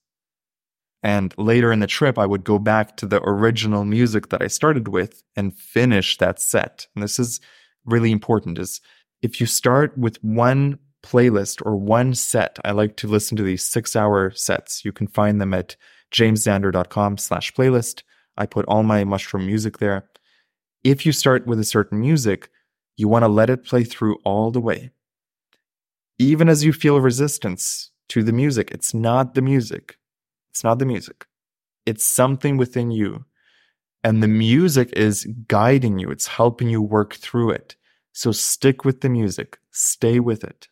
And 1.01 1.33
later 1.37 1.71
in 1.71 1.79
the 1.79 1.87
trip, 1.87 2.17
I 2.17 2.25
would 2.25 2.43
go 2.43 2.59
back 2.59 2.97
to 2.97 3.05
the 3.05 3.21
original 3.23 3.85
music 3.85 4.29
that 4.29 4.41
I 4.41 4.47
started 4.47 4.89
with 4.89 5.23
and 5.35 5.57
finish 5.57 6.17
that 6.17 6.39
set. 6.39 6.87
And 6.93 7.03
this 7.03 7.19
is 7.19 7.39
really 7.85 8.11
important 8.11 8.59
is 8.59 8.81
if 9.21 9.39
you 9.39 9.47
start 9.47 9.97
with 9.97 10.21
one 10.23 10.77
playlist 11.03 11.65
or 11.65 11.75
one 11.77 12.13
set, 12.13 12.59
I 12.65 12.71
like 12.71 12.97
to 12.97 13.07
listen 13.07 13.37
to 13.37 13.43
these 13.43 13.65
six 13.65 13.95
hour 13.95 14.31
sets. 14.31 14.83
You 14.83 14.91
can 14.91 15.07
find 15.07 15.39
them 15.39 15.53
at 15.53 15.75
jamesxander.com 16.11 17.17
slash 17.17 17.53
playlist. 17.53 18.03
I 18.37 18.45
put 18.45 18.65
all 18.65 18.83
my 18.83 19.03
mushroom 19.03 19.45
music 19.45 19.77
there. 19.77 20.09
If 20.83 21.05
you 21.05 21.11
start 21.11 21.45
with 21.45 21.59
a 21.59 21.65
certain 21.65 21.99
music, 21.99 22.49
you 22.99 23.07
want 23.07 23.23
to 23.23 23.29
let 23.29 23.49
it 23.49 23.65
play 23.65 23.83
through 23.83 24.17
all 24.23 24.51
the 24.51 24.61
way 24.61 24.91
even 26.19 26.49
as 26.49 26.65
you 26.65 26.73
feel 26.73 26.99
resistance 26.99 27.91
to 28.09 28.23
the 28.23 28.33
music, 28.33 28.69
it's 28.71 28.93
not 28.93 29.33
the 29.33 29.41
music. 29.41 29.97
It's 30.49 30.63
not 30.63 30.77
the 30.77 30.85
music. 30.85 31.25
It's 31.85 32.03
something 32.03 32.57
within 32.57 32.91
you. 32.91 33.25
And 34.03 34.21
the 34.21 34.27
music 34.27 34.91
is 34.93 35.25
guiding 35.47 35.99
you, 35.99 36.09
it's 36.09 36.27
helping 36.27 36.69
you 36.69 36.81
work 36.81 37.15
through 37.15 37.51
it. 37.51 37.75
So 38.13 38.31
stick 38.31 38.85
with 38.85 39.01
the 39.01 39.09
music, 39.09 39.59
stay 39.71 40.19
with 40.19 40.43
it. 40.43 40.67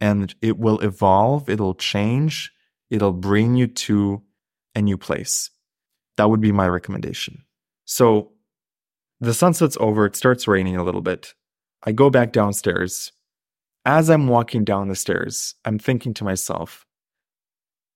And 0.00 0.34
it 0.42 0.58
will 0.58 0.80
evolve, 0.80 1.48
it'll 1.48 1.74
change, 1.74 2.52
it'll 2.90 3.12
bring 3.12 3.54
you 3.54 3.68
to 3.68 4.22
a 4.74 4.82
new 4.82 4.98
place. 4.98 5.50
That 6.16 6.30
would 6.30 6.40
be 6.40 6.52
my 6.52 6.68
recommendation. 6.68 7.44
So 7.84 8.31
the 9.22 9.32
sunset's 9.32 9.76
over, 9.78 10.04
it 10.04 10.16
starts 10.16 10.48
raining 10.48 10.76
a 10.76 10.82
little 10.82 11.00
bit. 11.00 11.34
I 11.84 11.92
go 11.92 12.10
back 12.10 12.32
downstairs. 12.32 13.12
As 13.86 14.10
I'm 14.10 14.26
walking 14.26 14.64
down 14.64 14.88
the 14.88 14.96
stairs, 14.96 15.54
I'm 15.64 15.78
thinking 15.78 16.12
to 16.14 16.24
myself, 16.24 16.86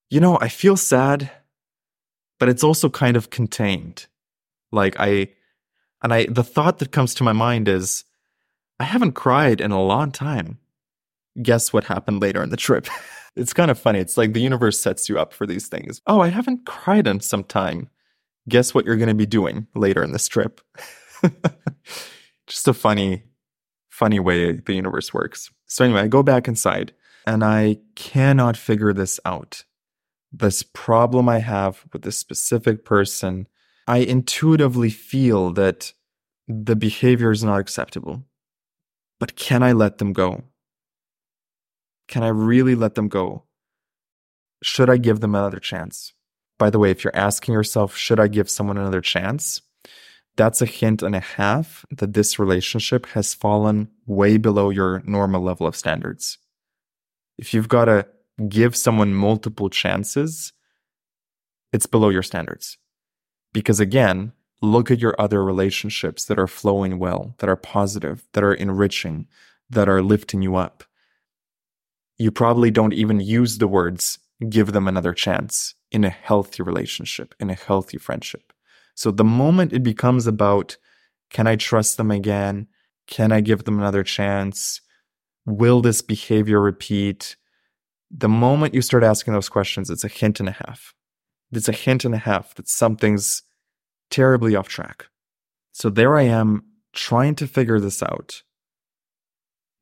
you 0.09 0.21
know, 0.21 0.39
I 0.41 0.49
feel 0.49 0.77
sad, 0.77 1.31
but 2.39 2.49
it's 2.49 2.63
also 2.63 2.89
kind 2.89 3.17
of 3.17 3.31
contained. 3.31 4.07
Like 4.71 4.95
I, 5.01 5.31
and 6.01 6.15
I, 6.15 6.27
the 6.27 6.45
thought 6.45 6.79
that 6.79 6.93
comes 6.93 7.13
to 7.15 7.25
my 7.25 7.33
mind 7.33 7.67
is, 7.67 8.05
I 8.79 8.85
haven't 8.85 9.13
cried 9.13 9.61
in 9.61 9.73
a 9.73 9.83
long 9.83 10.13
time. 10.13 10.59
Guess 11.43 11.73
what 11.73 11.85
happened 11.85 12.23
later 12.23 12.41
in 12.43 12.51
the 12.51 12.57
trip? 12.57 12.87
it's 13.37 13.53
kind 13.53 13.71
of 13.71 13.79
funny. 13.81 13.99
It's 13.99 14.17
like 14.17 14.33
the 14.33 14.41
universe 14.41 14.79
sets 14.79 15.09
you 15.09 15.19
up 15.19 15.33
for 15.33 15.45
these 15.45 15.67
things. 15.67 16.01
Oh, 16.07 16.21
I 16.21 16.29
haven't 16.29 16.67
cried 16.67 17.09
in 17.09 17.19
some 17.19 17.43
time. 17.43 17.89
Guess 18.49 18.75
what 18.75 18.85
you're 18.85 18.97
going 18.97 19.09
to 19.09 19.15
be 19.15 19.27
doing 19.27 19.67
later 19.75 20.05
in 20.05 20.13
this 20.13 20.29
trip? 20.29 20.61
Just 22.47 22.69
a 22.69 22.75
funny, 22.75 23.25
funny 23.89 24.21
way 24.21 24.53
the 24.53 24.75
universe 24.75 25.13
works. 25.13 25.51
So, 25.67 25.85
anyway, 25.85 26.03
I 26.03 26.09
go 26.09 26.23
back 26.23 26.49
inside 26.49 26.93
and 27.27 27.43
I 27.43 27.79
cannot 27.95 28.57
figure 28.57 28.93
this 28.93 29.19
out. 29.25 29.65
This 30.33 30.63
problem 30.63 31.29
I 31.29 31.39
have 31.39 31.85
with 31.93 32.03
this 32.03 32.19
specific 32.19 32.85
person, 32.85 33.49
I 33.87 33.99
intuitively 33.99 34.91
feel 34.91 35.53
that 35.53 35.93
the 36.47 36.77
behavior 36.77 37.31
is 37.31 37.43
not 37.43 37.61
acceptable. 37.61 38.25
But 39.19 39.37
can 39.37 39.63
I 39.63 39.73
let 39.73 39.99
them 39.99 40.13
go? 40.13 40.45
Can 42.09 42.23
I 42.23 42.29
really 42.29 42.75
let 42.75 42.95
them 42.95 43.09
go? 43.09 43.45
Should 44.63 44.91
I 44.91 44.97
give 44.97 45.21
them 45.21 45.35
another 45.35 45.59
chance? 45.59 46.13
By 46.59 46.71
the 46.71 46.79
way, 46.79 46.91
if 46.91 47.03
you're 47.05 47.17
asking 47.17 47.55
yourself, 47.55 47.97
should 47.97 48.21
I 48.21 48.29
give 48.29 48.49
someone 48.49 48.79
another 48.79 49.01
chance? 49.01 49.61
That's 50.37 50.61
a 50.61 50.67
hint 50.67 51.03
and 51.03 51.17
a 51.17 51.21
half 51.21 51.85
that 51.91 52.13
this 52.13 52.39
relationship 52.39 53.07
has 53.07 53.35
fallen 53.35 53.89
way 54.07 54.37
below 54.37 54.71
your 54.71 55.03
normal 55.07 55.43
level 55.43 55.67
of 55.67 55.77
standards. 55.77 56.39
If 57.39 57.55
you've 57.55 57.69
got 57.69 57.87
to 57.87 58.07
give 58.49 58.77
someone 58.77 59.15
multiple 59.15 59.71
chances, 59.71 60.53
it's 61.73 61.87
below 61.87 62.11
your 62.11 62.23
standards. 62.23 62.77
Because 63.53 63.81
again, 63.81 64.33
look 64.61 64.91
at 64.91 64.99
your 64.99 65.15
other 65.19 65.43
relationships 65.43 66.27
that 66.27 66.39
are 66.39 66.47
flowing 66.47 66.99
well, 66.99 67.35
that 67.39 67.49
are 67.49 67.57
positive, 67.57 68.27
that 68.33 68.45
are 68.45 68.55
enriching, 68.55 69.27
that 69.71 69.89
are 69.89 70.03
lifting 70.03 70.43
you 70.43 70.57
up. 70.57 70.85
You 72.19 72.31
probably 72.31 72.71
don't 72.71 72.95
even 72.95 73.21
use 73.21 73.59
the 73.59 73.69
words 73.69 74.19
give 74.49 74.73
them 74.73 74.87
another 74.87 75.15
chance 75.15 75.75
in 75.91 76.05
a 76.05 76.11
healthy 76.11 76.63
relationship, 76.63 77.35
in 77.41 77.51
a 77.51 77.55
healthy 77.55 77.99
friendship. 77.99 78.53
So 78.97 79.11
the 79.11 79.25
moment 79.25 79.73
it 79.73 79.83
becomes 79.83 80.27
about 80.27 80.77
can 81.31 81.47
I 81.47 81.57
trust 81.57 81.97
them 81.97 82.11
again? 82.11 82.67
Can 83.07 83.31
I 83.31 83.41
give 83.41 83.65
them 83.65 83.79
another 83.79 84.03
chance? 84.03 84.81
Will 85.45 85.81
this 85.83 86.03
behavior 86.03 86.61
repeat? 86.61 87.37
The 88.11 88.29
moment 88.29 88.75
you 88.75 88.83
start 88.83 89.05
asking 89.05 89.35
those 89.35 89.49
questions, 89.49 89.91
it's 89.91 90.05
a 90.05 90.09
hint 90.09 90.41
and 90.41 90.49
a 90.49 90.53
half. 90.53 90.95
It's 91.53 91.69
a 91.69 91.73
hint 91.73 92.05
and 92.05 92.15
a 92.15 92.19
half 92.19 92.55
that 92.55 92.69
something's 92.69 93.43
terribly 94.11 94.57
off 94.57 94.69
track. 94.69 95.07
So 95.73 95.91
there 95.91 96.17
I 96.17 96.23
am 96.23 96.65
trying 96.93 97.35
to 97.37 97.47
figure 97.47 97.79
this 97.79 98.03
out, 98.03 98.43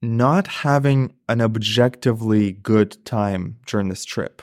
not 0.02 0.46
having 0.48 1.14
an 1.28 1.40
objectively 1.40 2.52
good 2.52 3.04
time 3.04 3.58
during 3.66 3.88
this 3.90 4.04
trip, 4.04 4.42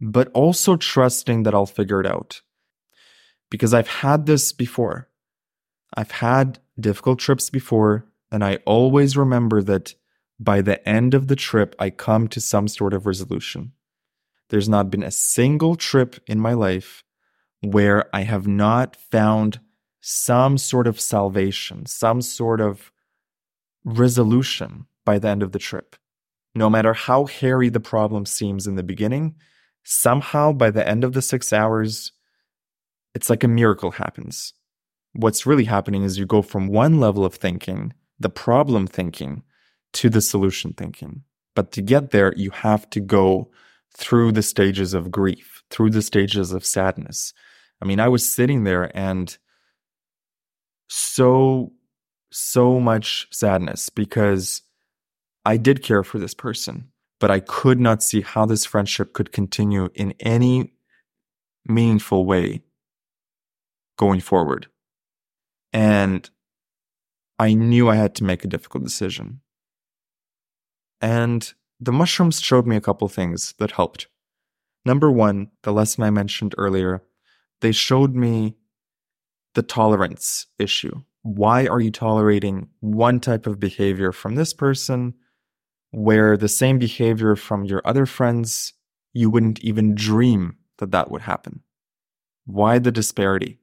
but 0.00 0.28
also 0.32 0.76
trusting 0.76 1.44
that 1.44 1.54
I'll 1.54 1.66
figure 1.66 2.00
it 2.00 2.06
out. 2.06 2.40
Because 3.52 3.74
I've 3.74 3.88
had 3.88 4.24
this 4.24 4.50
before. 4.50 5.10
I've 5.94 6.10
had 6.10 6.58
difficult 6.80 7.18
trips 7.18 7.50
before, 7.50 8.06
and 8.30 8.42
I 8.42 8.60
always 8.64 9.14
remember 9.14 9.60
that 9.62 9.94
by 10.40 10.62
the 10.62 10.88
end 10.88 11.12
of 11.12 11.28
the 11.28 11.36
trip, 11.36 11.76
I 11.78 11.90
come 11.90 12.28
to 12.28 12.40
some 12.40 12.66
sort 12.66 12.94
of 12.94 13.04
resolution. 13.04 13.72
There's 14.48 14.70
not 14.70 14.90
been 14.90 15.02
a 15.02 15.10
single 15.10 15.76
trip 15.76 16.18
in 16.26 16.40
my 16.40 16.54
life 16.54 17.04
where 17.60 18.08
I 18.16 18.22
have 18.22 18.46
not 18.46 18.96
found 18.96 19.60
some 20.00 20.56
sort 20.56 20.86
of 20.86 20.98
salvation, 20.98 21.84
some 21.84 22.22
sort 22.22 22.62
of 22.62 22.90
resolution 23.84 24.86
by 25.04 25.18
the 25.18 25.28
end 25.28 25.42
of 25.42 25.52
the 25.52 25.58
trip. 25.58 25.94
No 26.54 26.70
matter 26.70 26.94
how 26.94 27.26
hairy 27.26 27.68
the 27.68 27.80
problem 27.80 28.24
seems 28.24 28.66
in 28.66 28.76
the 28.76 28.82
beginning, 28.82 29.34
somehow 29.84 30.52
by 30.52 30.70
the 30.70 30.88
end 30.88 31.04
of 31.04 31.12
the 31.12 31.22
six 31.22 31.52
hours, 31.52 32.12
it's 33.14 33.30
like 33.30 33.44
a 33.44 33.48
miracle 33.48 33.92
happens. 33.92 34.54
What's 35.12 35.46
really 35.46 35.64
happening 35.64 36.02
is 36.02 36.18
you 36.18 36.26
go 36.26 36.42
from 36.42 36.68
one 36.68 37.00
level 37.00 37.24
of 37.24 37.34
thinking, 37.34 37.92
the 38.18 38.30
problem 38.30 38.86
thinking, 38.86 39.42
to 39.94 40.08
the 40.08 40.20
solution 40.22 40.72
thinking. 40.72 41.22
But 41.54 41.72
to 41.72 41.82
get 41.82 42.10
there, 42.10 42.32
you 42.36 42.50
have 42.50 42.88
to 42.90 43.00
go 43.00 43.50
through 43.94 44.32
the 44.32 44.42
stages 44.42 44.94
of 44.94 45.10
grief, 45.10 45.62
through 45.70 45.90
the 45.90 46.00
stages 46.00 46.52
of 46.52 46.64
sadness, 46.64 47.34
I 47.82 47.84
mean, 47.84 47.98
I 47.98 48.08
was 48.08 48.32
sitting 48.32 48.62
there 48.62 48.96
and 48.96 49.36
so, 50.88 51.72
so 52.30 52.78
much 52.78 53.26
sadness 53.32 53.88
because 53.88 54.62
I 55.44 55.56
did 55.56 55.82
care 55.82 56.04
for 56.04 56.20
this 56.20 56.32
person, 56.32 56.92
but 57.18 57.32
I 57.32 57.40
could 57.40 57.80
not 57.80 58.00
see 58.00 58.20
how 58.20 58.46
this 58.46 58.64
friendship 58.64 59.12
could 59.12 59.32
continue 59.32 59.88
in 59.96 60.14
any 60.20 60.74
meaningful 61.66 62.24
way 62.24 62.62
going 64.02 64.20
forward. 64.20 64.66
And 65.72 66.28
I 67.38 67.54
knew 67.54 67.88
I 67.88 67.94
had 67.94 68.16
to 68.16 68.24
make 68.24 68.44
a 68.44 68.48
difficult 68.48 68.82
decision. 68.82 69.42
And 71.00 71.40
the 71.78 71.92
mushrooms 71.92 72.40
showed 72.40 72.66
me 72.66 72.74
a 72.74 72.80
couple 72.80 73.06
things 73.08 73.54
that 73.60 73.70
helped. 73.70 74.08
Number 74.84 75.08
one, 75.08 75.52
the 75.62 75.72
lesson 75.72 76.02
I 76.02 76.10
mentioned 76.10 76.52
earlier 76.58 77.04
they 77.60 77.70
showed 77.70 78.16
me 78.16 78.56
the 79.54 79.62
tolerance 79.62 80.48
issue. 80.58 81.02
Why 81.22 81.68
are 81.68 81.80
you 81.80 81.92
tolerating 81.92 82.70
one 82.80 83.20
type 83.20 83.46
of 83.46 83.60
behavior 83.60 84.10
from 84.10 84.34
this 84.34 84.52
person 84.52 85.14
where 85.92 86.36
the 86.36 86.48
same 86.48 86.80
behavior 86.80 87.36
from 87.36 87.64
your 87.64 87.82
other 87.84 88.04
friends, 88.04 88.72
you 89.12 89.30
wouldn't 89.30 89.60
even 89.60 89.94
dream 89.94 90.56
that 90.78 90.90
that 90.90 91.08
would 91.12 91.22
happen? 91.22 91.62
Why 92.46 92.80
the 92.80 92.90
disparity? 92.90 93.61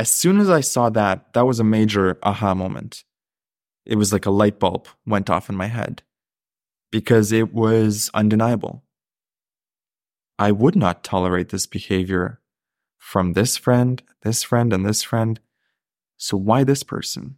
As 0.00 0.10
soon 0.10 0.40
as 0.40 0.48
I 0.48 0.62
saw 0.62 0.88
that, 0.88 1.30
that 1.34 1.44
was 1.44 1.60
a 1.60 1.64
major 1.64 2.18
aha 2.22 2.54
moment. 2.54 3.04
It 3.84 3.96
was 3.96 4.14
like 4.14 4.24
a 4.24 4.30
light 4.30 4.58
bulb 4.58 4.88
went 5.04 5.28
off 5.28 5.50
in 5.50 5.56
my 5.56 5.66
head 5.66 6.02
because 6.90 7.32
it 7.32 7.52
was 7.52 8.10
undeniable. 8.14 8.82
I 10.38 10.52
would 10.52 10.74
not 10.74 11.04
tolerate 11.04 11.50
this 11.50 11.66
behavior 11.66 12.40
from 12.96 13.34
this 13.34 13.58
friend, 13.58 14.02
this 14.22 14.42
friend, 14.42 14.72
and 14.72 14.86
this 14.86 15.02
friend. 15.02 15.38
So 16.16 16.34
why 16.34 16.64
this 16.64 16.82
person? 16.82 17.36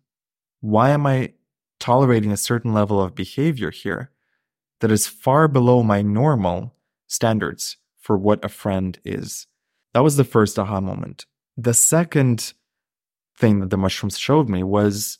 Why 0.60 0.90
am 0.90 1.04
I 1.04 1.32
tolerating 1.80 2.30
a 2.30 2.36
certain 2.36 2.72
level 2.72 3.02
of 3.02 3.16
behavior 3.16 3.72
here 3.72 4.12
that 4.78 4.92
is 4.92 5.08
far 5.08 5.48
below 5.48 5.82
my 5.82 6.00
normal 6.00 6.76
standards 7.08 7.78
for 7.98 8.16
what 8.16 8.44
a 8.44 8.48
friend 8.48 9.00
is? 9.04 9.48
That 9.94 10.04
was 10.04 10.16
the 10.16 10.22
first 10.22 10.60
aha 10.60 10.80
moment. 10.80 11.26
The 11.56 11.74
second 11.74 12.54
thing 13.36 13.60
that 13.60 13.70
the 13.70 13.76
mushrooms 13.76 14.18
showed 14.18 14.48
me 14.48 14.62
was 14.62 15.18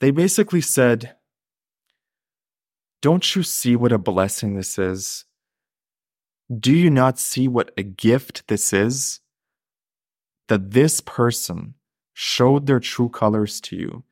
they 0.00 0.10
basically 0.10 0.60
said, 0.60 1.16
Don't 3.02 3.34
you 3.34 3.42
see 3.42 3.76
what 3.76 3.92
a 3.92 3.98
blessing 3.98 4.56
this 4.56 4.78
is? 4.78 5.24
Do 6.58 6.72
you 6.72 6.90
not 6.90 7.18
see 7.18 7.46
what 7.46 7.70
a 7.76 7.82
gift 7.82 8.48
this 8.48 8.72
is? 8.72 9.20
That 10.48 10.72
this 10.72 11.00
person 11.00 11.74
showed 12.12 12.66
their 12.66 12.80
true 12.80 13.08
colors 13.08 13.60
to 13.62 13.76
you 13.76 14.04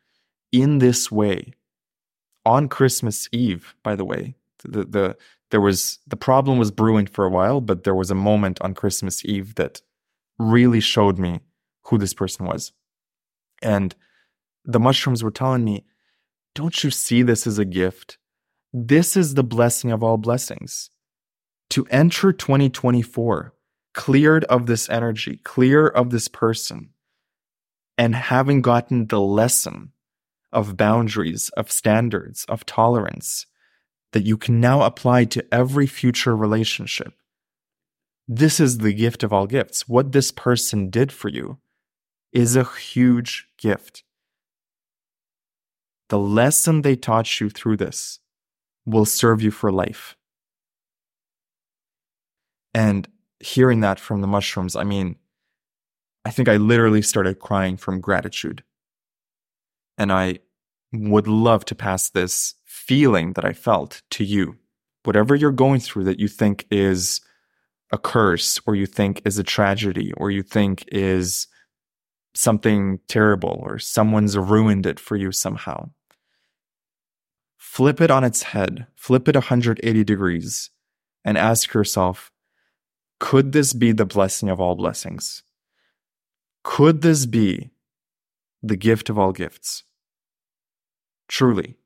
in 0.53 0.79
this 0.79 1.11
way 1.11 1.53
on 2.47 2.69
Christmas 2.69 3.29
Eve, 3.33 3.75
by 3.83 3.97
the 3.97 4.05
way. 4.05 4.35
The, 4.65 4.85
the, 4.85 5.17
there 5.51 5.61
was 5.61 5.99
the 6.07 6.17
problem 6.17 6.59
was 6.59 6.71
brewing 6.71 7.07
for 7.07 7.25
a 7.25 7.31
while, 7.31 7.61
but 7.61 7.85
there 7.85 7.95
was 7.95 8.11
a 8.11 8.15
moment 8.15 8.61
on 8.61 8.75
Christmas 8.75 9.25
Eve 9.25 9.55
that 9.57 9.83
really 10.39 10.81
showed 10.81 11.19
me 11.19 11.41
who 11.85 11.99
this 11.99 12.15
person 12.15 12.47
was. 12.47 12.73
And 13.63 13.95
the 14.65 14.81
mushrooms 14.81 15.25
were 15.25 15.31
telling 15.31 15.65
me, 15.65 15.85
Don't 16.55 16.85
you 16.85 16.91
see 16.91 17.23
this 17.23 17.47
as 17.47 17.59
a 17.59 17.65
gift? 17.65 18.19
This 18.73 19.17
is 19.17 19.35
the 19.35 19.45
blessing 19.45 19.91
of 19.91 20.03
all 20.03 20.19
blessings 20.19 20.91
to 21.71 21.87
enter 21.91 22.33
2024 22.33 23.55
cleared 23.95 24.45
of 24.45 24.67
this 24.67 24.89
energy, 24.89 25.41
clear 25.43 25.89
of 25.89 26.11
this 26.11 26.29
person, 26.29 26.91
and 27.97 28.15
having 28.15 28.63
gotten 28.63 29.09
the 29.09 29.21
lesson 29.21 29.93
of 30.53 30.77
boundaries, 30.77 31.51
of 31.57 31.71
standards, 31.71 32.45
of 32.45 32.65
tolerance 32.65 33.47
that 34.13 34.25
you 34.25 34.37
can 34.37 34.61
now 34.61 34.83
apply 34.83 35.25
to 35.25 35.45
every 35.53 35.87
future 35.87 36.37
relationship. 36.37 37.13
This 38.31 38.61
is 38.61 38.79
the 38.79 38.93
gift 38.93 39.23
of 39.23 39.33
all 39.33 39.47
gifts. 39.47 39.89
What 39.89 40.13
this 40.13 40.31
person 40.31 40.91
did 40.91 41.11
for 41.11 41.31
you 41.31 41.59
is 42.31 42.57
a 42.57 42.65
huge 42.65 43.49
gift. 43.57 44.05
The 46.11 46.19
lesson 46.19 46.83
they 46.83 46.95
taught 46.95 47.41
you 47.41 47.49
through 47.49 47.79
this 47.79 48.21
will 48.85 49.07
serve 49.07 49.41
you 49.41 49.51
for 49.51 49.73
life. 49.73 50.15
And 52.75 53.09
hearing 53.41 53.81
that 53.81 53.99
from 53.99 54.21
the 54.21 54.27
mushrooms, 54.27 54.77
I 54.77 54.85
mean, 54.85 55.17
I 56.27 56.31
think 56.31 56.49
I 56.49 56.59
literally 56.59 57.03
started 57.03 57.39
crying 57.39 57.79
from 57.79 58.01
gratitude. 58.01 58.63
And 59.97 60.13
I 60.13 60.41
would 60.93 61.27
love 61.27 61.65
to 61.67 61.75
pass 61.75 62.11
this 62.11 62.55
feeling 62.67 63.33
that 63.33 63.45
I 63.45 63.55
felt 63.55 64.03
to 64.11 64.25
you. 64.25 64.57
Whatever 65.05 65.35
you're 65.35 65.51
going 65.51 65.81
through 65.81 66.05
that 66.05 66.21
you 66.21 66.29
think 66.29 66.67
is 66.71 67.23
a 67.91 67.99
curse, 67.99 68.61
or 68.67 68.75
you 68.75 68.87
think 68.87 69.23
is 69.25 69.39
a 69.39 69.45
tragedy, 69.45 70.13
or 70.15 70.31
you 70.31 70.43
think 70.43 70.85
is 70.89 71.47
something 72.35 73.01
terrible, 73.09 73.61
or 73.63 73.79
someone's 73.79 74.37
ruined 74.37 74.87
it 74.87 75.01
for 75.01 75.17
you 75.17 75.33
somehow. 75.33 75.91
Flip 77.57 78.01
it 78.01 78.11
on 78.11 78.25
its 78.25 78.43
head, 78.45 78.87
flip 78.97 79.29
it 79.29 79.35
180 79.35 80.05
degrees, 80.05 80.71
and 81.25 81.39
ask 81.39 81.75
yourself 81.75 82.31
could 83.21 83.53
this 83.53 83.73
be 83.73 83.93
the 83.93 84.07
blessing 84.07 84.49
of 84.49 84.61
all 84.61 84.75
blessings? 84.75 85.43
Could 86.63 87.03
this 87.03 87.27
be 87.27 87.71
the 88.63 88.77
gift 88.77 89.11
of 89.11 89.19
all 89.19 89.33
gifts? 89.33 89.85
Truly. 91.29 91.77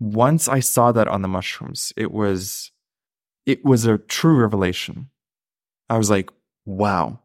Once 0.00 0.48
I 0.48 0.60
saw 0.60 0.92
that 0.92 1.08
on 1.08 1.22
the 1.22 1.28
mushrooms, 1.28 1.92
it 1.96 2.12
was 2.12 2.70
it 3.46 3.64
was 3.64 3.84
a 3.84 3.98
true 3.98 4.36
revelation. 4.36 5.10
I 5.88 5.98
was 5.98 6.10
like, 6.10 6.30
wow. 6.64 7.20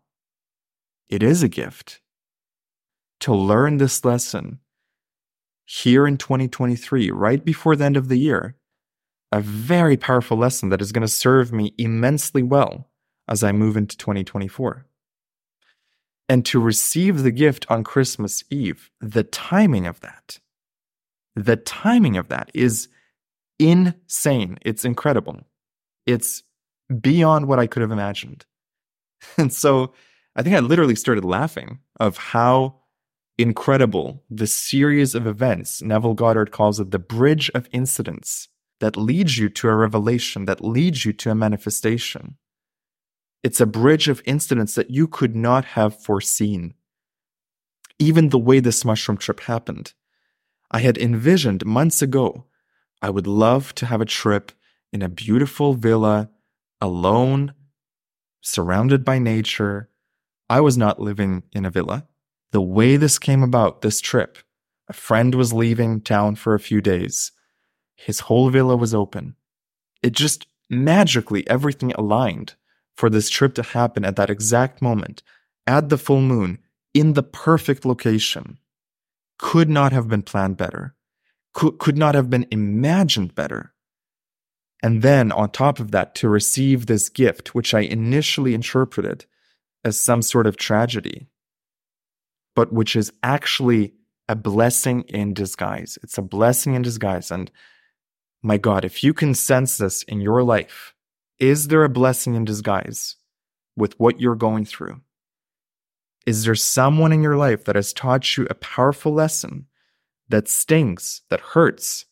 It 1.09 1.23
is 1.23 1.43
a 1.43 1.49
gift. 1.49 2.01
To 3.21 3.33
learn 3.33 3.77
this 3.77 4.05
lesson 4.05 4.59
here 5.65 6.07
in 6.07 6.17
2023, 6.17 7.11
right 7.11 7.43
before 7.43 7.75
the 7.75 7.85
end 7.85 7.97
of 7.97 8.07
the 8.07 8.17
year, 8.17 8.55
a 9.31 9.41
very 9.41 9.97
powerful 9.97 10.37
lesson 10.37 10.69
that 10.69 10.81
is 10.81 10.91
going 10.91 11.01
to 11.01 11.07
serve 11.07 11.51
me 11.51 11.73
immensely 11.77 12.43
well 12.43 12.89
as 13.27 13.43
I 13.43 13.51
move 13.51 13.77
into 13.77 13.95
2024. 13.97 14.85
And 16.27 16.45
to 16.45 16.59
receive 16.59 17.23
the 17.23 17.31
gift 17.31 17.65
on 17.69 17.83
Christmas 17.83 18.43
Eve, 18.49 18.89
the 19.01 19.23
timing 19.23 19.87
of 19.87 19.99
that, 20.01 20.39
the 21.35 21.55
timing 21.55 22.17
of 22.17 22.29
that 22.29 22.51
is 22.53 22.87
insane. 23.57 24.57
It's 24.61 24.85
incredible. 24.85 25.41
It's 26.05 26.43
beyond 27.01 27.47
what 27.47 27.59
I 27.59 27.67
could 27.67 27.81
have 27.81 27.91
imagined. 27.91 28.45
And 29.37 29.51
so 29.51 29.93
I 30.35 30.43
think 30.43 30.55
I 30.55 30.59
literally 30.59 30.95
started 30.95 31.25
laughing 31.25 31.79
of 31.99 32.15
how 32.17 32.79
incredible 33.37 34.23
the 34.29 34.47
series 34.47 35.13
of 35.13 35.27
events, 35.27 35.81
Neville 35.81 36.13
Goddard 36.13 36.51
calls 36.51 36.79
it 36.79 36.91
the 36.91 36.99
bridge 36.99 37.51
of 37.53 37.67
incidents 37.71 38.47
that 38.79 38.95
leads 38.95 39.37
you 39.37 39.49
to 39.49 39.67
a 39.67 39.75
revelation, 39.75 40.45
that 40.45 40.63
leads 40.63 41.05
you 41.05 41.13
to 41.13 41.31
a 41.31 41.35
manifestation. 41.35 42.37
It's 43.43 43.61
a 43.61 43.65
bridge 43.65 44.07
of 44.07 44.21
incidents 44.25 44.75
that 44.75 44.89
you 44.89 45.07
could 45.07 45.35
not 45.35 45.65
have 45.65 46.01
foreseen. 46.01 46.73
Even 47.97 48.29
the 48.29 48.39
way 48.39 48.59
this 48.59 48.85
mushroom 48.85 49.17
trip 49.17 49.41
happened. 49.41 49.93
I 50.71 50.79
had 50.79 50.97
envisioned 50.97 51.65
months 51.65 52.01
ago, 52.01 52.45
I 53.01 53.09
would 53.09 53.27
love 53.27 53.73
to 53.75 53.85
have 53.85 54.01
a 54.01 54.05
trip 54.05 54.51
in 54.91 55.01
a 55.01 55.09
beautiful 55.09 55.73
villa, 55.73 56.29
alone, 56.81 57.53
surrounded 58.41 59.03
by 59.03 59.19
nature. 59.19 59.89
I 60.49 60.61
was 60.61 60.77
not 60.77 60.99
living 60.99 61.43
in 61.51 61.65
a 61.65 61.69
villa. 61.69 62.07
The 62.51 62.61
way 62.61 62.97
this 62.97 63.19
came 63.19 63.43
about, 63.43 63.81
this 63.81 64.01
trip, 64.01 64.39
a 64.87 64.93
friend 64.93 65.35
was 65.35 65.53
leaving 65.53 66.01
town 66.01 66.35
for 66.35 66.55
a 66.55 66.59
few 66.59 66.81
days. 66.81 67.31
His 67.95 68.21
whole 68.21 68.49
villa 68.49 68.75
was 68.75 68.95
open. 68.95 69.35
It 70.01 70.13
just 70.13 70.47
magically 70.69 71.47
everything 71.47 71.91
aligned 71.93 72.55
for 72.95 73.09
this 73.09 73.29
trip 73.29 73.53
to 73.55 73.63
happen 73.63 74.03
at 74.03 74.15
that 74.15 74.29
exact 74.29 74.81
moment, 74.81 75.21
at 75.67 75.89
the 75.89 75.97
full 75.97 76.21
moon, 76.21 76.59
in 76.93 77.13
the 77.13 77.23
perfect 77.23 77.85
location, 77.85 78.57
could 79.37 79.69
not 79.69 79.91
have 79.91 80.07
been 80.07 80.21
planned 80.21 80.57
better, 80.57 80.95
could, 81.53 81.77
could 81.77 81.97
not 81.97 82.15
have 82.15 82.29
been 82.29 82.47
imagined 82.51 83.35
better. 83.35 83.73
And 84.81 85.01
then, 85.01 85.31
on 85.31 85.51
top 85.51 85.79
of 85.79 85.91
that, 85.91 86.15
to 86.15 86.29
receive 86.29 86.85
this 86.85 87.09
gift, 87.09 87.53
which 87.53 87.73
I 87.73 87.81
initially 87.81 88.53
interpreted 88.53 89.25
as 89.83 89.97
some 89.97 90.21
sort 90.21 90.47
of 90.47 90.57
tragedy, 90.57 91.27
but 92.55 92.71
which 92.71 92.95
is 92.95 93.11
actually 93.21 93.93
a 94.29 94.35
blessing 94.35 95.01
in 95.09 95.33
disguise. 95.33 95.97
It's 96.03 96.17
a 96.17 96.21
blessing 96.21 96.75
in 96.75 96.81
disguise. 96.81 97.31
And 97.31 97.51
my 98.41 98.57
God, 98.57 98.85
if 98.85 99.03
you 99.03 99.13
can 99.13 99.33
sense 99.33 99.77
this 99.77 100.03
in 100.03 100.21
your 100.21 100.43
life, 100.43 100.93
is 101.39 101.67
there 101.67 101.83
a 101.83 101.89
blessing 101.89 102.35
in 102.35 102.45
disguise 102.45 103.15
with 103.75 103.99
what 103.99 104.21
you're 104.21 104.35
going 104.35 104.65
through? 104.65 105.01
Is 106.25 106.43
there 106.43 106.55
someone 106.55 107.11
in 107.11 107.23
your 107.23 107.37
life 107.37 107.65
that 107.65 107.75
has 107.75 107.91
taught 107.91 108.37
you 108.37 108.45
a 108.49 108.55
powerful 108.55 109.13
lesson 109.13 109.65
that 110.27 110.47
stings, 110.47 111.21
that 111.29 111.39
hurts, 111.39 112.05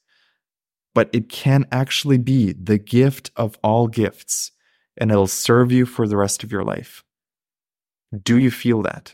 but 0.97 1.11
it 1.13 1.29
can 1.29 1.63
actually 1.71 2.17
be 2.17 2.53
the 2.53 2.79
gift 2.79 3.29
of 3.35 3.55
all 3.63 3.87
gifts 3.87 4.51
and 4.97 5.11
it'll 5.11 5.27
serve 5.27 5.71
you 5.71 5.85
for 5.85 6.07
the 6.07 6.17
rest 6.17 6.43
of 6.43 6.51
your 6.51 6.63
life? 6.63 7.03
Do 8.23 8.35
you 8.39 8.49
feel 8.49 8.81
that? 8.81 9.13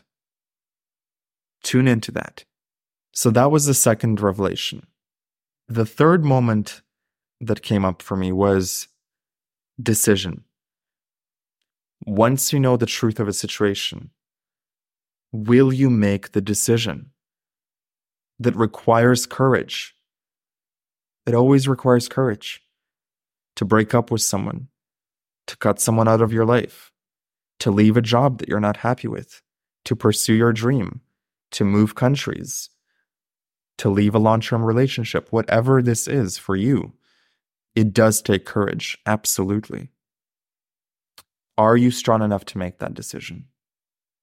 Tune 1.62 1.86
into 1.86 2.10
that. 2.12 2.46
So 3.12 3.28
that 3.32 3.50
was 3.50 3.66
the 3.66 3.74
second 3.74 4.22
revelation. 4.22 4.86
The 5.68 5.84
third 5.84 6.24
moment 6.24 6.80
that 7.38 7.60
came 7.60 7.84
up 7.84 8.00
for 8.00 8.16
me 8.16 8.32
was 8.32 8.88
decision. 9.78 10.44
Once 12.06 12.50
you 12.50 12.60
know 12.60 12.78
the 12.78 12.86
truth 12.86 13.20
of 13.20 13.28
a 13.28 13.32
situation, 13.34 14.08
will 15.32 15.70
you 15.70 15.90
make 15.90 16.32
the 16.32 16.40
decision 16.40 17.10
that 18.38 18.56
requires 18.56 19.26
courage? 19.26 19.94
It 21.26 21.34
always 21.34 21.66
requires 21.68 22.08
courage 22.08 22.62
to 23.56 23.64
break 23.64 23.94
up 23.94 24.10
with 24.10 24.22
someone, 24.22 24.68
to 25.46 25.56
cut 25.56 25.80
someone 25.80 26.08
out 26.08 26.20
of 26.20 26.32
your 26.32 26.44
life, 26.44 26.92
to 27.60 27.70
leave 27.70 27.96
a 27.96 28.02
job 28.02 28.38
that 28.38 28.48
you're 28.48 28.60
not 28.60 28.78
happy 28.78 29.08
with, 29.08 29.42
to 29.84 29.96
pursue 29.96 30.34
your 30.34 30.52
dream, 30.52 31.00
to 31.52 31.64
move 31.64 31.94
countries, 31.94 32.68
to 33.78 33.88
leave 33.88 34.14
a 34.14 34.18
long 34.18 34.40
term 34.40 34.64
relationship, 34.64 35.28
whatever 35.30 35.80
this 35.80 36.06
is 36.06 36.36
for 36.36 36.56
you. 36.56 36.92
It 37.74 37.92
does 37.92 38.22
take 38.22 38.44
courage, 38.44 38.98
absolutely. 39.06 39.90
Are 41.56 41.76
you 41.76 41.90
strong 41.90 42.22
enough 42.22 42.44
to 42.46 42.58
make 42.58 42.78
that 42.78 42.94
decision? 42.94 43.46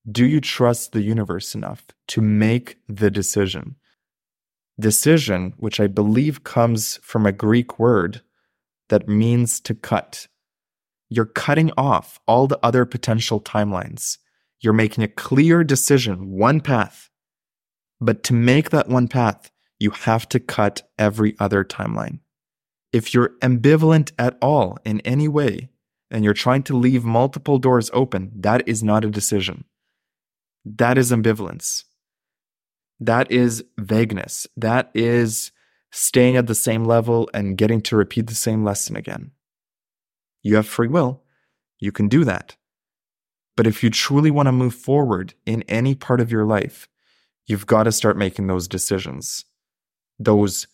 Do 0.09 0.25
you 0.25 0.41
trust 0.41 0.91
the 0.91 1.01
universe 1.01 1.53
enough 1.55 1.85
to 2.09 2.21
make 2.21 2.77
the 2.87 3.11
decision? 3.11 3.75
Decision, 4.80 5.53
which 5.57 5.80
I 5.80 5.88
believe 5.88 6.43
comes 6.43 6.97
from 6.97 7.26
a 7.26 7.32
Greek 7.32 7.78
word 7.78 8.22
that 8.89 9.07
means 9.07 9.59
to 9.61 9.74
cut. 9.74 10.28
You're 11.09 11.26
cutting 11.26 11.72
off 11.78 12.19
all 12.28 12.47
the 12.47 12.59
other 12.63 12.86
potential 12.86 13.41
timelines. 13.41 14.17
You're 14.59 14.74
making 14.74 15.03
a 15.03 15.09
clear 15.09 15.63
decision, 15.63 16.32
one 16.32 16.61
path. 16.61 17.09
But 17.99 18.24
to 18.24 18.34
make 18.34 18.69
that 18.69 18.89
one 18.89 19.07
path, 19.07 19.51
you 19.80 19.91
have 19.91 20.28
to 20.30 20.39
cut 20.39 20.84
every 20.97 21.36
other 21.39 21.63
timeline. 21.63 22.19
If 22.93 23.13
you're 23.13 23.34
ambivalent 23.41 24.11
at 24.17 24.38
all 24.41 24.78
in 24.86 24.99
any 25.01 25.28
way, 25.28 25.69
and 26.11 26.26
you're 26.26 26.34
trying 26.34 26.61
to 26.63 26.78
leave 26.78 27.05
multiple 27.05 27.57
doors 27.57 27.89
open, 27.93 28.32
that 28.36 28.67
is 28.67 28.84
not 28.84 29.05
a 29.05 29.09
decision. 29.09 29.63
That 30.65 30.97
is 30.97 31.11
ambivalence. 31.11 31.86
That 33.01 33.31
is 33.31 33.65
vagueness. 33.79 34.47
That 34.55 34.91
is 34.93 35.51
staying 35.91 36.37
at 36.37 36.45
the 36.45 36.55
same 36.55 36.85
level 36.85 37.29
and 37.33 37.57
getting 37.57 37.81
to 37.81 37.97
repeat 37.97 38.27
the 38.27 38.35
same 38.35 38.63
lesson 38.63 38.95
again. 38.95 39.31
You 40.43 40.55
have 40.55 40.67
free 40.67 40.87
will. 40.87 41.23
You 41.79 41.91
can 41.91 42.07
do 42.07 42.23
that. 42.25 42.55
But 43.57 43.65
if 43.67 43.83
you 43.83 43.89
truly 43.89 44.29
want 44.31 44.47
to 44.47 44.51
move 44.51 44.75
forward 44.75 45.33
in 45.45 45.63
any 45.63 45.95
part 45.95 46.21
of 46.21 46.31
your 46.31 46.45
life, 46.45 46.87
you've 47.47 47.65
got 47.65 47.83
to 47.83 47.91
start 47.91 48.17
making 48.17 48.47
those 48.47 48.67
decisions. 48.67 49.45
Those 50.19 50.67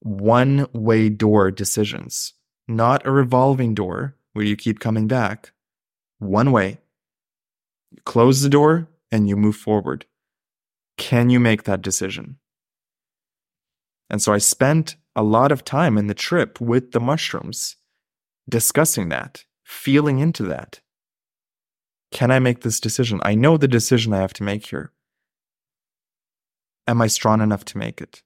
one 0.00 0.66
way 0.72 1.08
door 1.08 1.50
decisions, 1.52 2.34
not 2.66 3.06
a 3.06 3.12
revolving 3.12 3.74
door 3.74 4.16
where 4.32 4.44
you 4.44 4.56
keep 4.56 4.80
coming 4.80 5.06
back. 5.06 5.52
One 6.18 6.50
way. 6.50 6.78
You 7.92 8.02
close 8.04 8.42
the 8.42 8.48
door 8.48 8.88
and 9.10 9.28
you 9.28 9.36
move 9.36 9.56
forward. 9.56 10.04
Can 10.98 11.30
you 11.30 11.40
make 11.40 11.62
that 11.62 11.80
decision? 11.80 12.36
And 14.10 14.20
so 14.20 14.32
I 14.32 14.38
spent 14.38 14.96
a 15.16 15.22
lot 15.22 15.52
of 15.52 15.64
time 15.64 15.96
in 15.96 16.06
the 16.06 16.14
trip 16.14 16.60
with 16.60 16.92
the 16.92 17.00
mushrooms 17.00 17.76
discussing 18.48 19.08
that, 19.08 19.44
feeling 19.64 20.18
into 20.18 20.42
that. 20.44 20.80
Can 22.10 22.30
I 22.30 22.38
make 22.38 22.60
this 22.60 22.80
decision? 22.80 23.20
I 23.22 23.34
know 23.34 23.56
the 23.56 23.68
decision 23.68 24.12
I 24.12 24.18
have 24.18 24.32
to 24.34 24.42
make 24.42 24.66
here. 24.66 24.92
Am 26.86 27.02
I 27.02 27.06
strong 27.06 27.42
enough 27.42 27.64
to 27.66 27.78
make 27.78 28.00
it? 28.00 28.22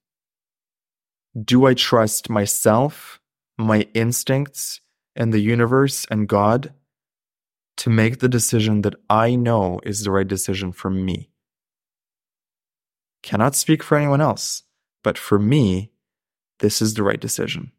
Do 1.39 1.65
I 1.65 1.73
trust 1.73 2.29
myself, 2.29 3.19
my 3.57 3.87
instincts, 3.93 4.79
and 5.15 5.33
the 5.33 5.39
universe 5.39 6.05
and 6.09 6.29
God 6.29 6.73
to 7.77 7.89
make 7.89 8.19
the 8.19 8.29
decision 8.29 8.83
that 8.83 8.95
I 9.09 9.35
know 9.35 9.81
is 9.83 10.03
the 10.03 10.11
right 10.11 10.27
decision 10.27 10.71
for 10.71 10.89
me? 10.89 11.32
Cannot 13.23 13.55
speak 13.55 13.81
for 13.81 13.97
anyone 13.97 14.21
else, 14.21 14.63
but 15.03 15.17
for 15.17 15.39
me, 15.39 15.91
this 16.59 16.81
is 16.81 16.93
the 16.93 17.03
right 17.03 17.19
decision. 17.19 17.71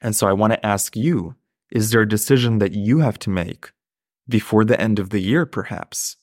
And 0.00 0.14
so 0.14 0.28
I 0.28 0.32
want 0.32 0.52
to 0.52 0.66
ask 0.66 0.94
you 0.94 1.34
is 1.70 1.90
there 1.90 2.02
a 2.02 2.08
decision 2.08 2.58
that 2.58 2.72
you 2.72 2.98
have 2.98 3.18
to 3.20 3.30
make 3.30 3.72
before 4.28 4.64
the 4.64 4.78
end 4.78 4.98
of 4.98 5.08
the 5.08 5.20
year, 5.20 5.46
perhaps, 5.46 6.16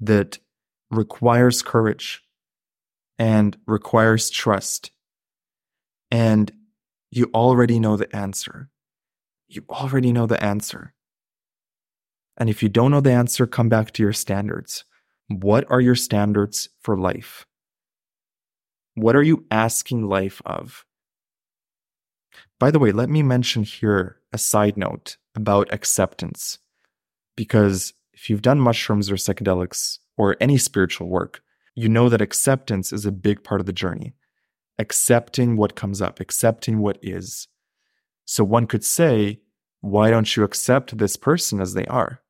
that 0.00 0.40
requires 0.90 1.62
courage 1.62 2.24
and 3.16 3.56
requires 3.66 4.28
trust? 4.28 4.90
And 6.10 6.50
you 7.12 7.30
already 7.32 7.78
know 7.78 7.96
the 7.96 8.14
answer. 8.14 8.70
You 9.48 9.62
already 9.70 10.12
know 10.12 10.26
the 10.26 10.42
answer. 10.42 10.92
And 12.36 12.50
if 12.50 12.60
you 12.60 12.68
don't 12.68 12.90
know 12.90 13.00
the 13.00 13.12
answer, 13.12 13.46
come 13.46 13.68
back 13.68 13.92
to 13.92 14.02
your 14.02 14.12
standards. 14.12 14.84
What 15.28 15.68
are 15.70 15.80
your 15.80 15.96
standards 15.96 16.68
for 16.80 16.96
life? 16.96 17.46
What 18.94 19.16
are 19.16 19.22
you 19.22 19.44
asking 19.50 20.08
life 20.08 20.40
of? 20.46 20.84
By 22.60 22.70
the 22.70 22.78
way, 22.78 22.92
let 22.92 23.10
me 23.10 23.22
mention 23.22 23.64
here 23.64 24.18
a 24.32 24.38
side 24.38 24.76
note 24.76 25.16
about 25.34 25.72
acceptance. 25.72 26.58
Because 27.36 27.92
if 28.12 28.30
you've 28.30 28.42
done 28.42 28.60
mushrooms 28.60 29.10
or 29.10 29.16
psychedelics 29.16 29.98
or 30.16 30.36
any 30.40 30.58
spiritual 30.58 31.08
work, 31.08 31.42
you 31.74 31.88
know 31.88 32.08
that 32.08 32.22
acceptance 32.22 32.92
is 32.92 33.04
a 33.04 33.12
big 33.12 33.42
part 33.42 33.60
of 33.60 33.66
the 33.66 33.72
journey. 33.72 34.14
Accepting 34.78 35.56
what 35.56 35.74
comes 35.74 36.00
up, 36.00 36.20
accepting 36.20 36.78
what 36.78 36.98
is. 37.02 37.48
So 38.24 38.44
one 38.44 38.66
could 38.66 38.84
say, 38.84 39.40
why 39.80 40.10
don't 40.10 40.36
you 40.36 40.44
accept 40.44 40.96
this 40.96 41.16
person 41.16 41.60
as 41.60 41.74
they 41.74 41.86
are? 41.86 42.20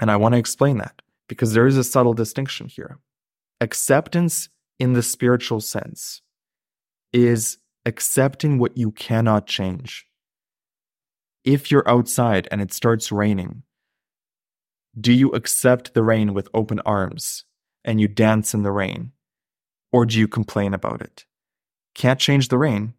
And 0.00 0.10
I 0.10 0.16
want 0.16 0.32
to 0.32 0.38
explain 0.38 0.78
that 0.78 1.00
because 1.28 1.54
there 1.54 1.66
is 1.66 1.76
a 1.76 1.84
subtle 1.84 2.14
distinction 2.14 2.68
here. 2.68 2.98
Acceptance 3.60 4.48
in 4.78 4.92
the 4.92 5.02
spiritual 5.02 5.60
sense 5.60 6.22
is 7.12 7.58
accepting 7.86 8.58
what 8.58 8.76
you 8.76 8.90
cannot 8.90 9.46
change. 9.46 10.06
If 11.44 11.70
you're 11.70 11.88
outside 11.88 12.48
and 12.50 12.60
it 12.60 12.72
starts 12.72 13.12
raining, 13.12 13.62
do 14.98 15.12
you 15.12 15.30
accept 15.30 15.94
the 15.94 16.02
rain 16.02 16.34
with 16.34 16.48
open 16.54 16.80
arms 16.80 17.44
and 17.84 18.00
you 18.00 18.08
dance 18.08 18.54
in 18.54 18.62
the 18.62 18.72
rain? 18.72 19.12
Or 19.92 20.06
do 20.06 20.18
you 20.18 20.26
complain 20.26 20.74
about 20.74 21.02
it? 21.02 21.24
Can't 21.94 22.18
change 22.18 22.48
the 22.48 22.58
rain, 22.58 22.94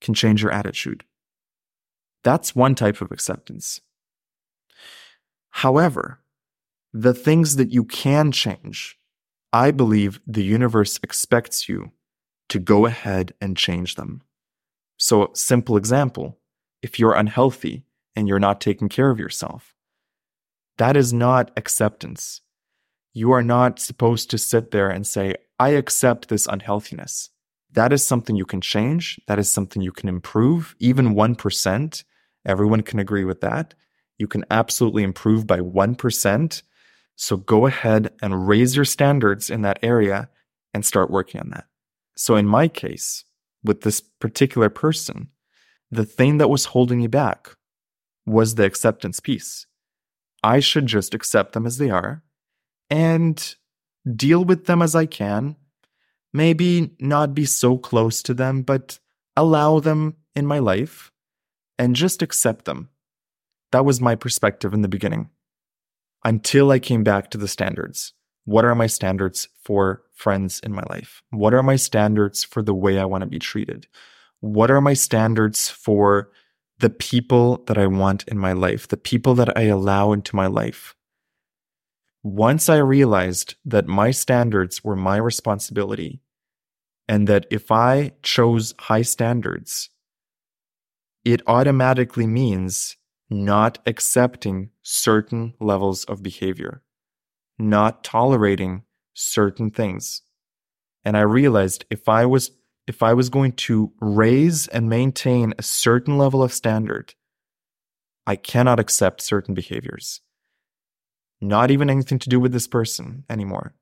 can 0.00 0.14
change 0.14 0.42
your 0.42 0.52
attitude. 0.52 1.04
That's 2.24 2.54
one 2.54 2.74
type 2.74 3.00
of 3.00 3.10
acceptance. 3.10 3.80
However, 5.50 6.21
the 6.92 7.14
things 7.14 7.56
that 7.56 7.70
you 7.70 7.84
can 7.84 8.32
change, 8.32 8.98
I 9.52 9.70
believe 9.70 10.20
the 10.26 10.44
universe 10.44 10.98
expects 11.02 11.68
you 11.68 11.92
to 12.48 12.58
go 12.58 12.86
ahead 12.86 13.32
and 13.40 13.56
change 13.56 13.94
them. 13.94 14.22
So, 14.98 15.30
simple 15.34 15.76
example 15.76 16.38
if 16.82 16.98
you're 16.98 17.14
unhealthy 17.14 17.84
and 18.16 18.26
you're 18.26 18.40
not 18.40 18.60
taking 18.60 18.88
care 18.88 19.10
of 19.10 19.18
yourself, 19.18 19.74
that 20.78 20.96
is 20.96 21.12
not 21.12 21.50
acceptance. 21.56 22.40
You 23.12 23.30
are 23.32 23.42
not 23.42 23.78
supposed 23.78 24.30
to 24.30 24.38
sit 24.38 24.70
there 24.70 24.88
and 24.90 25.06
say, 25.06 25.34
I 25.58 25.70
accept 25.70 26.28
this 26.28 26.46
unhealthiness. 26.46 27.30
That 27.70 27.92
is 27.92 28.04
something 28.04 28.36
you 28.36 28.44
can 28.44 28.60
change. 28.60 29.20
That 29.28 29.38
is 29.38 29.50
something 29.50 29.80
you 29.80 29.92
can 29.92 30.08
improve. 30.08 30.74
Even 30.78 31.14
1%, 31.14 32.04
everyone 32.44 32.82
can 32.82 32.98
agree 32.98 33.24
with 33.24 33.40
that. 33.42 33.74
You 34.18 34.26
can 34.26 34.44
absolutely 34.50 35.04
improve 35.04 35.46
by 35.46 35.60
1%. 35.60 36.62
So 37.22 37.36
go 37.36 37.66
ahead 37.66 38.12
and 38.20 38.48
raise 38.48 38.74
your 38.74 38.84
standards 38.84 39.48
in 39.48 39.62
that 39.62 39.78
area 39.80 40.28
and 40.74 40.84
start 40.84 41.08
working 41.08 41.40
on 41.40 41.50
that. 41.50 41.66
So 42.16 42.34
in 42.34 42.46
my 42.46 42.66
case, 42.66 43.24
with 43.62 43.82
this 43.82 44.00
particular 44.00 44.68
person, 44.68 45.28
the 45.88 46.04
thing 46.04 46.38
that 46.38 46.50
was 46.50 46.64
holding 46.64 46.98
me 46.98 47.06
back 47.06 47.54
was 48.26 48.56
the 48.56 48.64
acceptance 48.64 49.20
piece. 49.20 49.68
I 50.42 50.58
should 50.58 50.86
just 50.86 51.14
accept 51.14 51.52
them 51.52 51.64
as 51.64 51.78
they 51.78 51.90
are 51.90 52.24
and 52.90 53.54
deal 54.16 54.44
with 54.44 54.64
them 54.64 54.82
as 54.82 54.96
I 54.96 55.06
can. 55.06 55.54
Maybe 56.32 56.90
not 56.98 57.34
be 57.34 57.44
so 57.44 57.78
close 57.78 58.20
to 58.24 58.34
them, 58.34 58.62
but 58.62 58.98
allow 59.36 59.78
them 59.78 60.16
in 60.34 60.44
my 60.44 60.58
life 60.58 61.12
and 61.78 61.94
just 61.94 62.20
accept 62.20 62.64
them. 62.64 62.88
That 63.70 63.84
was 63.84 64.00
my 64.00 64.16
perspective 64.16 64.74
in 64.74 64.82
the 64.82 64.88
beginning 64.88 65.30
until 66.24 66.70
I 66.70 66.78
came 66.78 67.02
back 67.02 67.30
to 67.30 67.38
the 67.38 67.48
standards. 67.48 68.12
What 68.44 68.64
are 68.64 68.74
my 68.74 68.86
standards 68.86 69.48
for 69.62 70.02
friends 70.12 70.60
in 70.60 70.72
my 70.72 70.82
life? 70.90 71.22
What 71.30 71.54
are 71.54 71.62
my 71.62 71.76
standards 71.76 72.42
for 72.44 72.62
the 72.62 72.74
way 72.74 72.98
I 72.98 73.04
want 73.04 73.22
to 73.22 73.26
be 73.26 73.38
treated? 73.38 73.86
What 74.40 74.70
are 74.70 74.80
my 74.80 74.94
standards 74.94 75.68
for 75.68 76.30
the 76.78 76.90
people 76.90 77.62
that 77.66 77.78
I 77.78 77.86
want 77.86 78.24
in 78.24 78.38
my 78.38 78.52
life, 78.52 78.88
the 78.88 78.96
people 78.96 79.34
that 79.36 79.56
I 79.56 79.62
allow 79.62 80.12
into 80.12 80.34
my 80.34 80.46
life? 80.46 80.96
Once 82.24 82.68
I 82.68 82.76
realized 82.76 83.54
that 83.64 83.86
my 83.86 84.10
standards 84.10 84.84
were 84.84 84.96
my 84.96 85.16
responsibility 85.16 86.22
and 87.08 87.28
that 87.28 87.46
if 87.50 87.70
I 87.70 88.12
chose 88.22 88.74
high 88.78 89.02
standards, 89.02 89.90
it 91.24 91.42
automatically 91.46 92.26
means 92.26 92.96
not 93.32 93.78
accepting 93.86 94.70
certain 94.82 95.54
levels 95.58 96.04
of 96.04 96.22
behavior, 96.22 96.82
not 97.58 98.04
tolerating 98.04 98.82
certain 99.14 99.70
things. 99.70 100.22
And 101.04 101.16
I 101.16 101.22
realized 101.22 101.84
if 101.90 102.08
I 102.08 102.26
was 102.26 102.52
if 102.86 103.02
I 103.02 103.14
was 103.14 103.28
going 103.28 103.52
to 103.52 103.92
raise 104.00 104.66
and 104.68 104.88
maintain 104.88 105.54
a 105.56 105.62
certain 105.62 106.18
level 106.18 106.42
of 106.42 106.52
standard, 106.52 107.14
I 108.26 108.34
cannot 108.34 108.80
accept 108.80 109.20
certain 109.22 109.54
behaviors. 109.54 110.20
Not 111.40 111.70
even 111.70 111.88
anything 111.88 112.18
to 112.18 112.28
do 112.28 112.40
with 112.40 112.52
this 112.52 112.66
person 112.66 113.24
anymore. 113.30 113.74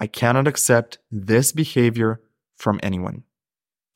I 0.00 0.08
cannot 0.08 0.48
accept 0.48 0.98
this 1.12 1.52
behavior 1.52 2.20
from 2.56 2.80
anyone. 2.82 3.22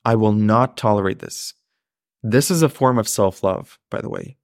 I 0.05 0.15
will 0.15 0.33
not 0.33 0.77
tolerate 0.77 1.19
this. 1.19 1.55
This 2.23 2.49
is 2.49 2.63
a 2.63 2.69
form 2.69 2.99
of 2.99 3.09
self 3.09 3.43
love, 3.43 3.79
by 3.91 4.01
the 4.01 4.09
way 4.09 4.37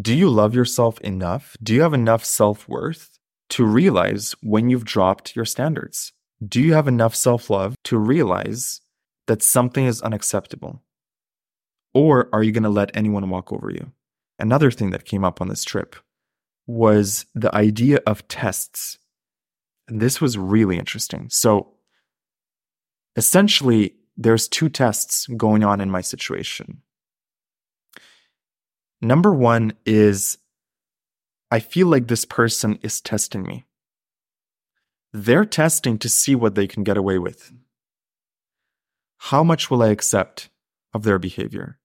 do 0.00 0.14
you 0.14 0.28
love 0.28 0.54
yourself 0.54 1.00
enough? 1.00 1.56
Do 1.62 1.74
you 1.74 1.82
have 1.82 1.94
enough 1.94 2.24
self 2.24 2.68
worth 2.68 3.18
to 3.50 3.64
realize 3.64 4.34
when 4.42 4.68
you've 4.68 4.84
dropped 4.84 5.34
your 5.34 5.44
standards? 5.44 6.12
Do 6.46 6.60
you 6.60 6.74
have 6.74 6.86
enough 6.86 7.14
self 7.14 7.50
love 7.50 7.74
to 7.84 7.98
realize 7.98 8.80
that 9.26 9.42
something 9.42 9.86
is 9.86 10.02
unacceptable? 10.02 10.82
Or 11.94 12.28
are 12.32 12.42
you 12.42 12.52
going 12.52 12.64
to 12.64 12.68
let 12.68 12.96
anyone 12.96 13.28
walk 13.30 13.52
over 13.52 13.70
you? 13.70 13.92
Another 14.38 14.70
thing 14.70 14.90
that 14.90 15.04
came 15.04 15.24
up 15.24 15.40
on 15.40 15.48
this 15.48 15.64
trip 15.64 15.96
was 16.66 17.26
the 17.34 17.52
idea 17.54 18.00
of 18.06 18.28
tests. 18.28 18.98
And 19.88 20.00
this 20.00 20.20
was 20.20 20.36
really 20.36 20.78
interesting. 20.78 21.28
So 21.30 21.74
essentially, 23.16 23.94
there's 24.16 24.48
two 24.48 24.68
tests 24.68 25.26
going 25.28 25.64
on 25.64 25.80
in 25.80 25.90
my 25.90 26.02
situation. 26.02 26.82
Number 29.00 29.32
one 29.32 29.72
is 29.86 30.38
I 31.50 31.60
feel 31.60 31.86
like 31.86 32.08
this 32.08 32.24
person 32.24 32.78
is 32.82 33.00
testing 33.00 33.42
me. 33.42 33.64
They're 35.12 35.46
testing 35.46 35.98
to 35.98 36.08
see 36.08 36.34
what 36.34 36.54
they 36.54 36.66
can 36.66 36.84
get 36.84 36.96
away 36.96 37.18
with. 37.18 37.52
How 39.18 39.42
much 39.42 39.70
will 39.70 39.82
I 39.82 39.88
accept 39.88 40.50
of 40.92 41.04
their 41.04 41.18
behavior? 41.18 41.78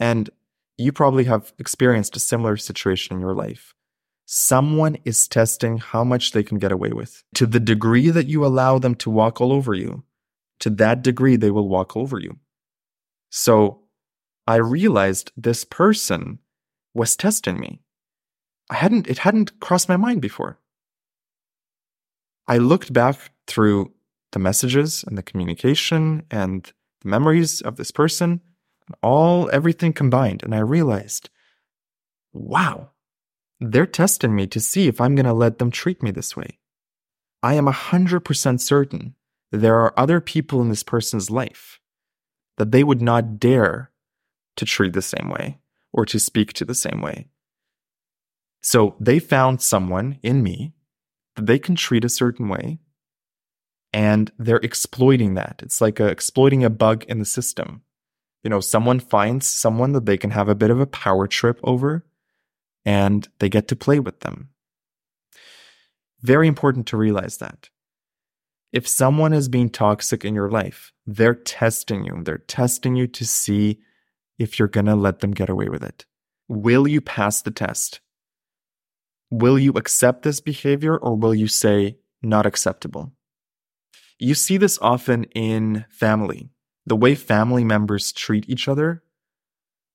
And 0.00 0.30
you 0.76 0.92
probably 0.92 1.24
have 1.24 1.52
experienced 1.58 2.16
a 2.16 2.20
similar 2.20 2.56
situation 2.56 3.16
in 3.16 3.20
your 3.20 3.34
life. 3.34 3.74
Someone 4.26 4.98
is 5.04 5.26
testing 5.26 5.78
how 5.78 6.04
much 6.04 6.32
they 6.32 6.42
can 6.42 6.58
get 6.58 6.72
away 6.72 6.90
with. 6.90 7.24
To 7.34 7.46
the 7.46 7.60
degree 7.60 8.10
that 8.10 8.26
you 8.26 8.44
allow 8.44 8.78
them 8.78 8.94
to 8.96 9.10
walk 9.10 9.40
all 9.40 9.52
over 9.52 9.74
you, 9.74 10.04
to 10.60 10.70
that 10.70 11.02
degree, 11.02 11.36
they 11.36 11.50
will 11.50 11.68
walk 11.68 11.96
over 11.96 12.18
you. 12.18 12.38
So 13.30 13.82
I 14.48 14.56
realized 14.56 15.30
this 15.36 15.66
person 15.66 16.38
was 16.94 17.16
testing 17.16 17.60
me. 17.60 17.82
I 18.70 18.76
hadn't, 18.76 19.06
it 19.06 19.18
hadn't 19.18 19.60
crossed 19.60 19.90
my 19.90 19.98
mind 19.98 20.22
before. 20.22 20.58
I 22.46 22.56
looked 22.56 22.90
back 22.94 23.32
through 23.46 23.92
the 24.32 24.38
messages 24.38 25.04
and 25.06 25.18
the 25.18 25.22
communication 25.22 26.22
and 26.30 26.72
the 27.02 27.08
memories 27.10 27.60
of 27.60 27.76
this 27.76 27.90
person, 27.90 28.40
all 29.02 29.50
everything 29.52 29.92
combined, 29.92 30.42
and 30.42 30.54
I 30.54 30.60
realized, 30.60 31.28
wow, 32.32 32.92
they're 33.60 33.84
testing 33.84 34.34
me 34.34 34.46
to 34.46 34.60
see 34.60 34.88
if 34.88 34.98
I'm 34.98 35.14
going 35.14 35.26
to 35.26 35.34
let 35.34 35.58
them 35.58 35.70
treat 35.70 36.02
me 36.02 36.10
this 36.10 36.34
way. 36.34 36.58
I 37.42 37.52
am 37.52 37.66
100% 37.66 38.60
certain 38.60 39.14
that 39.52 39.58
there 39.58 39.76
are 39.76 39.92
other 39.98 40.22
people 40.22 40.62
in 40.62 40.70
this 40.70 40.82
person's 40.82 41.30
life 41.30 41.80
that 42.56 42.72
they 42.72 42.82
would 42.82 43.02
not 43.02 43.38
dare 43.38 43.90
to 44.58 44.64
treat 44.64 44.92
the 44.92 45.02
same 45.02 45.30
way 45.30 45.58
or 45.92 46.04
to 46.06 46.18
speak 46.18 46.52
to 46.52 46.64
the 46.64 46.74
same 46.74 47.00
way. 47.00 47.28
So 48.60 48.96
they 49.00 49.18
found 49.18 49.62
someone 49.62 50.18
in 50.22 50.42
me 50.42 50.74
that 51.36 51.46
they 51.46 51.58
can 51.58 51.76
treat 51.76 52.04
a 52.04 52.08
certain 52.08 52.48
way 52.48 52.80
and 53.92 54.30
they're 54.38 54.56
exploiting 54.56 55.34
that. 55.34 55.60
It's 55.62 55.80
like 55.80 55.98
a, 56.00 56.06
exploiting 56.06 56.64
a 56.64 56.70
bug 56.70 57.04
in 57.08 57.18
the 57.18 57.24
system. 57.24 57.82
You 58.42 58.50
know, 58.50 58.60
someone 58.60 59.00
finds 59.00 59.46
someone 59.46 59.92
that 59.92 60.06
they 60.06 60.16
can 60.16 60.30
have 60.30 60.48
a 60.48 60.54
bit 60.54 60.70
of 60.70 60.80
a 60.80 60.86
power 60.86 61.26
trip 61.26 61.58
over 61.64 62.04
and 62.84 63.28
they 63.38 63.48
get 63.48 63.68
to 63.68 63.76
play 63.76 63.98
with 63.98 64.20
them. 64.20 64.50
Very 66.20 66.48
important 66.48 66.86
to 66.88 66.96
realize 66.96 67.38
that. 67.38 67.70
If 68.72 68.86
someone 68.86 69.32
is 69.32 69.48
being 69.48 69.70
toxic 69.70 70.24
in 70.24 70.34
your 70.34 70.50
life, 70.50 70.92
they're 71.06 71.34
testing 71.34 72.04
you. 72.04 72.22
They're 72.22 72.38
testing 72.38 72.96
you 72.96 73.06
to 73.06 73.24
see 73.24 73.78
if 74.38 74.58
you're 74.58 74.68
going 74.68 74.86
to 74.86 74.94
let 74.94 75.20
them 75.20 75.32
get 75.32 75.48
away 75.48 75.68
with 75.68 75.82
it. 75.82 76.06
Will 76.48 76.86
you 76.86 77.00
pass 77.00 77.42
the 77.42 77.50
test? 77.50 78.00
Will 79.30 79.58
you 79.58 79.72
accept 79.72 80.22
this 80.22 80.40
behavior 80.40 80.96
or 80.96 81.14
will 81.14 81.34
you 81.34 81.48
say 81.48 81.98
not 82.22 82.46
acceptable? 82.46 83.12
You 84.18 84.34
see 84.34 84.56
this 84.56 84.78
often 84.80 85.24
in 85.24 85.84
family, 85.90 86.50
the 86.86 86.96
way 86.96 87.14
family 87.14 87.64
members 87.64 88.12
treat 88.12 88.48
each 88.48 88.66
other. 88.66 89.02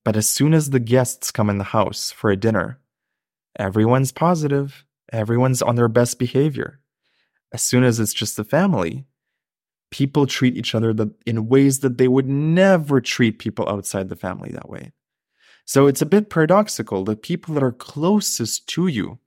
But 0.04 0.16
as 0.16 0.28
soon 0.28 0.54
as 0.54 0.70
the 0.70 0.80
guests 0.80 1.30
come 1.30 1.50
in 1.50 1.58
the 1.58 1.64
house 1.64 2.10
for 2.10 2.30
a 2.30 2.36
dinner, 2.36 2.78
everyone's 3.58 4.12
positive, 4.12 4.84
everyone's 5.12 5.62
on 5.62 5.76
their 5.76 5.88
best 5.88 6.18
behavior. 6.18 6.80
As 7.52 7.62
soon 7.62 7.84
as 7.84 8.00
it's 8.00 8.14
just 8.14 8.36
the 8.36 8.44
family, 8.44 9.06
people 9.94 10.26
treat 10.26 10.56
each 10.56 10.74
other 10.74 10.92
in 11.24 11.46
ways 11.46 11.78
that 11.78 11.98
they 11.98 12.08
would 12.08 12.26
never 12.26 13.00
treat 13.00 13.38
people 13.38 13.68
outside 13.68 14.08
the 14.08 14.16
family 14.16 14.50
that 14.50 14.68
way. 14.68 14.90
So 15.66 15.86
it's 15.86 16.02
a 16.02 16.06
bit 16.06 16.30
paradoxical. 16.30 17.04
The 17.04 17.14
people 17.14 17.54
that 17.54 17.62
are 17.62 17.70
closest 17.70 18.68
to 18.70 18.88
you 18.88 19.20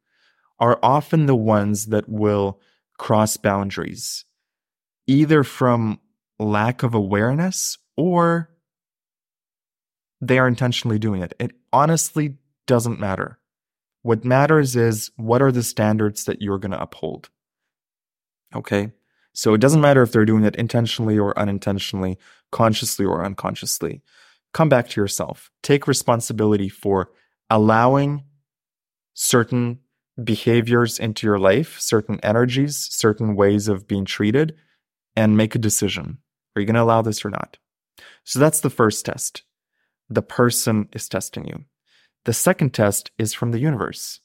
are 0.60 0.78
often 0.84 1.26
the 1.26 1.38
ones 1.38 1.86
that 1.86 2.10
will 2.10 2.60
cross 2.98 3.38
boundaries, 3.38 4.26
either 5.08 5.46
from 5.46 6.02
lack 6.38 6.84
of 6.84 6.94
awareness 6.94 7.78
or 7.96 8.50
they 10.20 10.38
are 10.38 10.50
intentionally 10.50 11.00
doing 11.00 11.22
it. 11.22 11.34
It 11.40 11.52
honestly 11.72 12.40
doesn't 12.66 13.00
matter. 13.00 13.40
What 14.02 14.26
matters 14.26 14.76
is 14.76 15.12
what 15.16 15.42
are 15.42 15.54
the 15.54 15.64
standards 15.64 16.26
that 16.26 16.42
you're 16.42 16.60
going 16.60 16.72
to 16.72 16.82
uphold. 16.82 17.30
Okay? 18.54 18.92
So 19.38 19.54
it 19.54 19.62
doesn't 19.62 19.82
matter 19.82 20.02
if 20.02 20.12
they're 20.12 20.26
doing 20.26 20.44
it 20.46 20.56
intentionally 20.56 21.20
or 21.20 21.38
unintentionally, 21.38 22.18
consciously 22.52 23.06
or 23.06 23.24
unconsciously. 23.24 24.02
Come 24.52 24.68
back 24.68 24.90
to 24.90 25.00
yourself. 25.00 25.52
Take 25.62 25.88
responsibility 25.88 26.70
for 26.70 27.12
allowing 27.48 28.24
certain 29.14 29.78
behaviors 30.24 30.98
into 30.98 31.28
your 31.28 31.38
life, 31.38 31.80
certain 31.80 32.20
energies, 32.24 32.88
certain 32.90 33.36
ways 33.36 33.68
of 33.68 33.88
being 33.88 34.06
treated, 34.06 34.56
and 35.16 35.38
make 35.38 35.54
a 35.54 35.60
decision. 35.60 36.18
Are 36.56 36.60
you 36.60 36.66
going 36.66 36.74
to 36.74 36.82
allow 36.82 37.04
this 37.04 37.24
or 37.24 37.30
not? 37.30 37.60
So 38.24 38.40
that's 38.40 38.62
the 38.62 38.72
first 38.72 39.06
test. 39.06 39.44
The 40.10 40.24
person 40.24 40.90
is 40.94 41.08
testing 41.08 41.46
you. 41.46 41.66
The 42.26 42.34
second 42.34 42.74
test 42.74 43.12
is 43.20 43.36
from 43.36 43.52
the 43.52 43.60
universe. 43.60 44.20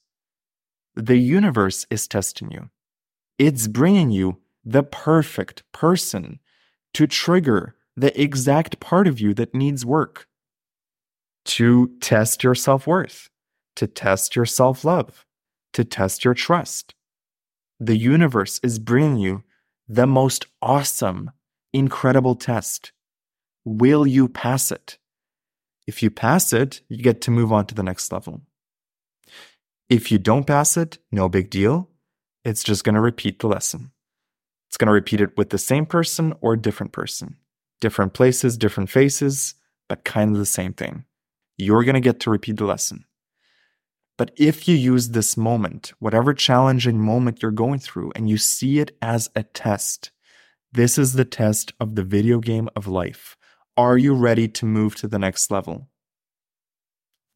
The 0.96 1.18
universe 1.18 1.86
is 1.90 2.08
testing 2.08 2.50
you. 2.50 2.70
It's 3.38 3.66
bringing 3.66 4.10
you 4.10 4.38
the 4.64 4.82
perfect 4.82 5.62
person 5.72 6.38
to 6.94 7.06
trigger 7.06 7.74
the 7.96 8.18
exact 8.20 8.80
part 8.80 9.06
of 9.06 9.20
you 9.20 9.34
that 9.34 9.54
needs 9.54 9.84
work, 9.84 10.26
to 11.44 11.92
test 12.00 12.42
your 12.42 12.54
self 12.54 12.86
worth, 12.86 13.28
to 13.76 13.86
test 13.86 14.36
your 14.36 14.46
self 14.46 14.84
love, 14.84 15.26
to 15.72 15.84
test 15.84 16.24
your 16.24 16.34
trust. 16.34 16.94
The 17.80 17.96
universe 17.96 18.60
is 18.62 18.78
bringing 18.78 19.18
you 19.18 19.42
the 19.88 20.06
most 20.06 20.46
awesome, 20.60 21.30
incredible 21.72 22.34
test. 22.34 22.92
Will 23.64 24.06
you 24.06 24.28
pass 24.28 24.70
it? 24.70 24.98
If 25.86 26.02
you 26.02 26.10
pass 26.10 26.52
it, 26.52 26.80
you 26.88 27.02
get 27.02 27.20
to 27.22 27.30
move 27.30 27.52
on 27.52 27.66
to 27.66 27.74
the 27.74 27.82
next 27.82 28.12
level. 28.12 28.42
If 29.88 30.10
you 30.10 30.18
don't 30.18 30.46
pass 30.46 30.76
it, 30.76 30.98
no 31.10 31.28
big 31.28 31.50
deal. 31.50 31.90
It's 32.44 32.62
just 32.62 32.84
going 32.84 32.94
to 32.94 33.00
repeat 33.00 33.40
the 33.40 33.48
lesson. 33.48 33.91
It's 34.72 34.78
going 34.78 34.86
to 34.86 34.92
repeat 34.92 35.20
it 35.20 35.36
with 35.36 35.50
the 35.50 35.58
same 35.58 35.84
person 35.84 36.32
or 36.40 36.56
different 36.56 36.92
person. 36.92 37.36
Different 37.82 38.14
places, 38.14 38.56
different 38.56 38.88
faces, 38.88 39.52
but 39.86 40.02
kind 40.02 40.30
of 40.30 40.38
the 40.38 40.46
same 40.46 40.72
thing. 40.72 41.04
You're 41.58 41.84
going 41.84 41.92
to 41.92 42.00
get 42.00 42.20
to 42.20 42.30
repeat 42.30 42.56
the 42.56 42.64
lesson. 42.64 43.04
But 44.16 44.30
if 44.38 44.66
you 44.66 44.74
use 44.74 45.10
this 45.10 45.36
moment, 45.36 45.92
whatever 45.98 46.32
challenging 46.32 46.98
moment 46.98 47.42
you're 47.42 47.50
going 47.50 47.80
through, 47.80 48.12
and 48.16 48.30
you 48.30 48.38
see 48.38 48.78
it 48.78 48.96
as 49.02 49.28
a 49.36 49.42
test, 49.42 50.10
this 50.72 50.96
is 50.96 51.12
the 51.12 51.26
test 51.26 51.74
of 51.78 51.94
the 51.94 52.02
video 52.02 52.38
game 52.38 52.70
of 52.74 52.86
life. 52.86 53.36
Are 53.76 53.98
you 53.98 54.14
ready 54.14 54.48
to 54.48 54.64
move 54.64 54.94
to 54.96 55.06
the 55.06 55.18
next 55.18 55.50
level? 55.50 55.90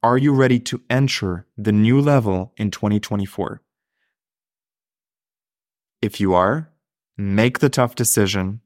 Are 0.02 0.16
you 0.16 0.32
ready 0.32 0.58
to 0.60 0.80
enter 0.88 1.46
the 1.58 1.72
new 1.72 2.00
level 2.00 2.54
in 2.56 2.70
2024? 2.70 3.60
If 6.00 6.18
you 6.18 6.32
are, 6.32 6.70
make 7.16 7.58
the 7.58 7.68
tough 7.68 7.94
decision, 7.94 8.60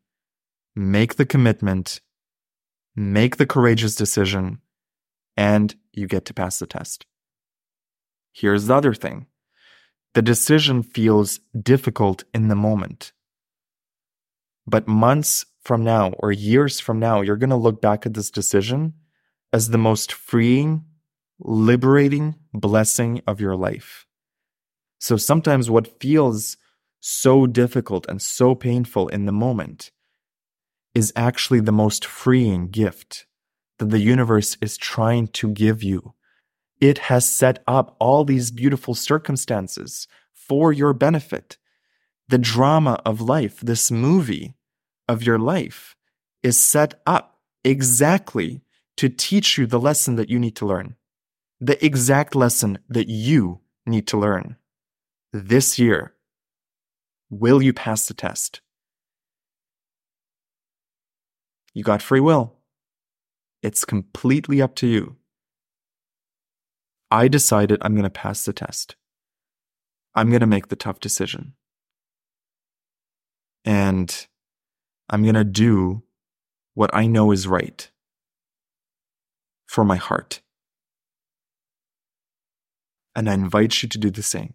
make 0.74 1.16
the 1.16 1.26
commitment, 1.26 2.01
make 2.96 3.36
the 3.36 3.46
courageous 3.46 3.94
decision, 3.94 4.61
and 5.36 5.74
you 5.92 6.07
get 6.07 6.24
to 6.26 6.34
pass 6.34 6.59
the 6.59 6.66
test. 6.66 7.07
Here's 8.32 8.66
the 8.66 8.74
other 8.74 8.94
thing 8.94 9.26
the 10.14 10.22
decision 10.22 10.82
feels 10.82 11.40
difficult 11.61 12.24
in 12.34 12.48
the 12.48 12.57
moment. 12.57 13.12
But 14.66 14.88
months 14.88 15.46
from 15.62 15.84
now 15.84 16.12
or 16.18 16.32
years 16.32 16.80
from 16.80 16.98
now, 16.98 17.20
you're 17.20 17.36
going 17.36 17.51
to 17.51 17.57
look 17.57 17.80
back 17.80 18.07
at 18.07 18.14
this 18.14 18.30
decision 18.30 18.94
as 19.53 19.68
the 19.68 19.78
most 19.78 20.12
freeing, 20.12 20.84
liberating 21.38 22.36
blessing 22.53 23.20
of 23.26 23.40
your 23.40 23.57
life. 23.57 24.07
So 24.98 25.16
sometimes 25.16 25.70
what 25.70 26.01
feels 26.01 26.57
so 27.01 27.46
difficult 27.46 28.07
and 28.09 28.20
so 28.20 28.55
painful 28.55 29.09
in 29.09 29.26
the 29.26 29.32
moment 29.32 29.90
is 30.94 31.12
actually 31.16 31.61
the 31.61 31.72
most 31.72 32.05
freeing 32.05 32.68
gift 32.68 33.26
that 33.78 33.90
the 33.90 33.98
universe 33.98 34.57
is 34.61 34.76
trying 34.76 35.26
to 35.28 35.51
give 35.51 35.82
you. 35.82 36.14
It 36.80 36.98
has 36.98 37.28
set 37.28 37.62
up 37.66 37.96
all 37.98 38.24
these 38.24 38.51
beautiful 38.51 38.94
circumstances 38.94 40.07
for 40.32 40.72
your 40.72 40.92
benefit. 40.92 41.57
The 42.28 42.38
drama 42.38 43.01
of 43.05 43.20
life, 43.20 43.61
this 43.61 43.90
movie 43.90 44.55
of 45.09 45.22
your 45.22 45.38
life, 45.38 45.96
is 46.42 46.59
set 46.59 47.01
up 47.07 47.40
exactly 47.64 48.62
to 48.96 49.09
teach 49.09 49.59
you 49.59 49.66
the 49.66 49.80
lesson 49.80 50.16
that 50.16 50.30
you 50.30 50.38
need 50.38 50.57
to 50.57 50.66
learn. 50.66 50.96
The 51.61 51.82
exact 51.84 52.34
lesson 52.34 52.78
that 52.88 53.09
you 53.09 53.61
need 53.86 54.07
to 54.09 54.18
learn. 54.18 54.57
This 55.32 55.78
year, 55.78 56.14
Will 57.31 57.62
you 57.62 57.72
pass 57.72 58.07
the 58.07 58.14
test? 58.14 58.61
You 61.72 61.85
got 61.85 62.03
free 62.03 62.20
will. 62.20 62.57
It's 63.62 63.85
completely 63.85 64.61
up 64.61 64.74
to 64.76 64.87
you. 64.87 65.16
I 67.11 67.28
decided 67.28 67.78
I'm 67.83 67.95
going 67.95 68.05
to 68.05 68.11
pass 68.11 68.45
the 68.45 68.53
test. 68.53 68.97
I'm 70.14 70.28
going 70.28 70.41
to 70.41 70.47
make 70.47 70.68
the 70.68 70.76
tough 70.76 70.99
decision. 70.99 71.55
And 73.64 74.26
I'm 75.09 75.22
going 75.22 75.35
to 75.35 75.45
do 75.45 76.03
what 76.74 76.91
I 76.93 77.07
know 77.07 77.31
is 77.31 77.47
right 77.47 77.91
for 79.66 79.85
my 79.85 79.97
heart. 79.97 80.41
And 83.14 83.28
I 83.28 83.35
invite 83.35 83.83
you 83.83 83.89
to 83.89 83.99
do 83.99 84.11
the 84.11 84.22
same. 84.22 84.55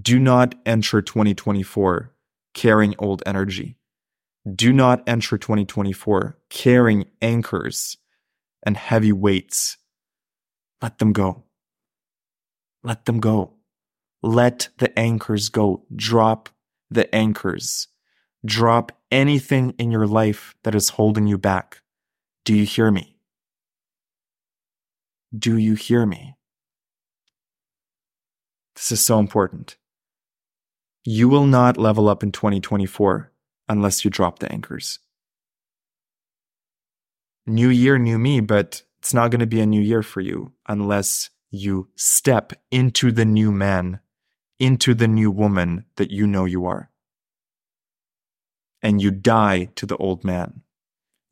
Do 0.00 0.18
not 0.18 0.54
enter 0.64 1.02
2024 1.02 2.14
carrying 2.54 2.94
old 2.98 3.22
energy. 3.26 3.76
Do 4.50 4.72
not 4.72 5.02
enter 5.06 5.36
2024 5.36 6.38
carrying 6.48 7.04
anchors 7.20 7.98
and 8.62 8.76
heavy 8.76 9.12
weights. 9.12 9.76
Let 10.80 10.98
them 10.98 11.12
go. 11.12 11.44
Let 12.82 13.04
them 13.04 13.20
go. 13.20 13.54
Let 14.22 14.70
the 14.78 14.98
anchors 14.98 15.50
go. 15.50 15.84
Drop 15.94 16.48
the 16.90 17.12
anchors. 17.14 17.88
Drop 18.44 18.92
anything 19.10 19.74
in 19.78 19.90
your 19.90 20.06
life 20.06 20.54
that 20.64 20.74
is 20.74 20.90
holding 20.90 21.26
you 21.26 21.36
back. 21.36 21.82
Do 22.44 22.54
you 22.54 22.64
hear 22.64 22.90
me? 22.90 23.16
Do 25.36 25.56
you 25.58 25.74
hear 25.74 26.06
me? 26.06 26.36
This 28.74 28.92
is 28.92 29.04
so 29.04 29.18
important. 29.18 29.76
You 31.04 31.28
will 31.28 31.46
not 31.46 31.76
level 31.76 32.08
up 32.08 32.22
in 32.22 32.30
2024 32.30 33.32
unless 33.68 34.04
you 34.04 34.10
drop 34.10 34.38
the 34.38 34.50
anchors. 34.52 35.00
New 37.44 37.70
year, 37.70 37.98
new 37.98 38.18
me, 38.18 38.38
but 38.40 38.82
it's 39.00 39.12
not 39.12 39.32
going 39.32 39.40
to 39.40 39.46
be 39.46 39.60
a 39.60 39.66
new 39.66 39.80
year 39.80 40.04
for 40.04 40.20
you 40.20 40.52
unless 40.68 41.30
you 41.50 41.88
step 41.96 42.52
into 42.70 43.10
the 43.10 43.24
new 43.24 43.50
man, 43.50 43.98
into 44.60 44.94
the 44.94 45.08
new 45.08 45.28
woman 45.28 45.86
that 45.96 46.12
you 46.12 46.24
know 46.24 46.44
you 46.44 46.66
are. 46.66 46.88
And 48.80 49.02
you 49.02 49.10
die 49.10 49.70
to 49.74 49.86
the 49.86 49.96
old 49.96 50.22
man. 50.22 50.62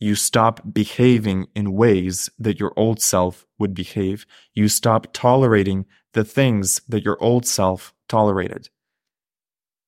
You 0.00 0.16
stop 0.16 0.62
behaving 0.72 1.46
in 1.54 1.74
ways 1.74 2.28
that 2.40 2.58
your 2.58 2.72
old 2.76 3.00
self 3.00 3.46
would 3.58 3.74
behave. 3.74 4.26
You 4.52 4.66
stop 4.68 5.12
tolerating 5.12 5.86
the 6.12 6.24
things 6.24 6.80
that 6.88 7.04
your 7.04 7.22
old 7.22 7.46
self 7.46 7.94
tolerated. 8.08 8.68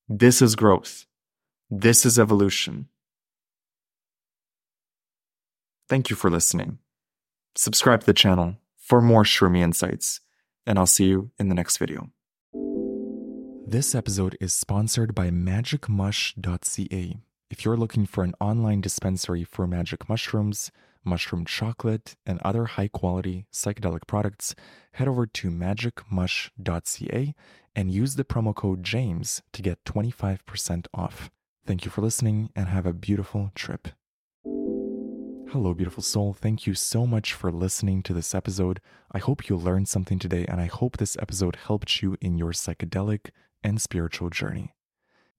This 0.09 0.41
is 0.41 0.55
growth. 0.55 1.05
This 1.69 2.05
is 2.05 2.19
evolution. 2.19 2.89
Thank 5.87 6.09
you 6.09 6.17
for 6.17 6.29
listening. 6.29 6.79
Subscribe 7.55 8.01
to 8.01 8.05
the 8.05 8.13
channel 8.13 8.57
for 8.77 9.01
more 9.01 9.23
Shroomy 9.23 9.59
insights, 9.59 10.19
and 10.65 10.77
I'll 10.77 10.85
see 10.85 11.05
you 11.05 11.31
in 11.39 11.47
the 11.47 11.55
next 11.55 11.77
video. 11.77 12.09
This 13.65 13.95
episode 13.95 14.37
is 14.41 14.53
sponsored 14.53 15.15
by 15.15 15.29
magicmush.ca. 15.29 17.17
If 17.49 17.63
you're 17.63 17.77
looking 17.77 18.05
for 18.05 18.25
an 18.25 18.33
online 18.41 18.81
dispensary 18.81 19.45
for 19.45 19.67
magic 19.67 20.09
mushrooms, 20.09 20.69
mushroom 21.03 21.45
chocolate, 21.45 22.15
and 22.25 22.39
other 22.41 22.65
high 22.65 22.87
quality 22.87 23.45
psychedelic 23.51 24.07
products, 24.07 24.55
head 24.93 25.07
over 25.07 25.25
to 25.25 25.49
magicmush.ca 25.49 27.33
and 27.75 27.91
use 27.91 28.15
the 28.15 28.23
promo 28.23 28.55
code 28.55 28.83
JAMES 28.83 29.41
to 29.51 29.61
get 29.61 29.83
25% 29.85 30.87
off. 30.93 31.31
Thank 31.65 31.85
you 31.85 31.91
for 31.91 32.01
listening 32.01 32.49
and 32.55 32.67
have 32.67 32.85
a 32.85 32.93
beautiful 32.93 33.51
trip. 33.55 33.87
Hello, 35.53 35.73
beautiful 35.75 36.01
soul. 36.01 36.33
Thank 36.33 36.65
you 36.65 36.73
so 36.73 37.05
much 37.05 37.33
for 37.33 37.51
listening 37.51 38.01
to 38.03 38.13
this 38.13 38.33
episode. 38.33 38.79
I 39.11 39.19
hope 39.19 39.47
you 39.47 39.55
learned 39.55 39.87
something 39.87 40.17
today, 40.17 40.45
and 40.47 40.59
I 40.59 40.65
hope 40.65 40.97
this 40.97 41.15
episode 41.21 41.55
helped 41.55 42.01
you 42.01 42.17
in 42.19 42.37
your 42.37 42.53
psychedelic 42.53 43.29
and 43.63 43.79
spiritual 43.79 44.31
journey. 44.31 44.73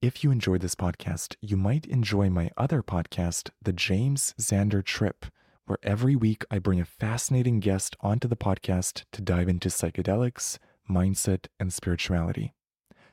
If 0.01 0.23
you 0.23 0.31
enjoyed 0.31 0.61
this 0.61 0.75
podcast, 0.75 1.35
you 1.41 1.57
might 1.57 1.87
enjoy 1.87 2.31
my 2.31 2.51
other 2.57 2.83
podcast, 2.83 3.51
The 3.62 3.73
James 3.73 4.35
Xander 4.39 4.85
Trip, 4.85 5.27
where 5.67 5.79
every 5.83 6.17
week 6.17 6.45
I 6.51 6.59
bring 6.59 6.81
a 6.81 6.85
fascinating 6.85 7.61
guest 7.61 7.97
onto 8.01 8.29
the 8.29 8.37
podcast 8.37 9.05
to 9.12 9.23
dive 9.23 9.49
into 9.49 9.69
psychedelics, 9.69 10.59
mindset, 10.91 11.47
and 11.59 11.73
spirituality. 11.73 12.53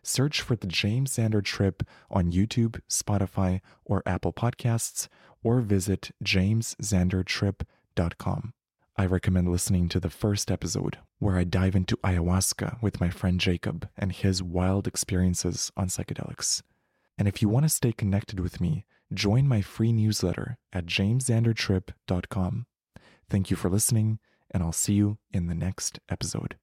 Search 0.04 0.42
for 0.42 0.56
the 0.56 0.68
James 0.68 1.16
Xander 1.16 1.44
Trip 1.44 1.84
on 2.10 2.32
YouTube, 2.32 2.80
Spotify, 2.90 3.62
or 3.86 4.02
Apple 4.06 4.34
Podcasts, 4.34 5.08
or 5.44 5.62
visit 5.62 6.12
jamesxandertrip.com. 6.24 8.54
I 8.98 9.06
recommend 9.06 9.50
listening 9.50 9.88
to 9.90 10.00
the 10.00 10.10
first 10.10 10.52
episode, 10.52 10.98
where 11.20 11.38
I 11.38 11.44
dive 11.44 11.76
into 11.76 11.98
ayahuasca 11.98 12.82
with 12.82 13.00
my 13.00 13.10
friend 13.10 13.40
Jacob 13.40 13.88
and 13.98 14.12
his 14.12 14.44
wild 14.44 14.88
experiences 14.88 15.72
on 15.78 15.88
psychedelics. 15.88 16.62
And 17.18 17.28
if 17.28 17.42
you 17.42 17.50
want 17.50 17.66
to 17.66 17.70
stay 17.70 17.94
connected 17.94 18.40
with 18.40 18.60
me, 18.60 18.86
join 19.14 19.48
my 19.48 19.62
free 19.62 19.92
newsletter 19.92 20.58
at 20.74 20.86
jamesxandertrip.com. 20.86 22.66
Thank 23.30 23.50
you 23.50 23.56
for 23.56 23.70
listening, 23.70 24.20
and 24.50 24.62
I'll 24.64 24.72
see 24.72 24.94
you 24.94 25.18
in 25.32 25.48
the 25.48 25.56
next 25.56 26.00
episode. 26.10 26.58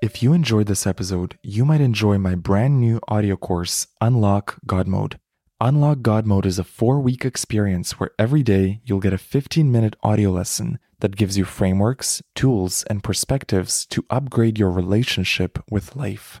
If 0.00 0.22
you 0.22 0.32
enjoyed 0.32 0.68
this 0.68 0.86
episode, 0.86 1.36
you 1.42 1.64
might 1.64 1.80
enjoy 1.80 2.18
my 2.18 2.36
brand 2.36 2.78
new 2.78 3.00
audio 3.08 3.36
course, 3.36 3.88
Unlock 4.00 4.58
God 4.64 4.86
Mode. 4.86 5.18
Unlock 5.60 6.02
God 6.02 6.24
Mode 6.24 6.46
is 6.46 6.60
a 6.60 6.64
four 6.64 7.00
week 7.00 7.24
experience 7.24 7.98
where 7.98 8.12
every 8.16 8.44
day 8.44 8.80
you'll 8.84 9.00
get 9.00 9.12
a 9.12 9.18
15 9.18 9.72
minute 9.72 9.96
audio 10.04 10.30
lesson 10.30 10.78
that 11.00 11.16
gives 11.16 11.36
you 11.36 11.44
frameworks, 11.44 12.22
tools, 12.36 12.84
and 12.88 13.02
perspectives 13.02 13.84
to 13.86 14.04
upgrade 14.08 14.56
your 14.56 14.70
relationship 14.70 15.58
with 15.68 15.96
life. 15.96 16.40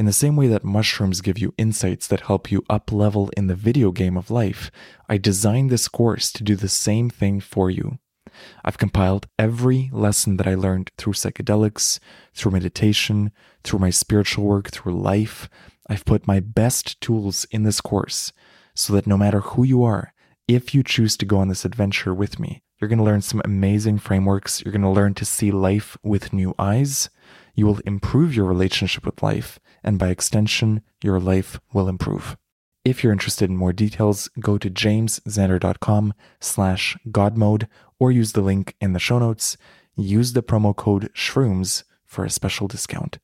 In 0.00 0.06
the 0.06 0.14
same 0.14 0.34
way 0.34 0.46
that 0.46 0.64
mushrooms 0.64 1.20
give 1.20 1.38
you 1.38 1.52
insights 1.58 2.06
that 2.06 2.22
help 2.22 2.50
you 2.50 2.64
up 2.70 2.90
level 2.90 3.28
in 3.36 3.48
the 3.48 3.54
video 3.54 3.92
game 3.92 4.16
of 4.16 4.30
life, 4.30 4.70
I 5.10 5.18
designed 5.18 5.68
this 5.68 5.88
course 5.88 6.32
to 6.32 6.42
do 6.42 6.56
the 6.56 6.70
same 6.70 7.10
thing 7.10 7.38
for 7.38 7.68
you. 7.68 7.98
I've 8.64 8.78
compiled 8.78 9.26
every 9.38 9.90
lesson 9.92 10.38
that 10.38 10.46
I 10.46 10.54
learned 10.54 10.90
through 10.96 11.12
psychedelics, 11.12 11.98
through 12.32 12.52
meditation, 12.52 13.30
through 13.62 13.80
my 13.80 13.90
spiritual 13.90 14.46
work, 14.46 14.70
through 14.70 14.98
life. 14.98 15.50
I've 15.86 16.06
put 16.06 16.26
my 16.26 16.40
best 16.40 16.98
tools 17.02 17.44
in 17.50 17.64
this 17.64 17.82
course 17.82 18.32
so 18.74 18.94
that 18.94 19.06
no 19.06 19.18
matter 19.18 19.40
who 19.40 19.64
you 19.64 19.84
are, 19.84 20.14
if 20.48 20.74
you 20.74 20.82
choose 20.82 21.14
to 21.18 21.26
go 21.26 21.36
on 21.36 21.48
this 21.48 21.66
adventure 21.66 22.14
with 22.14 22.38
me, 22.38 22.62
you're 22.80 22.88
going 22.88 22.96
to 23.00 23.04
learn 23.04 23.20
some 23.20 23.42
amazing 23.44 23.98
frameworks. 23.98 24.62
You're 24.62 24.72
going 24.72 24.80
to 24.80 24.88
learn 24.88 25.12
to 25.16 25.26
see 25.26 25.50
life 25.50 25.98
with 26.02 26.32
new 26.32 26.54
eyes. 26.58 27.10
You 27.54 27.66
will 27.66 27.80
improve 27.80 28.34
your 28.34 28.46
relationship 28.46 29.04
with 29.04 29.22
life, 29.22 29.60
and 29.82 29.98
by 29.98 30.08
extension, 30.08 30.82
your 31.02 31.20
life 31.20 31.60
will 31.72 31.88
improve. 31.88 32.36
If 32.84 33.02
you're 33.02 33.12
interested 33.12 33.50
in 33.50 33.56
more 33.56 33.72
details, 33.72 34.30
go 34.40 34.56
to 34.56 34.70
jamesxander.com 34.70 36.14
slash 36.40 36.96
godmode 37.08 37.66
or 37.98 38.10
use 38.10 38.32
the 38.32 38.40
link 38.40 38.74
in 38.80 38.94
the 38.94 38.98
show 38.98 39.18
notes. 39.18 39.56
Use 39.96 40.32
the 40.32 40.42
promo 40.42 40.74
code 40.74 41.10
SHROOMS 41.14 41.84
for 42.06 42.24
a 42.24 42.30
special 42.30 42.68
discount. 42.68 43.18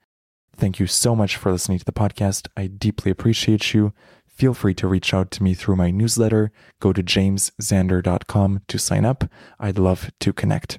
Thank 0.54 0.78
you 0.78 0.86
so 0.86 1.16
much 1.16 1.36
for 1.36 1.52
listening 1.52 1.78
to 1.78 1.84
the 1.84 1.92
podcast. 1.92 2.48
I 2.56 2.66
deeply 2.66 3.10
appreciate 3.10 3.74
you. 3.74 3.92
Feel 4.26 4.52
free 4.52 4.74
to 4.74 4.86
reach 4.86 5.14
out 5.14 5.30
to 5.32 5.42
me 5.42 5.54
through 5.54 5.76
my 5.76 5.90
newsletter. 5.90 6.52
Go 6.80 6.92
to 6.92 7.02
jamesxander.com 7.02 8.60
to 8.68 8.78
sign 8.78 9.04
up. 9.06 9.24
I'd 9.58 9.78
love 9.78 10.10
to 10.20 10.32
connect. 10.32 10.78